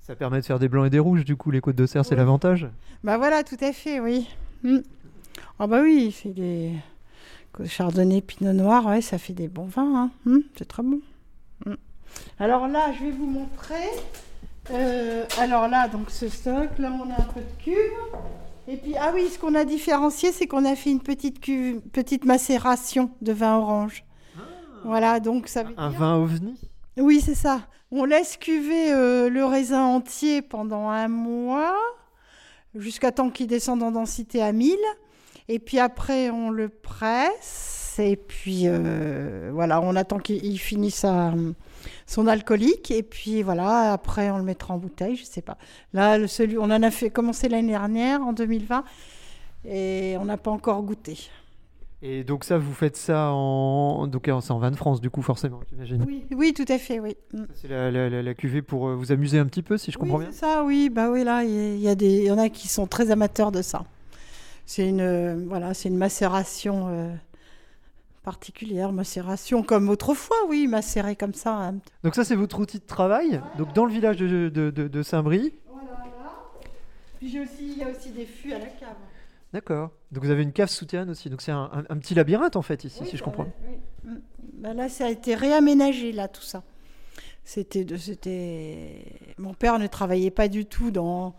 Ça 0.00 0.16
permet 0.16 0.40
de 0.40 0.44
faire 0.44 0.58
des 0.58 0.68
blancs 0.68 0.86
et 0.86 0.90
des 0.90 0.98
rouges, 0.98 1.24
du 1.24 1.36
coup, 1.36 1.50
les 1.50 1.60
côtes 1.60 1.76
d'Auxerre, 1.76 2.04
c'est 2.04 2.16
l'avantage? 2.16 2.68
Bah 3.04 3.16
voilà, 3.18 3.42
tout 3.44 3.56
à 3.60 3.72
fait, 3.72 4.00
oui. 4.00 4.28
Mm. 4.62 4.78
Ah 5.58 5.66
bah 5.66 5.80
oui, 5.82 6.04
il 6.06 6.12
fait 6.12 6.30
des 6.30 6.72
chardonnay, 7.64 8.20
pinot 8.20 8.52
noir, 8.52 8.84
ouais, 8.86 9.00
ça 9.00 9.16
fait 9.16 9.32
des 9.32 9.48
bons 9.48 9.64
vins, 9.64 9.94
hein. 9.96 10.10
Mm, 10.26 10.38
c'est 10.58 10.68
très 10.68 10.82
bon. 10.82 11.00
Mm. 11.64 11.74
Alors 12.38 12.68
là, 12.68 12.92
je 12.92 13.04
vais 13.06 13.10
vous 13.10 13.26
montrer. 13.26 13.88
Euh, 14.72 15.24
alors 15.38 15.68
là, 15.68 15.88
donc 15.88 16.10
ce 16.10 16.28
stock, 16.28 16.68
là 16.78 16.92
on 16.92 17.08
a 17.10 17.14
un 17.14 17.32
peu 17.32 17.40
de 17.40 17.62
cuve. 17.62 17.76
Et 18.68 18.76
puis, 18.76 18.94
ah 19.00 19.12
oui, 19.14 19.28
ce 19.32 19.38
qu'on 19.38 19.54
a 19.54 19.64
différencié, 19.64 20.32
c'est 20.32 20.46
qu'on 20.46 20.64
a 20.64 20.74
fait 20.74 20.90
une 20.90 21.00
petite 21.00 21.40
cuve, 21.40 21.80
petite 21.92 22.24
macération 22.24 23.10
de 23.22 23.32
vin 23.32 23.56
orange. 23.56 24.04
Voilà, 24.84 25.18
donc 25.20 25.48
ça 25.48 25.62
veut 25.62 25.74
Un 25.78 25.90
dire- 25.90 25.98
vin 26.00 26.16
ovni 26.16 26.58
oui, 26.98 27.20
c'est 27.20 27.34
ça. 27.34 27.60
On 27.90 28.04
laisse 28.06 28.36
cuver 28.38 28.90
euh, 28.92 29.28
le 29.28 29.44
raisin 29.44 29.82
entier 29.84 30.40
pendant 30.40 30.88
un 30.88 31.08
mois, 31.08 31.76
jusqu'à 32.74 33.12
temps 33.12 33.28
qu'il 33.30 33.46
descende 33.48 33.82
en 33.82 33.90
densité 33.90 34.42
à 34.42 34.50
1000. 34.52 34.74
Et 35.48 35.58
puis 35.58 35.78
après, 35.78 36.30
on 36.30 36.50
le 36.50 36.68
presse. 36.68 37.96
Et 37.98 38.16
puis 38.16 38.62
euh, 38.66 39.50
voilà, 39.54 39.80
on 39.80 39.96
attend 39.96 40.18
qu'il 40.18 40.44
il 40.44 40.58
finisse 40.58 41.06
son 42.06 42.26
alcoolique. 42.26 42.90
Et 42.90 43.02
puis 43.02 43.42
voilà, 43.42 43.92
après, 43.92 44.30
on 44.30 44.38
le 44.38 44.44
mettra 44.44 44.74
en 44.74 44.78
bouteille, 44.78 45.16
je 45.16 45.24
sais 45.24 45.42
pas. 45.42 45.56
Là, 45.92 46.18
le, 46.18 46.26
celui, 46.26 46.58
on 46.58 46.64
en 46.64 46.82
a 46.82 46.90
fait 46.90 47.10
commencer 47.10 47.48
l'année 47.48 47.68
dernière, 47.72 48.20
en 48.22 48.32
2020. 48.32 48.84
Et 49.68 50.16
on 50.20 50.24
n'a 50.26 50.36
pas 50.36 50.50
encore 50.50 50.82
goûté. 50.82 51.18
Et 52.02 52.22
donc 52.24 52.44
ça, 52.44 52.58
vous 52.58 52.74
faites 52.74 52.96
ça 52.96 53.30
en... 53.32 54.06
Donc 54.06 54.28
euh, 54.28 54.38
c'est 54.42 54.52
en 54.52 54.58
vin 54.58 54.70
de 54.70 54.76
France, 54.76 55.00
du 55.00 55.08
coup, 55.08 55.22
forcément, 55.22 55.60
j'imagine. 55.70 56.04
Oui, 56.06 56.24
oui, 56.36 56.52
tout 56.52 56.66
à 56.68 56.78
fait, 56.78 57.00
oui. 57.00 57.16
Mm. 57.32 57.44
C'est 57.54 57.68
la, 57.68 57.90
la- 57.90 58.10
la- 58.10 58.22
la 58.22 58.34
cuvée 58.34 58.60
pour 58.62 58.88
euh, 58.88 58.94
vous 58.94 59.10
amuser 59.12 59.38
un 59.38 59.46
petit 59.46 59.62
peu, 59.62 59.78
si 59.78 59.90
je 59.90 59.96
comprends 59.98 60.18
bien 60.18 60.30
ça, 60.30 60.62
oui, 60.64 60.90
bah 60.90 61.10
oui, 61.10 61.24
là, 61.24 61.42
il 61.42 61.50
y, 61.50 61.58
a- 61.58 61.74
il 61.74 61.80
y 61.80 61.88
a 61.88 61.94
des, 61.94 62.18
il 62.18 62.24
y 62.24 62.30
en 62.30 62.36
a 62.38 62.50
qui 62.50 62.68
sont 62.68 62.86
très 62.86 63.10
amateurs 63.10 63.50
de 63.50 63.62
ça. 63.62 63.84
C'est 64.66 64.88
une, 64.88 65.00
euh, 65.00 65.36
voilà, 65.48 65.74
c'est 65.74 65.88
une 65.88 65.96
macération 65.96 66.88
euh, 66.88 67.14
particulière, 68.24 68.92
macération 68.92 69.62
comme 69.62 69.88
autrefois, 69.88 70.36
oui, 70.48 70.66
macéré 70.66 71.14
comme 71.14 71.34
ça. 71.34 71.54
hein. 71.56 71.74
Donc 72.02 72.14
ça, 72.16 72.24
c'est 72.24 72.34
votre 72.34 72.58
outil 72.58 72.78
de 72.80 72.84
travail. 72.86 73.40
Donc 73.58 73.72
dans 73.72 73.84
le 73.84 73.92
village 73.92 74.16
de, 74.16 74.48
de- 74.48 74.70
de- 74.70 74.88
de 74.88 75.02
Saint-Brie. 75.02 75.54
Voilà, 75.70 75.90
là. 75.90 76.32
Puis 77.18 77.28
j'ai 77.30 77.40
aussi, 77.40 77.72
il 77.72 77.78
y 77.78 77.84
a 77.84 77.88
aussi 77.90 78.10
des 78.10 78.26
fûts 78.26 78.52
à 78.52 78.58
la 78.58 78.66
cave. 78.66 78.96
D'accord. 79.52 79.90
Donc 80.10 80.24
vous 80.24 80.30
avez 80.30 80.42
une 80.42 80.52
cave 80.52 80.68
souterraine 80.68 81.08
aussi. 81.10 81.30
Donc 81.30 81.40
c'est 81.42 81.52
un, 81.52 81.70
un- 81.72 81.84
un 81.88 81.98
petit 81.98 82.14
labyrinthe 82.14 82.56
en 82.56 82.62
fait 82.62 82.82
ici, 82.84 82.98
Oui, 83.02 83.08
si 83.08 83.16
je 83.16 83.22
bah, 83.22 83.26
comprends. 83.26 83.46
oui. 84.04 84.10
Mm. 84.10 84.16
Bah 84.54 84.74
là, 84.74 84.88
ça 84.88 85.06
a 85.06 85.10
été 85.10 85.34
réaménagé, 85.34 86.10
là, 86.12 86.28
tout 86.28 86.42
ça. 86.42 86.62
C'était, 87.44 87.86
c'était. 87.98 89.04
Mon 89.38 89.54
père 89.54 89.78
ne 89.78 89.86
travaillait 89.86 90.30
pas 90.32 90.48
du 90.48 90.64
tout 90.66 90.90
dans. 90.90 91.36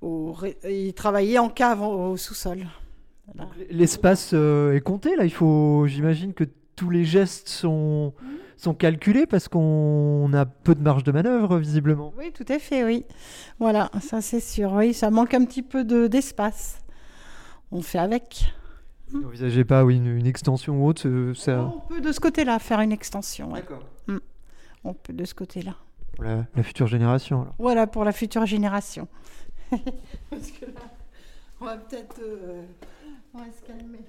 Au... 0.00 0.32
ré- 0.32 0.58
Il 0.68 0.94
travaillait 0.94 1.38
en 1.38 1.48
cave, 1.48 1.82
au, 1.82 2.16
sous-sol. 2.16 2.66
Voilà. 3.34 3.50
L'espace 3.70 4.30
euh, 4.32 4.74
est 4.74 4.80
compté 4.80 5.16
là? 5.16 5.24
Il 5.24 5.32
faut, 5.32 5.86
j'imagine 5.86 6.32
que 6.34 6.44
tous 6.76 6.90
les 6.90 7.04
gestes 7.04 7.48
sont 7.48 8.14
sont 8.56 8.74
calculés 8.74 9.26
parce 9.26 9.46
qu'on 9.46 10.32
a 10.32 10.44
peu 10.44 10.74
de 10.74 10.82
marge 10.82 11.04
de 11.04 11.12
manœuvre 11.12 11.58
visiblement. 11.58 12.12
Oui, 12.18 12.32
tout 12.32 12.44
à 12.48 12.58
fait, 12.58 12.82
oui. 12.84 13.04
Voilà, 13.60 13.88
ça 14.00 14.20
c'est 14.20 14.40
sûr. 14.40 14.72
Oui, 14.72 14.94
ça 14.94 15.10
manque 15.10 15.32
un 15.34 15.44
petit 15.44 15.62
peu 15.62 15.84
de, 15.84 16.08
d'espace. 16.08 16.80
On 17.70 17.82
fait 17.82 17.98
avec. 17.98 18.52
Vous 19.10 19.20
n'envisagez 19.22 19.64
pas, 19.64 19.84
oui, 19.84 19.96
une, 19.96 20.06
une 20.08 20.26
extension 20.26 20.82
ou 20.82 20.88
autre, 20.88 21.06
euh, 21.06 21.34
ça? 21.34 21.60
On 21.72 21.80
peut 21.80 22.00
de 22.00 22.10
ce 22.10 22.18
côté-là 22.20 22.58
faire 22.58 22.80
une 22.80 22.92
extension. 22.92 23.52
ouais. 23.52 23.60
D'accord. 23.60 23.84
On 24.84 24.94
peut 24.94 25.12
de 25.12 25.24
ce 25.24 25.34
côté-là. 25.34 25.74
Pour 26.14 26.24
la, 26.24 26.46
la 26.56 26.62
future 26.62 26.86
génération. 26.86 27.42
Alors. 27.42 27.54
Voilà 27.58 27.86
pour 27.86 28.04
la 28.04 28.12
future 28.12 28.44
génération. 28.46 29.06
Parce 30.30 30.50
que 30.50 30.66
là, 30.66 30.80
on 31.60 31.64
va 31.66 31.76
peut-être. 31.76 32.20
euh, 32.20 32.62
on 33.34 33.38
va 33.38 33.44
se 33.46 33.66
calmer. 33.66 34.00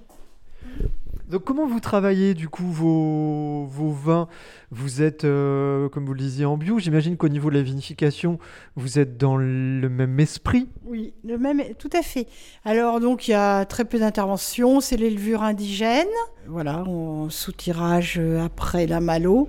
Donc 1.28 1.44
comment 1.44 1.66
vous 1.66 1.80
travaillez 1.80 2.34
du 2.34 2.48
coup 2.48 2.70
vos, 2.70 3.64
vos 3.66 3.90
vins? 3.90 4.28
Vous 4.70 5.00
êtes, 5.00 5.24
euh, 5.24 5.88
comme 5.88 6.04
vous 6.04 6.12
le 6.12 6.18
disiez, 6.20 6.44
en 6.44 6.56
bio. 6.56 6.78
J'imagine 6.78 7.16
qu'au 7.16 7.28
niveau 7.28 7.50
de 7.50 7.54
la 7.54 7.62
vinification, 7.62 8.38
vous 8.76 8.98
êtes 8.98 9.16
dans 9.16 9.36
le 9.36 9.88
même 9.88 10.18
esprit. 10.20 10.68
Oui, 10.84 11.14
le 11.24 11.38
même, 11.38 11.62
tout 11.78 11.90
à 11.92 12.02
fait. 12.02 12.26
Alors 12.64 13.00
donc 13.00 13.28
il 13.28 13.30
y 13.30 13.34
a 13.34 13.64
très 13.64 13.84
peu 13.84 13.98
d'interventions, 13.98 14.80
c'est 14.80 14.96
les 14.96 15.10
levures 15.10 15.42
indigènes. 15.42 16.06
Voilà, 16.46 16.82
on 16.86 17.30
sous-tirage 17.30 18.18
euh, 18.18 18.44
après 18.44 18.86
la 18.86 19.00
malo. 19.00 19.48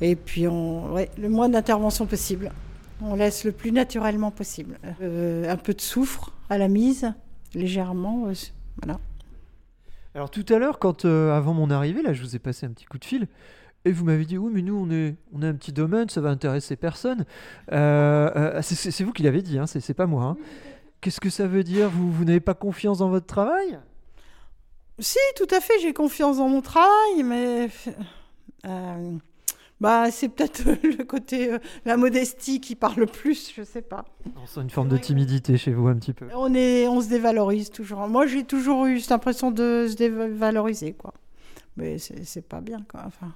Et 0.00 0.16
puis 0.16 0.48
on, 0.48 0.92
ouais, 0.94 1.10
le 1.18 1.28
moins 1.28 1.48
d'intervention 1.48 2.06
possible. 2.06 2.50
On 3.00 3.14
laisse 3.14 3.44
le 3.44 3.52
plus 3.52 3.70
naturellement 3.72 4.30
possible. 4.30 4.78
Euh, 5.02 5.48
un 5.50 5.56
peu 5.56 5.72
de 5.74 5.80
soufre 5.80 6.32
à 6.50 6.58
la 6.58 6.68
mise, 6.68 7.12
légèrement. 7.54 8.26
euh, 8.28 8.32
voilà. 8.82 8.98
Alors 10.14 10.30
tout 10.30 10.44
à 10.48 10.58
l'heure, 10.58 10.78
quand 10.78 11.04
euh, 11.04 11.32
avant 11.36 11.54
mon 11.54 11.70
arrivée, 11.70 12.02
là, 12.02 12.12
je 12.12 12.22
vous 12.22 12.34
ai 12.34 12.38
passé 12.38 12.66
un 12.66 12.70
petit 12.70 12.86
coup 12.86 12.98
de 12.98 13.04
fil. 13.04 13.28
Et 13.84 13.92
vous 13.92 14.04
m'avez 14.04 14.24
dit, 14.24 14.36
oui, 14.36 14.50
mais 14.52 14.62
nous, 14.62 14.74
on 14.76 14.90
est, 14.90 15.14
on 15.32 15.42
a 15.42 15.46
un 15.48 15.54
petit 15.54 15.72
domaine, 15.72 16.08
ça 16.08 16.20
va 16.20 16.30
intéresser 16.30 16.74
personne. 16.74 17.24
C'est- 17.70 19.02
vous 19.04 19.12
qui 19.12 19.22
l'avez 19.22 19.40
dit, 19.42 19.58
hein, 19.58 19.66
c'est 19.66 19.80
c'est 19.80 19.94
pas 19.94 20.06
moi. 20.06 20.24
hein. 20.24 20.36
Qu'est-ce 21.00 21.20
que 21.20 21.30
ça 21.30 21.46
veut 21.46 21.62
dire? 21.62 21.88
Vous, 21.88 22.10
vous 22.10 22.24
n'avez 22.24 22.40
pas 22.40 22.54
confiance 22.54 22.98
dans 22.98 23.08
votre 23.08 23.26
travail? 23.26 23.78
Si, 24.98 25.18
tout 25.36 25.46
à 25.54 25.60
fait, 25.60 25.74
j'ai 25.80 25.92
confiance 25.92 26.38
dans 26.38 26.48
mon 26.48 26.60
travail, 26.60 27.22
mais 27.24 27.68
euh, 28.66 29.12
bah 29.80 30.10
c'est 30.10 30.28
peut-être 30.28 30.64
le 30.82 31.04
côté 31.04 31.52
euh, 31.52 31.58
la 31.84 31.96
modestie 31.96 32.60
qui 32.60 32.74
parle 32.74 32.96
le 33.00 33.06
plus, 33.06 33.52
je 33.54 33.62
sais 33.62 33.82
pas. 33.82 34.04
On 34.42 34.46
sent 34.46 34.60
une 34.62 34.70
forme 34.70 34.88
de 34.88 34.96
timidité 34.96 35.56
chez 35.56 35.72
vous 35.72 35.86
un 35.88 35.94
petit 35.96 36.12
peu. 36.12 36.26
On 36.34 36.52
est, 36.54 36.88
on 36.88 37.00
se 37.00 37.08
dévalorise 37.08 37.70
toujours. 37.70 38.06
Moi, 38.08 38.26
j'ai 38.26 38.44
toujours 38.44 38.86
eu 38.86 39.00
cette 39.00 39.12
impression 39.12 39.50
de 39.50 39.86
se 39.88 39.94
dévaloriser, 39.94 40.92
quoi. 40.94 41.14
Mais 41.76 41.98
c'est 41.98 42.48
pas 42.48 42.60
bien, 42.60 42.84
quoi. 42.90 43.02
Enfin, 43.06 43.32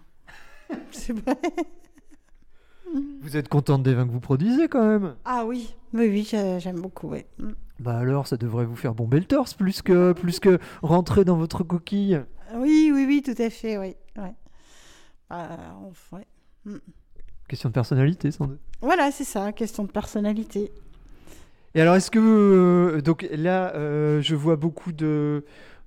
c'est 0.90 1.14
pas- 1.14 1.36
Vous 3.20 3.36
êtes 3.36 3.48
contente 3.48 3.82
des 3.84 3.94
vins 3.94 4.06
que 4.06 4.12
vous 4.12 4.20
produisez 4.20 4.68
quand 4.68 4.86
même 4.86 5.14
Ah 5.24 5.44
oui, 5.46 5.74
oui, 5.94 6.08
oui, 6.08 6.26
j'ai- 6.28 6.58
j'aime 6.60 6.80
beaucoup, 6.80 7.08
oui. 7.10 7.24
Mm. 7.38 7.50
Bah 7.78 7.98
alors, 7.98 8.26
ça 8.26 8.36
devrait 8.36 8.64
vous 8.66 8.76
faire 8.76 8.94
bomber 8.94 9.18
le 9.18 9.24
torse 9.26 9.54
plus 9.54 9.80
que, 9.82 10.12
plus 10.12 10.40
que 10.40 10.58
rentrer 10.82 11.24
dans 11.24 11.36
votre 11.36 11.62
coquille. 11.64 12.20
Oui, 12.54 12.90
oui, 12.92 13.04
oui, 13.06 13.22
tout 13.22 13.40
à 13.40 13.48
fait, 13.50 13.78
oui. 13.78 13.94
Ouais. 14.16 14.34
Bah, 15.30 15.48
on- 15.80 16.16
ouais. 16.16 16.26
Mm. 16.64 16.76
Question 17.48 17.68
de 17.68 17.74
personnalité, 17.74 18.30
sans 18.30 18.46
doute. 18.46 18.60
Voilà, 18.80 19.10
c'est 19.10 19.24
ça, 19.24 19.52
question 19.52 19.84
de 19.84 19.90
personnalité. 19.90 20.72
Et 21.74 21.80
alors, 21.80 21.94
est-ce 21.96 22.10
que. 22.10 22.18
euh, 22.18 23.00
donc 23.00 23.26
là, 23.32 23.74
euh, 23.74 24.20
je 24.22 24.34
vois 24.34 24.56
beaucoup 24.56 24.92
de. 24.92 25.44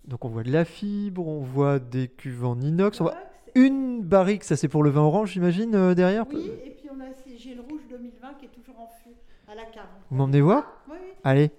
Donc, 0.08 0.24
on 0.26 0.30
voit 0.30 0.44
de 0.44 0.52
la 0.52 0.66
fibre, 0.66 1.28
on 1.28 1.42
voit 1.42 1.80
des 1.80 2.08
cuves 2.08 2.46
en 2.46 2.60
inox. 2.60 3.02
On 3.02 3.06
voit 3.06 3.16
une 3.56 4.02
barrique, 4.04 4.44
ça 4.44 4.56
c'est 4.58 4.68
pour 4.68 4.84
le 4.84 4.90
vin 4.90 5.02
orange, 5.02 5.32
j'imagine, 5.32 5.74
euh, 5.76 5.96
derrière? 5.96 6.26
Oui, 6.34 6.52
et 6.66 6.72
puis 6.72 6.90
on 6.96 7.00
a 7.00 7.06
ces- 7.14 7.38
j'ai 7.38 7.56
le 7.56 7.62
rouge 7.62 7.82
2020 7.90 8.34
qui 8.40 8.46
est 8.46 8.50
toujours 8.50 8.80
en 8.80 8.88
fût 9.04 9.16
à 9.48 9.56
la 9.56 9.64
cave. 9.64 9.86
Vous 10.12 10.18
m'emmenez 10.18 10.42
voir? 10.42 10.82
Oui, 10.90 10.98
oui. 11.02 11.08
Allez. 11.24 11.50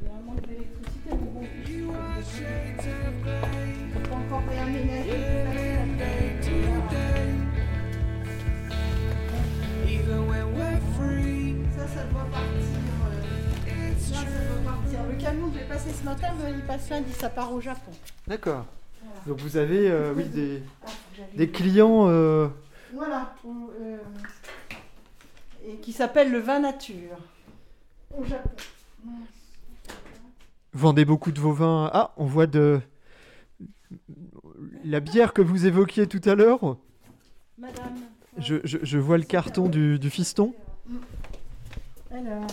Il 0.00 0.06
y 0.06 0.10
a 0.10 0.14
un 0.14 0.20
manque 0.22 0.40
je 15.52 15.58
l'ai 15.58 15.64
passé 15.64 15.90
ce 15.92 16.04
matin, 16.04 16.28
mais 16.42 16.52
il 16.52 16.62
passe 16.62 16.88
lundi, 16.90 17.12
ça 17.12 17.28
part 17.30 17.52
au 17.52 17.60
Japon. 17.60 17.92
D'accord. 18.26 18.64
Donc, 19.26 19.38
vous 19.40 19.56
avez 19.56 19.90
euh, 19.90 20.12
oui, 20.14 20.24
des, 20.34 20.62
Ah, 20.84 20.88
des 21.36 21.48
clients. 21.50 22.08
euh, 22.08 22.48
Voilà. 22.94 23.34
euh, 23.46 23.98
et 25.66 25.76
qui 25.76 25.92
s'appelle 25.92 26.30
le 26.30 26.38
vin 26.38 26.60
nature. 26.60 27.16
Au 28.16 28.24
Japon. 28.24 28.50
vendez 30.72 31.04
beaucoup 31.04 31.32
de 31.32 31.40
vos 31.40 31.52
vins. 31.52 31.90
Ah, 31.92 32.12
on 32.16 32.24
voit 32.24 32.46
de. 32.46 32.80
La 34.84 35.00
bière 35.00 35.32
que 35.32 35.42
vous 35.42 35.66
évoquiez 35.66 36.06
tout 36.06 36.20
à 36.24 36.34
l'heure, 36.34 36.76
Madame. 37.58 37.94
je, 38.38 38.56
je- 38.64 38.78
je 38.82 38.98
vois 38.98 39.18
le 39.18 39.24
carton 39.24 39.68
du, 39.68 39.98
du 39.98 40.10
fiston. 40.10 40.54
Alors. 42.12 42.46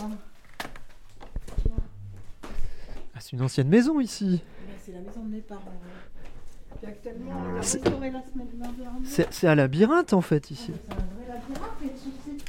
Ah, 3.14 3.17
c'est 3.28 3.36
une 3.36 3.42
ancienne 3.42 3.68
maison 3.68 4.00
ici. 4.00 4.40
C'est 4.86 4.92
la 4.92 5.00
maison 5.00 5.22
de 5.22 5.28
mes 5.34 5.40
parents. 5.42 5.60
ouais. 5.66 6.78
Puis 6.80 6.86
actuellement, 6.90 7.32
on 7.54 7.58
a 7.58 7.62
C'est- 7.62 9.46
un 9.46 9.54
labyrinthe 9.54 10.14
en 10.14 10.22
fait 10.22 10.50
ici. 10.50 10.72
C'est 10.72 10.92
un 10.92 10.96
vrai 10.96 11.26
labyrinthe, 11.28 11.70
mais 11.82 11.88
le 11.90 11.98
souci, 11.98 12.44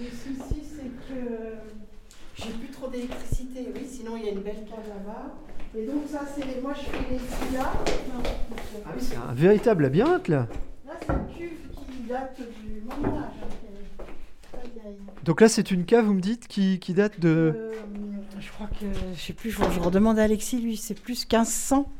le 0.00 0.10
souci 0.10 0.60
c'est 0.64 1.14
que 1.14 1.20
euh, 1.32 1.54
j'ai 2.34 2.50
plus 2.50 2.70
trop 2.72 2.88
d'électricité. 2.88 3.68
Oui, 3.72 3.86
sinon 3.88 4.16
il 4.16 4.24
y 4.24 4.28
a 4.30 4.32
une 4.32 4.40
belle 4.40 4.64
cave 4.68 4.88
là-bas. 4.88 5.34
Et 5.76 5.86
donc 5.86 6.02
ça, 6.08 6.22
c'est 6.34 6.60
moi 6.60 6.72
je 6.74 6.80
fais 6.86 7.12
les 7.12 7.18
celui-là. 7.18 7.72
Non, 8.12 8.22
Ah 8.84 8.90
oui, 8.96 9.00
c'est 9.00 9.16
un 9.16 9.32
véritable 9.32 9.84
labyrinthe 9.84 10.26
là. 10.26 10.48
Là, 10.86 10.94
c'est 11.00 11.12
une 11.12 11.26
cuve 11.36 11.58
qui 11.86 12.02
date 12.08 12.36
du 12.64 12.80
Moyen 12.80 13.16
Âge. 13.18 13.24
hein. 13.44 14.90
Donc 15.24 15.40
là, 15.40 15.48
c'est 15.48 15.70
une 15.70 15.84
cave, 15.84 16.06
vous 16.06 16.14
me 16.14 16.20
dites, 16.20 16.48
qui, 16.48 16.78
qui 16.80 16.94
date 16.94 17.20
de. 17.20 17.28
Euh, 17.54 17.72
je 18.40 18.50
crois 18.50 18.66
que 18.66 18.86
je 19.14 19.20
sais 19.20 19.32
plus. 19.32 19.50
Je, 19.50 19.56
je 19.56 19.80
redemande 19.80 20.18
à 20.18 20.24
Alexis, 20.24 20.60
lui, 20.60 20.76
c'est 20.76 20.94
plus 20.94 21.26
1500. 21.30 21.90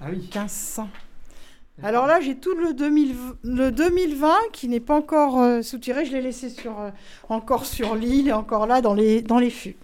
Ah 0.00 0.06
oui. 0.10 0.18
1500. 0.18 0.88
Alors 1.82 2.06
là, 2.06 2.20
j'ai 2.20 2.36
tout 2.36 2.54
le, 2.54 2.72
2020 2.72 3.34
le 3.42 3.70
2020 3.70 4.34
qui 4.52 4.68
n'est 4.68 4.80
pas 4.80 4.96
encore 4.96 5.40
euh, 5.40 5.62
soutiré. 5.62 6.04
Je 6.04 6.12
l'ai 6.12 6.20
laissé 6.20 6.48
sur, 6.48 6.78
euh, 6.78 6.90
encore 7.28 7.66
sur 7.66 7.96
l'île 7.96 8.28
et 8.28 8.32
encore 8.32 8.66
là 8.66 8.80
dans 8.80 8.94
les, 8.94 9.22
dans 9.22 9.38
les 9.38 9.50
fûts. 9.50 9.76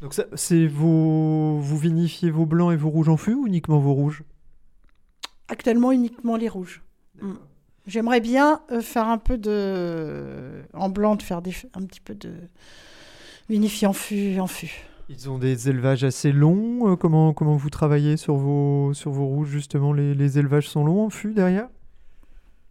Donc 0.00 0.14
ça, 0.14 0.24
c'est 0.34 0.66
vos. 0.66 1.58
Vous 1.58 1.78
vinifiez 1.78 2.30
vos 2.30 2.46
blancs 2.46 2.72
et 2.72 2.76
vos 2.76 2.88
rouges 2.88 3.10
en 3.10 3.16
fût 3.16 3.34
ou 3.34 3.46
uniquement 3.46 3.78
vos 3.78 3.92
rouges? 3.92 4.22
Actuellement, 5.48 5.92
uniquement 5.92 6.36
les 6.36 6.48
rouges. 6.48 6.82
Mm. 7.20 7.34
J'aimerais 7.86 8.20
bien 8.20 8.62
euh, 8.70 8.80
faire 8.80 9.08
un 9.08 9.18
peu 9.18 9.36
de. 9.36 10.62
En 10.72 10.88
blanc, 10.88 11.16
de 11.16 11.22
faire 11.22 11.42
des, 11.42 11.54
un 11.74 11.82
petit 11.82 12.00
peu 12.00 12.14
de. 12.14 12.32
Vinifier 13.50 13.86
en 13.86 13.92
fût. 13.92 14.40
En 14.40 14.46
fût. 14.46 14.86
Ils 15.08 15.28
ont 15.28 15.38
des 15.38 15.68
élevages 15.68 16.04
assez 16.04 16.32
longs. 16.32 16.90
euh, 16.92 16.96
comment, 16.96 17.32
comment 17.34 17.56
vous 17.56 17.70
travaillez 17.70 18.16
sur 18.16 18.36
vos, 18.36 18.94
sur 18.94 19.10
vos 19.10 19.26
rouges 19.26 19.48
justement 19.48 19.92
les, 19.92 20.14
les 20.14 20.38
élevages 20.38 20.68
sont 20.68 20.84
longs 20.84 21.04
en 21.06 21.10
fût 21.10 21.32
derrière? 21.34 21.68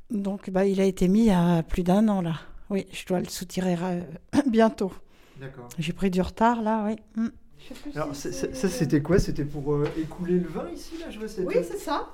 Donc, 0.10 0.50
bah, 0.50 0.66
il 0.66 0.80
a 0.82 0.86
été 0.86 1.08
mis 1.08 1.22
il 1.22 1.26
y 1.28 1.32
a 1.32 1.64
plus 1.64 1.84
d'un 1.84 2.08
an 2.08 2.22
là. 2.22 2.36
Oui, 2.70 2.86
je 2.92 3.06
dois 3.06 3.20
le 3.20 3.26
soutirer 3.26 3.76
euh, 3.82 4.02
bientôt. 4.50 4.92
D'accord. 5.40 5.68
J'ai 5.78 5.94
pris 5.94 6.10
du 6.12 6.22
retard 6.22 6.62
là, 6.62 6.86
oui. 6.88 6.96
Mm. 7.16 7.28
Je 7.60 7.68
sais 7.68 7.74
plus 7.82 7.92
Alors 7.96 8.16
si 8.16 8.22
c'est- 8.24 8.32
c'est- 8.32 8.48
c'est- 8.56 8.68
ça 8.68 8.70
c'était 8.70 9.02
quoi? 9.02 9.20
C'était 9.20 9.46
pour 9.46 9.74
euh, 9.74 9.86
écouler 9.98 10.40
le 10.40 10.48
vin 10.48 10.66
ici 10.74 10.96
là? 11.00 11.10
Je 11.12 11.20
vois 11.20 11.28
cette- 11.28 11.46
Oui, 11.48 11.56
c'est 11.64 11.78
ça. 11.78 12.10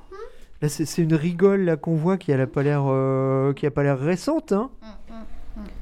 Là 0.61 0.67
c'est 0.67 0.83
c'est 0.85 1.01
une 1.01 1.15
rigole 1.15 1.61
là 1.61 1.77
qu'on 1.77 1.95
voit 1.95 2.17
qui 2.17 2.33
a 2.33 2.45
pas 2.47 2.63
l'air 2.63 2.83
euh, 2.87 3.53
qui 3.53 3.65
a 3.65 3.71
pas 3.71 3.81
l'air 3.83 3.97
récente 3.97 4.51
hein. 4.51 4.69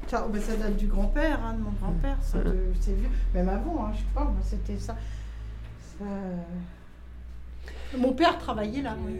Ça, 0.08 0.26
ben, 0.32 0.42
ça 0.42 0.56
date 0.56 0.78
du 0.78 0.88
grand-père, 0.88 1.40
hein, 1.44 1.54
de 1.54 1.60
mon 1.62 1.72
grand-père. 1.72 2.18
C'est 2.22 2.94
vieux. 2.94 3.10
Même 3.34 3.50
avant, 3.50 3.86
hein, 3.86 3.92
je 3.94 4.00
sais 4.00 4.06
pas, 4.14 4.24
moi, 4.24 4.34
c'était 4.42 4.78
ça. 4.80 4.96
Ça- 6.00 6.06
Mon 7.98 8.14
père 8.14 8.38
travaillait 8.38 8.82
là. 8.82 8.96
oui. 9.06 9.14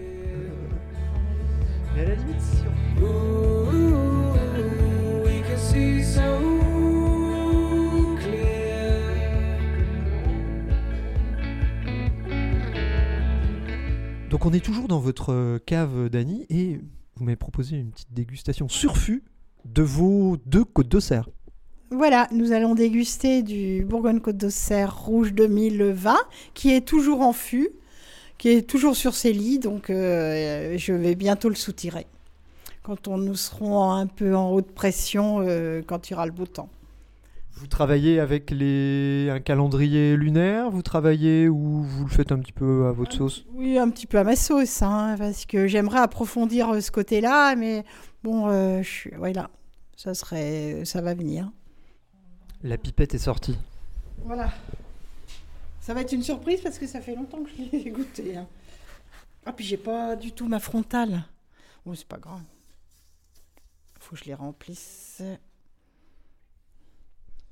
Mais 1.96 2.02
à 2.04 2.10
la 2.10 2.16
limite 2.16 2.42
si 2.42 2.58
on-. 3.02 3.88
Donc 14.30 14.46
on 14.46 14.52
est 14.52 14.60
toujours 14.64 14.88
dans 14.88 15.00
votre 15.00 15.32
euh, 15.32 15.60
cave 15.66 16.10
Dany 16.10 16.46
et 16.50 16.82
vous 17.16 17.24
m'avez 17.24 17.38
proposé 17.38 17.78
une 17.78 17.92
petite 17.92 18.14
dégustation 18.14 18.68
sur 18.68 18.98
fût 18.98 19.24
de 19.74 19.84
vos 19.84 20.38
deux 20.46 20.64
côtes 20.64 20.90
d'Auxerre. 20.90 21.30
Voilà, 21.92 22.28
nous 22.32 22.52
allons 22.52 22.76
déguster 22.76 23.44
du 23.44 23.86
Bourgogne-Côte 23.86 24.38
d'Auxerre 24.38 24.98
rouge 24.98 25.34
2020, 25.34 26.16
qui 26.54 26.74
est 26.74 26.82
toujours 26.82 27.22
en 27.22 27.32
fût, 27.32 27.70
qui 28.38 28.50
est 28.50 28.68
toujours 28.68 28.96
sur 28.96 29.14
ses 29.14 29.32
lits, 29.32 29.60
donc 29.60 29.90
euh, 29.90 30.78
je 30.78 30.94
vais 30.94 31.16
bientôt 31.16 31.50
le 31.50 31.56
soutirer. 31.56 32.06
Quand 32.84 33.08
on 33.08 33.18
nous 33.18 33.36
serons 33.36 33.92
un 33.92 34.08
peu 34.08 34.36
en 34.36 34.52
haute 34.52 34.72
pression, 34.72 35.38
euh, 35.42 35.82
quand 35.86 36.10
il 36.10 36.14
y 36.14 36.16
aura 36.16 36.26
le 36.26 36.32
beau 36.32 36.46
temps. 36.46 36.70
Vous 37.60 37.68
travaillez 37.68 38.20
avec 38.20 38.52
les... 38.52 39.30
un 39.32 39.40
calendrier 39.40 40.16
lunaire, 40.16 40.70
vous 40.70 40.84
travaillez 40.84 41.50
ou 41.50 41.82
vous 41.82 42.04
le 42.04 42.10
faites 42.10 42.32
un 42.32 42.38
petit 42.38 42.52
peu 42.52 42.86
à 42.86 42.92
votre 42.92 43.14
sauce? 43.14 43.46
Oui, 43.56 43.80
un 43.80 43.90
petit 43.90 44.06
peu 44.06 44.20
à 44.20 44.24
ma 44.24 44.36
sauce, 44.36 44.84
hein, 44.84 45.16
parce 45.18 45.48
que 45.48 45.66
j'aimerais 45.66 46.00
approfondir 46.00 46.70
euh, 46.70 46.82
ce 46.82 46.92
côté-là, 46.92 47.56
mais 47.56 47.84
bon, 48.24 48.48
euh, 48.48 48.84
je 48.84 48.88
suis, 48.88 49.12
voilà, 49.18 49.50
ça 49.98 50.14
serait, 50.14 50.86
ça 50.86 51.02
va 51.02 51.14
venir. 51.16 51.52
La 52.64 52.78
pipette 52.78 53.14
est 53.16 53.18
sortie. 53.20 53.58
Voilà. 54.24 54.52
Ça 55.82 55.94
va 55.94 56.02
être 56.02 56.12
une 56.14 56.24
surprise 56.24 56.62
parce 56.62 56.78
que 56.78 56.86
ça 56.88 57.02
fait 57.02 57.16
longtemps 57.16 57.44
que 57.44 57.50
je 57.50 57.64
l'ai 57.72 57.90
goûté. 57.92 58.38
hein. 58.38 58.48
Ah, 59.46 59.54
puis 59.54 59.66
j'ai 59.66 59.78
pas 59.78 60.16
du 60.16 60.32
tout 60.32 60.48
ma 60.48 60.60
frontale. 60.60 61.24
Bon, 61.86 61.96
c'est 61.96 62.08
pas 62.08 62.18
grave. 62.20 62.42
Faut 64.00 64.16
que 64.16 64.22
je 64.22 64.26
les 64.26 64.34
remplisse. 64.34 65.22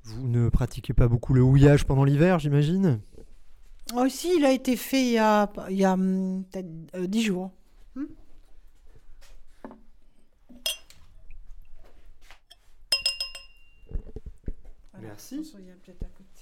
Vous 0.04 0.28
ne 0.28 0.50
pratiquez 0.50 0.94
pas 0.94 1.08
beaucoup 1.08 1.34
le 1.34 1.42
houillage 1.42 1.86
pendant 1.86 2.04
l'hiver, 2.04 2.38
j'imagine? 2.40 3.00
Oh, 3.96 4.08
si, 4.08 4.36
il 4.38 4.46
a 4.46 4.52
été 4.52 4.78
fait 4.78 5.02
il 5.04 5.12
y 5.14 5.18
a, 5.18 5.52
il 5.70 5.78
y 5.78 5.86
a 5.86 5.94
hum, 5.94 6.44
peut-être 6.52 6.68
euh, 6.96 7.08
10 7.08 7.22
jours. 7.24 7.52
Merci. 15.08 15.36
attention, 15.36 15.60
il 15.60 15.68
y 15.68 15.72
a 15.72 15.74
peut-être 15.76 16.04
à 16.04 16.08
côté. 16.08 16.42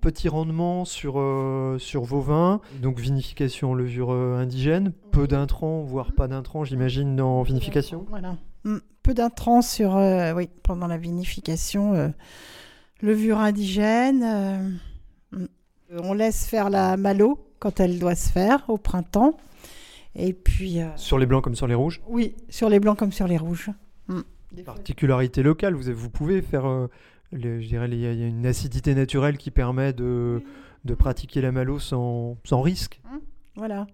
Petit 0.00 0.28
rendement 0.28 0.84
sur, 0.84 1.14
euh, 1.18 1.78
sur 1.78 2.02
vos 2.04 2.20
vins, 2.20 2.60
donc 2.82 2.98
vinification 2.98 3.70
en 3.70 3.74
levure 3.74 4.12
euh, 4.12 4.36
indigène, 4.36 4.92
peu 5.12 5.26
d'intrants, 5.26 5.80
voire 5.82 6.12
pas 6.12 6.28
d'intrants, 6.28 6.62
j'imagine, 6.64 7.18
en 7.22 7.42
vinification. 7.42 8.04
Voilà. 8.10 8.36
Mm. 8.64 8.78
Peu 9.02 9.14
d'intrants 9.14 9.62
sur, 9.62 9.96
euh, 9.96 10.32
oui, 10.34 10.50
pendant 10.62 10.86
la 10.86 10.98
vinification. 10.98 11.94
euh, 11.94 12.08
levure 13.00 13.38
indigène. 13.38 14.22
euh, 14.22 14.70
mm. 15.38 15.46
On 16.02 16.12
laisse 16.12 16.46
faire 16.46 16.70
la 16.70 16.96
malo 16.96 17.38
quand 17.58 17.80
elle 17.80 17.98
doit 17.98 18.14
se 18.14 18.28
faire 18.30 18.64
au 18.68 18.78
printemps. 18.78 19.36
Et 20.16 20.32
puis, 20.32 20.80
euh, 20.80 20.88
Sur 20.96 21.18
les 21.18 21.26
blancs 21.26 21.42
comme 21.42 21.56
sur 21.56 21.66
les 21.66 21.74
rouges? 21.74 22.00
oui, 22.08 22.34
sur 22.48 22.68
les 22.68 22.78
blancs 22.80 22.98
comme 22.98 23.12
sur 23.12 23.26
les 23.26 23.36
rouges. 23.36 23.70
Mm. 24.08 24.20
Des 24.52 24.62
fois- 24.62 24.74
Particularité 24.74 25.42
locale, 25.42 25.74
vous, 25.74 25.88
avez- 25.88 25.96
vous 25.96 26.10
pouvez 26.10 26.40
faire, 26.42 26.66
euh, 26.66 26.88
les- 27.32 27.60
je 27.62 27.68
dirais, 27.68 27.88
il 27.90 27.98
y, 27.98 28.06
a 28.06 28.12
une 28.12 28.46
acidité 28.46 28.94
naturelle 28.94 29.36
qui 29.38 29.50
permet 29.50 29.92
de, 29.92 30.42
de 30.84 30.94
pratiquer 30.94 31.40
la 31.40 31.50
malo 31.50 31.78
sans, 31.80 32.36
sans 32.44 32.62
risque. 32.62 33.00
Voilà. 33.56 33.86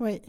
Oui. 0.00 0.20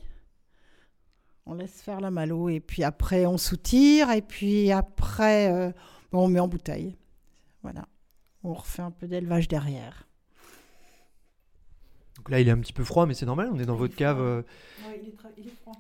On 1.48 1.54
laisse 1.56 1.82
faire 1.82 2.02
la 2.02 2.12
malo 2.12 2.50
et 2.50 2.60
puis 2.60 2.84
après 2.84 3.26
on 3.26 3.38
soutire 3.38 4.12
et 4.12 4.22
puis 4.22 4.70
après 4.72 5.50
euh, 5.52 5.72
bon, 6.12 6.26
on 6.26 6.28
met 6.28 6.40
en 6.42 6.48
bouteille. 6.48 6.96
Voilà. 7.64 7.86
On 8.44 8.54
refait 8.54 8.82
un 8.82 8.92
peu 8.92 9.08
d'élevage 9.08 9.48
derrière. 9.48 10.08
Donc 12.28 12.34
là, 12.34 12.42
il 12.42 12.50
est 12.50 12.52
un 12.52 12.58
petit 12.58 12.74
peu 12.74 12.84
froid, 12.84 13.06
mais 13.06 13.14
c'est 13.14 13.26
normal. 13.26 13.50
On 13.54 13.58
est 13.58 13.66
dans 13.66 13.76
Il 13.76 13.78
est 13.78 13.80
votre 13.80 13.96
cave. 13.96 14.20
euh, 14.20 14.42
il, 15.02 15.08
est 15.08 15.52
froid. 15.62 15.76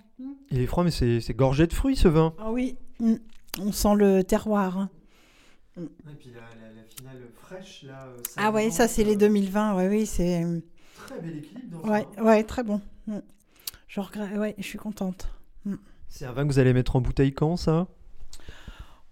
Il 0.49 0.61
est 0.61 0.65
froid, 0.65 0.85
mais 0.85 0.91
c'est 0.91 1.19
c'est 1.19 1.33
gorgé 1.33 1.67
de 1.67 1.73
fruits 1.73 1.97
ce 1.97 2.07
vin. 2.07 2.33
Ah 2.39 2.53
oui, 2.53 2.77
hmm. 3.01 3.15
on 3.59 3.73
sent 3.73 3.95
le 3.95 4.23
terroir. 4.23 4.77
hein. 4.77 4.89
Et 5.77 5.81
puis 6.17 6.29
la, 6.33 6.83
finale 6.97 7.21
fraîche, 7.35 7.83
là. 7.83 8.07
Ah 8.37 8.51
ouais, 8.51 8.71
ça 8.71 8.87
c'est 8.87 9.03
les 9.03 9.17
2020. 9.17 9.75
Ouais, 9.75 9.89
oui, 9.89 10.05
c'est. 10.05 10.41
Très 10.95 11.19
bel 11.19 11.35
équilibre 11.35 11.81
dans 11.83 11.89
Ouais, 11.89 12.07
ouais, 12.21 12.43
très 12.45 12.63
bon. 12.63 12.79
Je 13.89 13.99
regrette. 13.99 14.37
Ouais, 14.37 14.55
je 14.57 14.63
suis 14.63 14.79
contente. 14.79 15.27
C'est 16.07 16.23
un 16.23 16.31
vin 16.31 16.47
que 16.47 16.53
vous 16.53 16.59
allez 16.59 16.71
mettre 16.71 16.95
en 16.95 17.01
bouteille 17.01 17.33
quand, 17.33 17.57
ça? 17.57 17.87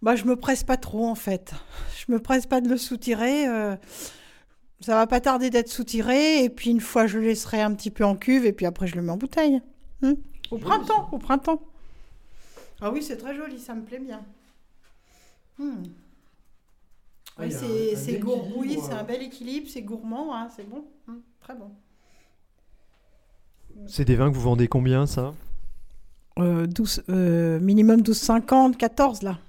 Bah, 0.02 0.16
je 0.16 0.24
me 0.24 0.38
presse 0.38 0.64
pas 0.64 0.78
trop 0.78 1.06
en 1.10 1.16
fait. 1.16 1.54
Je 1.98 2.14
me 2.14 2.20
presse 2.22 2.46
pas 2.46 2.62
de 2.62 2.70
le 2.70 2.78
soutirer. 2.78 3.46
euh, 3.46 3.76
ça 4.86 4.94
va 4.94 5.08
pas 5.08 5.20
tarder 5.20 5.50
d'être 5.50 5.68
soutiré 5.68 6.44
et 6.44 6.50
puis 6.52 6.70
une 6.70 6.80
fois 6.80 7.08
je 7.08 7.18
le 7.18 7.26
laisserai 7.26 7.60
un 7.60 7.74
petit 7.74 7.90
peu 7.90 8.06
en 8.06 8.16
cuve 8.16 8.46
et 8.46 8.54
puis 8.54 8.68
après 8.68 8.86
je 8.86 8.96
le 8.96 9.02
mets 9.02 9.12
en 9.12 9.18
bouteille. 9.18 9.60
Hmm. 10.04 10.14
Au 10.52 10.60
Joli, 10.60 10.62
printemps, 10.62 11.10
au 11.12 11.18
printemps. 11.18 11.60
Ah 12.80 12.92
oui, 12.92 13.02
c'est 13.02 13.18
très 13.18 13.36
joli, 13.36 13.58
ça 13.60 13.74
me 13.74 13.82
plaît 13.82 13.98
bien. 13.98 14.24
Hmm. 15.58 15.82
Ah, 17.36 17.42
Oui, 17.42 17.52
c'est 17.52 17.66
un 17.66 17.98
c'est 17.98 18.24
oui, 18.56 18.78
c'est 18.80 18.94
un 18.94 19.04
bel 19.04 19.24
équilibre, 19.24 19.68
c'est 19.68 19.82
gourmand, 19.82 20.36
hein, 20.36 20.50
c'est 20.56 20.70
bon, 20.70 20.86
Hmm, 21.08 21.18
très 21.40 21.56
bon. 21.56 21.72
C'est 23.88 24.06
des 24.06 24.16
vins 24.16 24.30
que 24.30 24.36
vous 24.36 24.42
vendez 24.42 24.68
combien, 24.68 25.08
ça? 25.08 25.34
Euh, 26.38 26.68
12, 26.68 27.06
euh, 27.10 27.60
minimum 27.60 28.02
12,50, 28.02 28.76
14 28.78 29.24
là. 29.24 29.40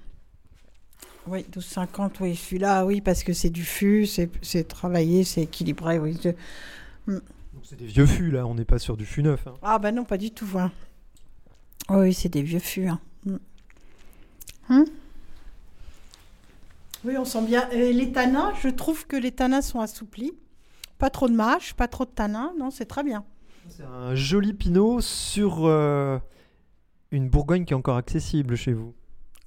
Oui, 1.27 1.45
12,50, 1.51 2.11
oui, 2.21 2.35
celui-là, 2.35 2.85
oui, 2.85 3.01
parce 3.01 3.23
que 3.23 3.33
c'est 3.33 3.49
du 3.49 3.63
fût, 3.65 4.05
c'est 4.05 4.29
c'est 4.41 4.67
travaillé, 4.67 5.23
c'est 5.23 5.41
équilibré, 5.43 5.99
oui. 5.99 6.17
Je- 6.23 7.11
Donc 7.11 7.21
c'est 7.63 7.75
des 7.77 7.85
vieux 7.85 8.05
fûts, 8.05 8.31
là. 8.31 8.45
On 8.47 8.55
n'est 8.55 8.65
pas 8.65 8.79
sur 8.79 8.95
du 8.95 9.05
fût 9.05 9.23
neuf. 9.23 9.45
hein. 9.47 9.53
Ah 9.61 9.77
bah 9.79 9.91
non, 9.91 10.05
pas 10.05 10.17
du 10.17 10.31
tout. 10.31 10.47
hein. 10.57 10.71
Oui, 11.89 12.13
c'est 12.13 12.29
des 12.29 12.41
vieux 12.43 12.59
fûts. 12.59 12.87
hein. 12.87 12.99
Hmm. 13.25 13.37
Hmm. 14.69 14.83
Oui, 17.05 17.17
on 17.17 17.25
sent 17.25 17.45
bien. 17.45 17.69
Et 17.71 17.93
les 17.93 18.11
tanins, 18.11 18.53
je 18.61 18.69
trouve 18.69 19.05
que 19.07 19.15
les 19.15 19.31
tanins 19.31 19.61
sont 19.61 19.79
assouplis. 19.79 20.31
Pas 20.97 21.09
trop 21.09 21.27
de 21.29 21.33
mâche, 21.35 21.73
pas 21.73 21.87
trop 21.87 22.05
de 22.05 22.09
tanins, 22.09 22.53
non, 22.57 22.71
c'est 22.71 22.85
très 22.85 23.03
bien. 23.03 23.23
C'est 23.69 23.83
un 23.83 24.15
joli 24.15 24.53
pinot 24.53 25.01
sur 25.01 25.65
euh, 25.67 26.17
une 27.11 27.29
Bourgogne 27.29 27.65
qui 27.65 27.73
est 27.73 27.75
encore 27.77 27.97
accessible 27.97 28.55
chez 28.55 28.73
vous. 28.73 28.93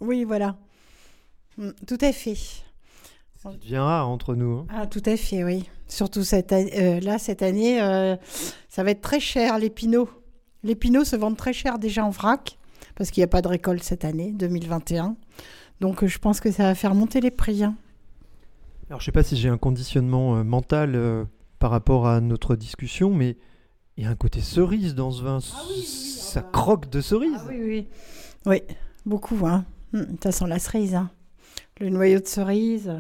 Oui, 0.01 0.25
voilà. 0.25 0.57
Hmm, 1.61 1.71
Tout 1.87 1.99
à 2.01 2.11
fait. 2.13 2.35
Qui 2.35 3.57
devient 3.63 3.77
rare 3.79 4.09
entre 4.09 4.35
nous. 4.35 4.59
hein. 4.59 4.67
Ah, 4.71 4.87
tout 4.87 5.03
à 5.07 5.17
fait, 5.17 5.45
oui. 5.45 5.69
Surtout 5.89 6.25
cette 6.25 6.53
année, 6.53 6.73
euh, 6.79 7.01
là, 7.01 7.19
cette 7.19 7.43
année, 7.43 7.81
euh, 7.83 8.17
ça 8.69 8.83
va 8.83 8.91
être 8.91 9.01
très 9.01 9.21
cher, 9.21 9.59
les 9.59 9.71
pinots. 9.71 10.09
Les 10.63 10.75
pinots 10.75 11.05
se 11.05 11.17
vendent 11.17 11.37
très 11.39 11.53
cher 11.55 11.79
déjà 11.79 12.05
en 12.05 12.11
vrac, 12.11 12.59
parce 12.97 13.11
qu'il 13.11 13.21
n'y 13.21 13.25
a 13.25 13.29
pas 13.29 13.41
de 13.43 13.49
récolte 13.49 13.83
cette 13.83 14.05
année, 14.05 14.31
2021. 14.33 15.17
Donc, 15.81 16.05
je 16.05 16.19
pense 16.19 16.41
que 16.41 16.51
ça 16.51 16.65
va 16.65 16.75
faire 16.75 16.95
monter 16.95 17.21
les 17.23 17.31
prix. 17.31 17.65
hein. 17.65 17.75
Alors, 18.89 19.01
je 19.01 19.07
sais 19.07 19.13
pas 19.13 19.23
si 19.23 19.37
j'ai 19.37 19.49
un 19.49 19.57
conditionnement 19.59 20.37
euh, 20.37 20.43
mental 20.45 20.95
euh, 20.95 21.25
par 21.59 21.71
rapport 21.71 22.07
à 22.07 22.21
notre 22.21 22.57
discussion, 22.57 23.15
mais 23.15 23.37
il 23.97 24.05
y 24.05 24.07
a 24.07 24.11
un 24.11 24.17
côté 24.17 24.41
cerise 24.43 24.95
dans 24.95 25.11
ce 25.13 25.23
vin. 25.23 25.39
Ah 25.55 25.63
oui, 25.69 25.75
oui, 25.79 25.83
Ça 25.87 26.41
ah 26.41 26.43
bah. 26.43 26.49
croque 26.53 26.91
de 26.91 27.01
cerise. 27.01 27.33
Ah 27.39 27.45
oui, 27.49 27.61
oui. 27.63 27.89
Oui, 28.47 28.63
beaucoup. 29.07 29.47
Hein. 29.47 29.65
Hmm, 29.93 30.03
ça 30.23 30.31
sent 30.33 30.47
la 30.47 30.59
cerise. 30.59 30.95
hein. 30.95 31.11
Le 31.81 31.89
noyau 31.89 32.21
de 32.21 32.27
cerise. 32.27 32.93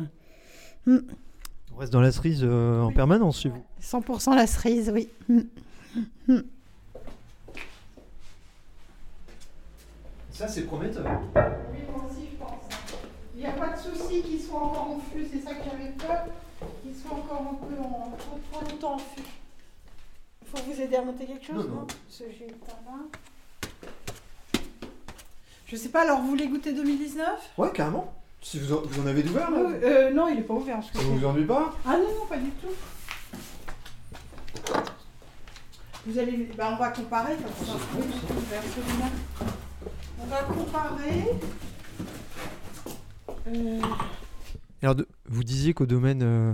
Hmm, 0.86 0.98
On 1.74 1.76
reste 1.76 1.92
dans 1.92 2.00
la 2.00 2.12
cerise 2.12 2.40
euh, 2.42 2.80
en 2.82 2.88
Oui. 2.88 2.94
permanence 2.94 3.40
chez 3.40 3.50
vous. 3.50 3.62
100% 3.82 4.34
la 4.34 4.46
cerise, 4.46 4.90
oui. 4.94 5.08
Hmm. 5.28 6.40
Ça, 10.32 10.48
c'est 10.48 10.62
prometteur. 10.62 11.04
Oui, 11.04 11.78
moi 11.92 12.06
aussi, 12.10 12.28
je 12.32 12.36
pense. 12.38 12.62
Il 13.34 13.40
n'y 13.40 13.46
a 13.46 13.52
pas 13.52 13.68
de 13.70 13.78
souci 13.78 14.22
qu'ils 14.22 14.40
soient 14.40 14.62
encore 14.62 14.90
en 14.92 15.00
fût, 15.00 15.26
c'est 15.30 15.40
ça 15.40 15.54
que 15.54 15.64
j'avais 15.70 15.90
peur, 15.90 16.24
qu'ils 16.82 16.94
soient 16.96 17.18
encore 17.18 17.40
un 17.52 17.66
peu 17.66 17.78
en, 17.82 18.12
trop, 18.16 18.38
trop 18.50 18.70
longtemps 18.70 18.94
en 18.94 18.98
fût. 18.98 19.20
Il 20.42 20.48
faut 20.48 20.70
vous 20.72 20.80
aider 20.80 20.96
à 20.96 21.02
monter 21.02 21.26
quelque 21.26 21.44
chose, 21.44 21.66
Non, 21.68 21.74
non, 21.74 21.80
non? 21.82 21.86
J'ai. 22.10 22.46
Je 25.66 25.76
sais 25.76 25.88
pas, 25.90 26.02
alors 26.02 26.20
vous 26.20 26.28
voulez 26.28 26.48
goûter 26.48 26.72
2019 26.72 27.26
Ouais, 27.58 27.70
carrément. 27.72 28.12
Si 28.42 28.58
vous 28.58 28.72
en, 28.72 28.80
vous 28.82 29.00
en 29.02 29.06
avez 29.06 29.22
d'ouvert, 29.22 29.50
Euh, 29.52 29.80
euh, 29.82 30.10
Non, 30.12 30.28
il 30.28 30.36
n'est 30.36 30.42
pas 30.42 30.54
ouvert. 30.54 30.80
je 30.82 30.86
Ça 30.86 31.04
crois. 31.04 31.16
vous 31.16 31.24
ennuie 31.26 31.44
pas 31.44 31.74
Ah 31.86 31.96
non, 31.96 32.04
non, 32.20 32.26
pas 32.28 32.36
du 32.38 32.50
tout. 32.50 32.68
Vous 36.06 36.18
allez, 36.18 36.48
bah, 36.56 36.70
on 36.72 36.76
va 36.80 36.88
comparer 36.90 37.34
comme 37.36 37.66
ça. 37.66 37.74
Oui, 37.96 38.04
ouvert, 38.30 38.62
celui-là. 38.74 39.50
On 40.22 40.26
va 40.26 40.42
comparer. 40.42 41.24
Euh, 43.48 43.80
Alors, 44.82 44.94
de- 44.94 45.06
vous 45.26 45.44
disiez 45.44 45.74
qu'au 45.74 45.86
domaine 45.86 46.22
euh, 46.22 46.52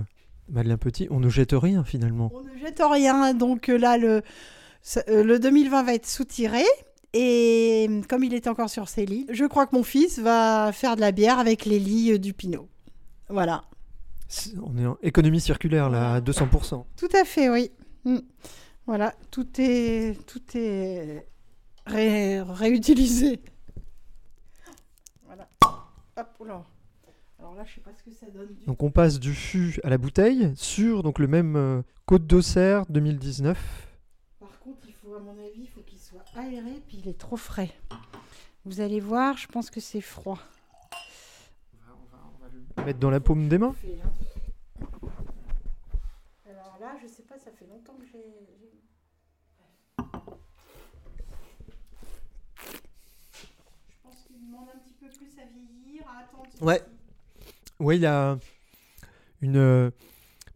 Madeleine 0.49 0.77
Petit, 0.77 1.07
on 1.09 1.19
ne 1.21 1.29
jette 1.29 1.53
rien 1.53 1.83
finalement. 1.85 2.29
On 2.33 2.41
ne 2.43 2.57
jette 2.59 2.81
rien, 2.83 3.33
donc 3.33 3.67
là, 3.67 3.97
le, 3.97 4.21
le 5.07 5.37
2020 5.39 5.83
va 5.83 5.93
être 5.93 6.07
soutiré. 6.07 6.63
Et 7.19 7.89
comme 8.07 8.23
il 8.23 8.33
est 8.35 8.45
encore 8.47 8.69
sur 8.69 8.87
ses 8.89 9.05
lits, 9.07 9.25
je 9.31 9.45
crois 9.45 9.65
que 9.65 9.75
mon 9.75 9.81
fils 9.83 10.19
va 10.19 10.71
faire 10.71 10.95
de 10.95 11.01
la 11.01 11.11
bière 11.11 11.39
avec 11.39 11.65
les 11.65 11.79
lits 11.79 12.11
euh, 12.13 12.19
du 12.19 12.33
Pinot. 12.33 12.67
Voilà. 13.27 13.63
On 14.61 14.77
est 14.77 14.85
en 14.85 14.97
économie 15.01 15.39
circulaire 15.41 15.89
là, 15.89 16.15
à 16.15 16.19
200%. 16.21 16.85
Tout 16.95 17.07
à 17.19 17.23
fait, 17.25 17.49
oui. 17.49 17.71
Mm. 18.05 18.17
Voilà, 18.85 19.15
tout 19.31 19.47
est, 19.59 20.15
tout 20.27 20.41
est 20.55 21.25
ré- 21.87 22.41
réutilisé. 22.41 23.39
Voilà. 25.25 25.49
Hop, 26.17 26.27
oula. 26.39 26.63
Alors 27.39 27.55
là, 27.55 27.63
je 27.65 27.75
sais 27.75 27.81
pas 27.81 27.91
ce 27.97 28.03
que 28.09 28.15
ça 28.15 28.27
donne. 28.29 28.47
du- 28.53 28.65
Donc 28.65 28.83
on 28.83 28.91
passe 28.91 29.19
du 29.19 29.33
fût 29.33 29.79
à 29.83 29.89
la 29.89 29.97
bouteille 29.97 30.51
sur 30.55 31.03
donc 31.03 31.19
le 31.19 31.27
même 31.27 31.55
euh, 31.55 31.81
Côte 32.05 32.27
d'Auxerre 32.27 32.85
2019. 32.89 33.57
Par 34.39 34.59
contre, 34.59 34.79
il 34.87 34.93
faut, 34.93 35.13
à 35.15 35.19
mon 35.19 35.31
avis, 35.31 35.61
il 35.61 35.67
faut 35.69 35.76
aéré, 36.37 36.81
puis 36.87 36.97
il 37.03 37.07
est 37.09 37.17
trop 37.17 37.37
frais. 37.37 37.71
Vous 38.65 38.81
allez 38.81 38.99
voir, 38.99 39.37
je 39.37 39.47
pense 39.47 39.69
que 39.69 39.79
c'est 39.79 40.01
froid. 40.01 40.39
Mettre 42.85 42.99
dans 42.99 43.09
la 43.09 43.19
paume 43.19 43.49
des 43.49 43.57
mains. 43.57 43.75
Hein. 43.83 44.87
Alors 46.45 46.77
là, 46.79 46.95
je 47.01 47.07
sais 47.07 47.23
pas, 47.23 47.37
ça 47.37 47.51
fait 47.51 47.65
longtemps 47.65 47.95
que 47.95 48.05
j'ai. 48.05 48.23
Je 53.39 53.97
pense 54.03 54.23
qu'il 54.25 54.45
demande 54.45 54.69
un 54.73 54.79
petit 54.79 54.93
peu 54.93 55.09
plus 55.09 55.39
à 55.39 55.45
vieillir, 55.45 56.07
à 56.07 56.19
attendre. 56.23 56.47
Ouais. 56.61 56.81
Oui, 57.79 57.97
il 57.97 58.05
a 58.05 58.37
une 59.41 59.57
euh, 59.57 59.91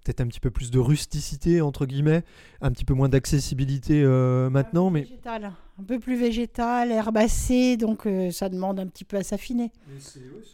peut-être 0.04 0.22
un 0.22 0.28
petit 0.28 0.40
peu 0.40 0.50
plus 0.52 0.72
de 0.72 0.80
rusticité 0.80 1.62
entre 1.62 1.86
guillemets, 1.86 2.24
un 2.62 2.72
petit 2.72 2.86
peu 2.86 2.94
moins 2.94 3.10
d'accessibilité 3.10 4.02
euh, 4.04 4.50
maintenant, 4.50 4.90
mais 4.90 5.02
Végétal, 5.02 5.52
un 5.80 5.84
peu 5.84 6.00
plus 6.00 6.16
végétal, 6.16 6.92
herbacé, 6.92 7.78
donc 7.78 8.06
euh, 8.06 8.32
ça 8.32 8.50
demande 8.50 8.80
un 8.80 8.88
petit 8.88 9.04
peu 9.04 9.18
à 9.18 9.24
s'affiner. 9.24 9.72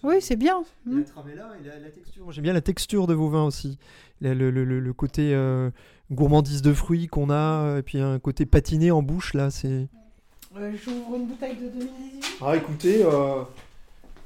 Oui, 0.04 0.16
c'est 0.22 0.36
bien. 0.36 0.64
Hmm. 0.86 1.04
tramella, 1.04 1.50
il 1.64 1.70
a 1.70 1.80
la 1.80 1.90
texture. 1.90 2.32
J'aime 2.32 2.44
bien 2.44 2.54
la 2.54 2.62
texture 2.62 3.08
de 3.08 3.14
vos 3.14 3.30
vins 3.30 3.46
aussi. 3.46 3.78
Le, 4.22 4.34
le- 4.34 4.52
le- 4.52 4.80
le 4.80 4.94
côté 4.94 5.34
euh, 5.34 5.70
gourmandise 6.12 6.62
de 6.62 6.74
fruits 6.74 7.08
qu'on 7.08 7.30
a, 7.30 7.78
et 7.78 7.84
puis 7.84 8.00
un 8.00 8.20
côté 8.20 8.46
patiné 8.46 8.92
en 8.92 9.02
bouche 9.04 9.34
là. 9.34 9.50
C'est. 9.52 9.88
Euh, 10.58 10.72
J'ouvre 10.84 11.16
une 11.18 11.28
bouteille 11.28 11.56
de 11.56 11.70
2018. 11.70 12.38
Ah, 12.42 12.56
écoutez, 12.56 13.04
euh, 13.04 13.44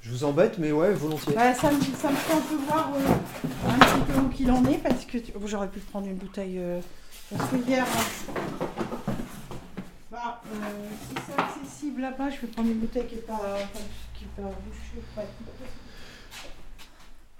je 0.02 0.10
vous 0.12 0.24
embête, 0.24 0.58
mais 0.58 0.72
ouais, 0.72 0.94
volontiers. 0.94 1.34
Bah, 1.36 1.54
ça, 1.54 1.72
me, 1.72 1.80
ça 1.82 2.10
me 2.12 2.16
fait 2.16 2.34
un 2.34 2.42
peu 2.42 2.56
voir 2.68 2.92
euh, 2.96 3.70
un 3.70 3.80
petit 3.80 4.12
peu 4.12 4.20
où 4.20 4.30
qu'il 4.30 4.52
en 4.52 4.66
est 4.66 4.78
parce 4.80 5.06
que 5.06 5.18
tu- 5.20 5.32
j'aurais 5.46 5.70
pu 5.70 5.80
prendre 5.80 6.08
une 6.08 6.16
bouteille 6.16 6.58
euh, 6.60 6.80
parce 7.36 7.50
que 7.52 7.56
hier. 7.58 7.86
euh, 7.86 8.66
bah, 10.12 10.42
euh, 10.54 10.58
si 11.08 11.16
c'est 11.28 11.40
accessible 11.42 12.02
là-bas, 12.02 12.30
je 12.32 12.42
vais 12.42 12.48
prendre 12.48 12.70
une 12.70 12.80
bouteille 12.80 13.06
qui 13.08 13.16
est 13.16 13.28
pas, 13.28 13.58
qui 14.16 14.26
est 14.26 14.42
pas. 14.42 14.52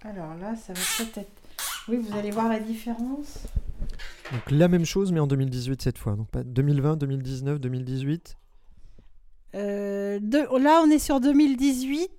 Alors 0.04 0.34
là, 0.40 0.56
ça 0.56 0.74
va 0.74 0.80
peut-être 0.98 1.18
être. 1.20 1.32
Oui, 1.88 1.98
vous 1.98 2.16
allez 2.18 2.32
voir 2.32 2.48
la 2.50 2.60
différence. 2.60 3.40
Donc 4.32 4.50
la 4.52 4.68
même 4.68 4.86
chose, 4.86 5.12
mais 5.12 5.20
en 5.20 5.28
2018 5.28 5.82
cette 5.82 5.98
fois. 5.98 6.16
Donc 6.16 6.28
pas 6.30 6.44
2020, 6.44 6.96
2019, 6.98 7.60
2018. 7.60 8.38
Euh, 9.56 10.20
de- 10.22 10.58
là, 10.64 10.82
on 10.86 10.90
est 10.90 11.00
sur 11.00 11.20
2018 11.20 12.10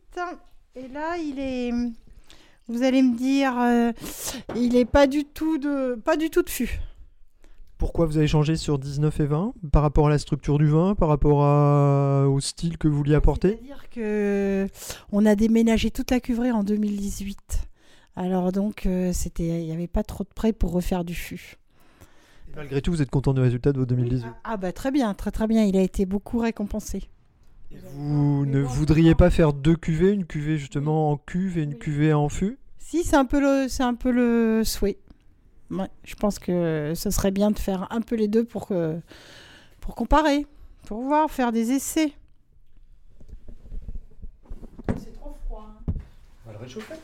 et 0.74 0.88
là, 0.88 1.16
il 1.18 1.38
est. 1.38 1.72
Vous 2.68 2.82
allez 2.82 3.02
me 3.02 3.16
dire, 3.16 3.58
euh, 3.58 3.92
il 4.56 4.76
est 4.76 4.84
pas 4.84 5.06
du 5.06 5.24
tout 5.24 5.58
de, 5.58 5.94
pas 5.96 6.16
du 6.16 6.30
tout 6.30 6.42
de 6.42 6.50
fût. 6.50 6.80
Pourquoi 7.76 8.06
vous 8.06 8.16
avez 8.16 8.28
changé 8.28 8.54
sur 8.56 8.78
19 8.78 9.18
et 9.20 9.26
20 9.26 9.54
Par 9.72 9.82
rapport 9.82 10.06
à 10.06 10.10
la 10.10 10.18
structure 10.18 10.56
du 10.58 10.66
vin 10.68 10.94
Par 10.94 11.08
rapport 11.08 11.42
à- 11.44 12.28
au 12.28 12.38
style 12.38 12.78
que 12.78 12.86
vous 12.86 12.96
vouliez 12.96 13.16
apporter? 13.16 13.58
C'est-à-dire 13.58 13.90
que 13.90 14.68
on 15.10 15.26
a 15.26 15.34
déménagé 15.34 15.90
toute 15.90 16.12
la 16.12 16.20
cuvrée 16.20 16.52
en 16.52 16.62
2018. 16.62 17.38
Alors 18.14 18.52
donc, 18.52 18.86
euh, 18.86 19.12
c'était, 19.12 19.60
il 19.62 19.66
n'y 19.66 19.72
avait 19.72 19.88
pas 19.88 20.04
trop 20.04 20.22
de 20.22 20.28
prêt 20.32 20.52
pour 20.52 20.70
refaire 20.70 21.02
du 21.04 21.14
fût. 21.16 21.56
Et 22.52 22.56
Malgré 22.56 22.80
tout, 22.80 22.92
vous 22.92 23.02
êtes 23.02 23.10
content 23.10 23.34
du 23.34 23.40
résultat 23.40 23.72
de 23.72 23.78
vos 23.78 23.86
2018 23.86 24.28
Ah 24.44 24.56
bah 24.56 24.70
très 24.72 24.92
bien, 24.92 25.12
très 25.14 25.32
très 25.32 25.48
bien. 25.48 25.64
Il 25.64 25.76
a 25.76 25.82
été 25.82 26.06
beaucoup 26.06 26.38
récompensé. 26.38 27.08
Vous 27.94 28.46
ne 28.46 28.60
voudriez 28.60 29.14
pas 29.14 29.30
faire 29.30 29.52
deux 29.52 29.76
cuvées 29.76 30.12
Une 30.12 30.26
cuvée 30.26 30.58
justement 30.58 31.10
en 31.10 31.16
cuve 31.16 31.58
et 31.58 31.62
une 31.62 31.78
cuvée 31.78 32.12
en 32.12 32.28
fût? 32.28 32.58
Si, 32.78 33.04
c'est 33.04 33.16
un 33.16 33.24
peu 33.24 33.40
le, 33.40 33.68
c'est 33.68 33.82
un 33.82 33.94
peu 33.94 34.10
le 34.10 34.62
souhait. 34.64 34.98
Ouais, 35.70 35.88
je 36.04 36.14
pense 36.14 36.38
que 36.38 36.92
ce 36.94 37.10
serait 37.10 37.30
bien 37.30 37.50
de 37.50 37.58
faire 37.58 37.86
un 37.90 38.02
peu 38.02 38.14
les 38.16 38.28
deux 38.28 38.44
pour 38.44 38.66
que, 38.66 39.00
pour 39.80 39.94
comparer, 39.94 40.46
pour 40.86 41.00
voir, 41.02 41.30
faire 41.30 41.52
des 41.52 41.70
essais. 41.72 42.12
C'est 44.98 45.12
trop 45.14 45.34
froid. 45.46 45.70
hein. 45.88 45.92
On 46.44 46.48
va 46.50 46.58
le 46.58 46.62
réchauffer. 46.62 46.94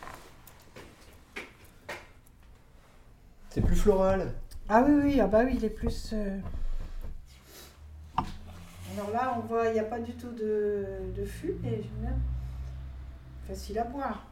C'est 3.51 3.63
plus 3.63 3.77
floral. 3.77 4.35
Ah 4.69 4.85
oui, 4.87 5.01
oui, 5.03 5.21
ah 5.21 5.27
bah 5.27 5.41
oui, 5.47 5.53
il 5.57 5.65
est 5.65 5.71
plus. 5.71 6.11
euh, 6.13 6.39
Alors 8.99 9.11
là, 9.13 9.37
on 9.39 9.47
voit, 9.47 9.69
il 9.69 9.75
n'y 9.75 9.79
a 9.79 9.85
pas 9.85 10.01
du 10.01 10.13
tout 10.15 10.31
de, 10.31 10.85
de 11.17 11.25
fût, 11.25 11.55
mais 11.63 11.71
j'aime 11.71 12.01
bien. 12.01 12.17
Facile 13.47 13.79
à 13.79 13.85
boire. 13.85 14.25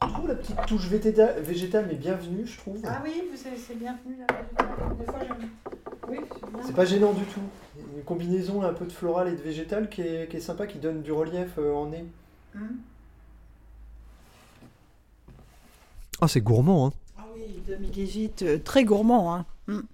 On 0.00 0.06
retrouve 0.06 0.28
la 0.28 0.34
petite 0.34 0.56
touche 0.66 0.86
végéta- 0.88 1.38
végétale, 1.40 1.86
mais 1.88 1.94
bienvenue, 1.94 2.46
je 2.46 2.58
trouve. 2.58 2.78
Ah 2.86 3.00
oui, 3.02 3.22
vous 3.30 3.36
savez, 3.36 3.56
c'est 3.56 3.74
bienvenu 3.78 4.16
là. 4.18 4.26
Des 4.98 5.04
fois, 5.04 5.18
j'aime. 5.22 5.48
Oui, 6.08 6.18
c'est 6.30 6.50
bien. 6.52 6.62
C'est 6.66 6.74
pas 6.74 6.84
gênant 6.84 7.12
du 7.14 7.24
tout. 7.24 7.40
Une 7.96 8.02
combinaison 8.02 8.62
un 8.62 8.72
peu 8.74 8.84
de 8.84 8.92
floral 8.92 9.28
et 9.28 9.32
de 9.36 9.40
végétal 9.42 9.88
qui 9.88 10.02
est, 10.02 10.30
qui 10.30 10.36
est 10.36 10.40
sympa, 10.40 10.66
qui 10.66 10.78
donne 10.78 11.02
du 11.02 11.12
relief 11.12 11.54
euh, 11.58 11.72
en 11.74 11.86
nez. 11.86 12.04
Hum. 12.54 12.76
Ah, 16.20 16.28
c'est 16.28 16.40
gourmand, 16.42 16.88
hein. 16.88 16.92
Ah 17.18 17.24
oui, 17.34 17.62
2018, 17.66 18.42
euh, 18.42 18.58
très 18.58 18.84
gourmand. 18.84 19.34
Hein. 19.34 19.46
Hum. 19.68 19.84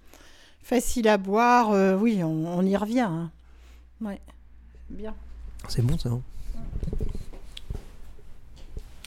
Facile 0.62 1.08
à 1.08 1.18
boire, 1.18 1.70
euh, 1.70 1.96
oui, 1.96 2.22
on, 2.24 2.46
on 2.46 2.62
y 2.64 2.76
revient. 2.76 3.00
Hein. 3.00 3.30
Ouais, 4.00 4.20
bien. 4.90 5.14
C'est 5.68 5.82
bon, 5.82 5.98
ça. 5.98 6.08
hein. 6.10 6.20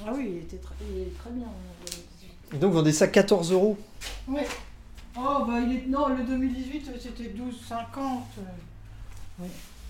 Ah 0.05 0.11
oui, 0.15 0.29
il 0.31 0.37
était 0.39 0.57
très, 0.57 0.73
il 0.93 1.01
est 1.03 1.17
très 1.17 1.29
bien. 1.31 1.47
euh, 1.47 1.85
2018. 1.85 2.55
Et 2.55 2.57
donc, 2.57 2.71
vous 2.71 2.77
vendez 2.77 2.91
ça 2.91 3.07
14 3.07 3.51
euros. 3.51 3.77
Ouais. 4.27 4.47
Oh, 5.17 5.43
bah 5.47 5.59
il 5.59 5.75
est. 5.77 5.85
Non, 5.87 6.07
le 6.09 6.23
2018, 6.23 6.89
euh, 6.89 6.97
c'était 6.99 7.23
12,50. 7.25 7.35
euh. 7.37 8.41
Oui. 9.39 9.47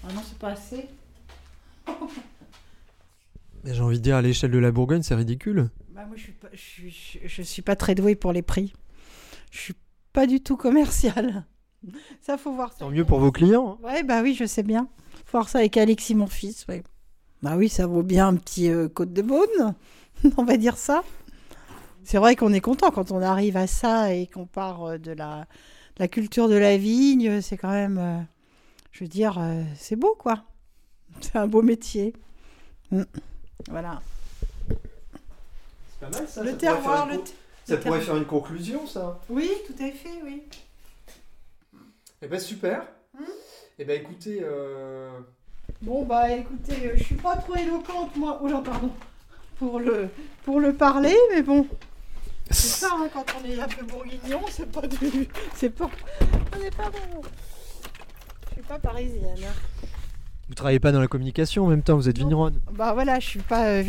Ah 0.07 0.13
non, 0.13 0.21
c'est 0.27 0.37
pas 0.37 0.49
assez. 0.49 0.87
Mais 3.63 3.73
J'ai 3.73 3.81
envie 3.81 3.97
de 3.99 4.03
dire, 4.03 4.15
à 4.15 4.21
l'échelle 4.21 4.51
de 4.51 4.57
la 4.57 4.71
Bourgogne, 4.71 5.03
c'est 5.03 5.15
ridicule. 5.15 5.69
Bah, 5.89 6.05
moi, 6.05 6.15
je 6.17 6.23
suis, 6.23 6.31
pas, 6.31 6.47
je, 6.53 6.57
suis, 6.59 6.91
je, 6.91 7.19
je 7.27 7.41
suis 7.43 7.61
pas 7.61 7.75
très 7.75 7.93
douée 7.95 8.15
pour 8.15 8.33
les 8.33 8.41
prix. 8.41 8.73
Je 9.51 9.59
suis 9.59 9.75
pas 10.13 10.25
du 10.27 10.41
tout 10.41 10.57
commerciale. 10.57 11.45
Ça, 12.21 12.37
faut 12.37 12.51
voir 12.53 12.71
ça. 12.73 12.79
Tant 12.79 12.89
mieux 12.89 13.05
pour 13.05 13.19
vos 13.19 13.31
clients. 13.31 13.77
hein. 13.83 13.85
Ouais, 13.87 14.03
bah 14.03 14.21
oui, 14.21 14.35
je 14.35 14.45
sais 14.45 14.63
bien. 14.63 14.87
Faut 15.25 15.37
voir 15.37 15.49
ça 15.49 15.59
avec 15.59 15.75
Alexis, 15.77 16.15
mon 16.15 16.27
fils. 16.27 16.65
ouais. 16.67 16.83
Bah 17.41 17.53
oui, 17.57 17.69
ça 17.69 17.87
vaut 17.87 18.03
bien 18.03 18.27
un 18.27 18.35
petit 18.35 18.69
euh, 18.69 18.87
côte 18.87 19.13
de 19.13 19.21
Beaune, 19.23 19.73
on 20.37 20.43
va 20.43 20.57
dire 20.57 20.77
ça. 20.77 21.03
C'est 22.03 22.17
vrai 22.17 22.35
qu'on 22.35 22.53
est 22.53 22.61
content 22.61 22.91
quand 22.91 23.11
on 23.11 23.21
arrive 23.21 23.57
à 23.57 23.65
ça 23.67 24.13
et 24.13 24.27
qu'on 24.27 24.45
part 24.45 24.83
euh, 24.83 24.97
de 24.99 25.11
la, 25.11 25.47
de 25.95 25.99
la 25.99 26.07
culture 26.07 26.47
de 26.49 26.55
la 26.55 26.77
vigne. 26.77 27.41
C'est 27.41 27.57
quand 27.57 27.71
même, 27.71 27.97
euh, 27.97 28.19
je 28.91 29.03
veux 29.03 29.07
dire, 29.07 29.37
euh, 29.39 29.63
c'est 29.77 29.95
beau, 29.95 30.15
quoi. 30.19 30.43
C'est 31.21 31.35
un 31.37 31.47
beau 31.47 31.61
métier. 31.63 32.13
Mm. 32.91 33.03
Voilà. 33.69 34.01
C'est 34.69 35.99
pas 35.99 36.09
mal, 36.19 36.27
ça. 36.27 36.43
le 36.43 36.49
ça 36.51 36.55
pourrait 36.55 36.57
terroir, 36.57 37.07
faire 37.07 37.15
une 37.19 37.25
Ça 37.65 37.75
le 37.75 37.79
pourrait 37.79 38.01
faire 38.01 38.17
une 38.17 38.25
conclusion, 38.25 38.85
ça. 38.87 39.19
Oui, 39.29 39.49
tout 39.65 39.83
à 39.83 39.89
fait, 39.91 40.21
oui. 40.23 40.43
Eh 42.21 42.27
ben, 42.27 42.39
super. 42.39 42.83
Hmm. 43.17 43.23
Eh 43.79 43.85
ben, 43.85 43.99
écoutez, 44.01 44.39
euh, 44.43 45.09
Bon, 45.81 46.03
bah 46.05 46.31
écoutez, 46.31 46.87
euh, 46.87 46.93
je 46.95 47.03
suis 47.03 47.15
pas 47.15 47.35
trop 47.37 47.55
éloquente, 47.55 48.15
moi. 48.15 48.39
Oh 48.43 48.47
là, 48.47 48.61
pardon. 48.63 48.91
Pour 49.57 49.79
le, 49.79 50.09
pour 50.43 50.59
le 50.59 50.73
parler, 50.73 51.15
mais 51.33 51.41
bon. 51.41 51.67
C'est 52.51 52.79
ça, 52.85 52.89
hein, 52.93 53.07
quand 53.13 53.25
on 53.41 53.49
est 53.49 53.59
un 53.59 53.67
peu 53.67 53.83
bourguignon, 53.85 54.41
c'est 54.49 54.71
pas 54.71 54.85
du. 54.85 55.27
C'est 55.55 55.69
pas. 55.69 55.89
On 56.55 56.59
n'est 56.59 56.69
pas 56.71 56.89
bon. 56.89 57.21
Je 58.49 58.53
suis 58.53 58.61
pas 58.63 58.77
parisienne. 58.77 59.37
hein. 59.43 59.87
vous 60.47 60.53
travaillez 60.55 60.79
pas 60.79 60.91
dans 60.91 60.99
la 60.99 61.07
communication 61.07 61.65
en 61.65 61.69
même 61.69 61.81
temps, 61.83 61.95
vous 61.95 62.09
êtes 62.09 62.17
vigneronne. 62.17 62.59
Bah 62.73 62.93
voilà, 62.93 63.19
je 63.19 63.27
suis 63.27 63.39
pas. 63.39 63.65
euh, 63.67 63.83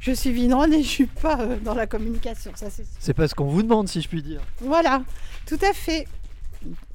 je 0.00 0.12
suis 0.12 0.32
vigneronne 0.32 0.74
et 0.74 0.82
je 0.82 0.88
suis 0.88 1.06
pas 1.06 1.40
euh, 1.40 1.56
dans 1.58 1.74
la 1.74 1.86
communication, 1.86 2.50
ça 2.56 2.68
c'est 2.70 2.84
sûr. 2.84 2.96
C'est 2.98 3.14
pas 3.14 3.28
ce 3.28 3.34
qu'on 3.34 3.46
vous 3.46 3.62
demande, 3.62 3.88
si 3.88 4.00
je 4.02 4.08
puis 4.08 4.22
dire. 4.22 4.40
Voilà, 4.60 5.02
tout 5.46 5.58
à 5.62 5.72
fait. 5.72 6.06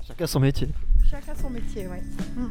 Chacun 0.06 0.28
son 0.28 0.42
métier. 0.42 0.68
Chacun 1.14 1.40
son 1.40 1.52
métier, 1.52 1.88
ouais. 1.88 2.02
Mm. 2.36 2.50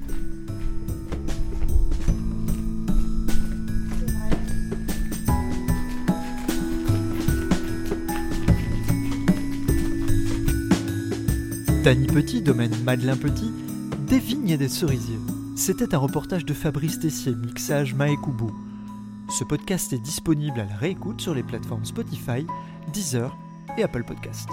Dany 11.82 12.06
Petit, 12.06 12.40
domaine 12.40 12.70
Madeleine 12.84 13.18
Petit, 13.18 13.50
des 14.06 14.20
vignes 14.20 14.50
et 14.50 14.56
des 14.56 14.68
cerisiers. 14.68 15.18
C'était 15.56 15.92
un 15.96 15.98
reportage 15.98 16.44
de 16.44 16.54
Fabrice 16.54 17.00
Tessier, 17.00 17.34
mixage 17.34 17.94
Maekubo. 17.94 18.52
Ce 19.28 19.42
podcast 19.42 19.92
est 19.92 19.98
disponible 19.98 20.60
à 20.60 20.66
la 20.66 20.76
réécoute 20.76 21.20
sur 21.20 21.34
les 21.34 21.42
plateformes 21.42 21.84
Spotify, 21.84 22.46
Deezer 22.92 23.36
et 23.76 23.82
Apple 23.82 24.04
Podcast. 24.04 24.48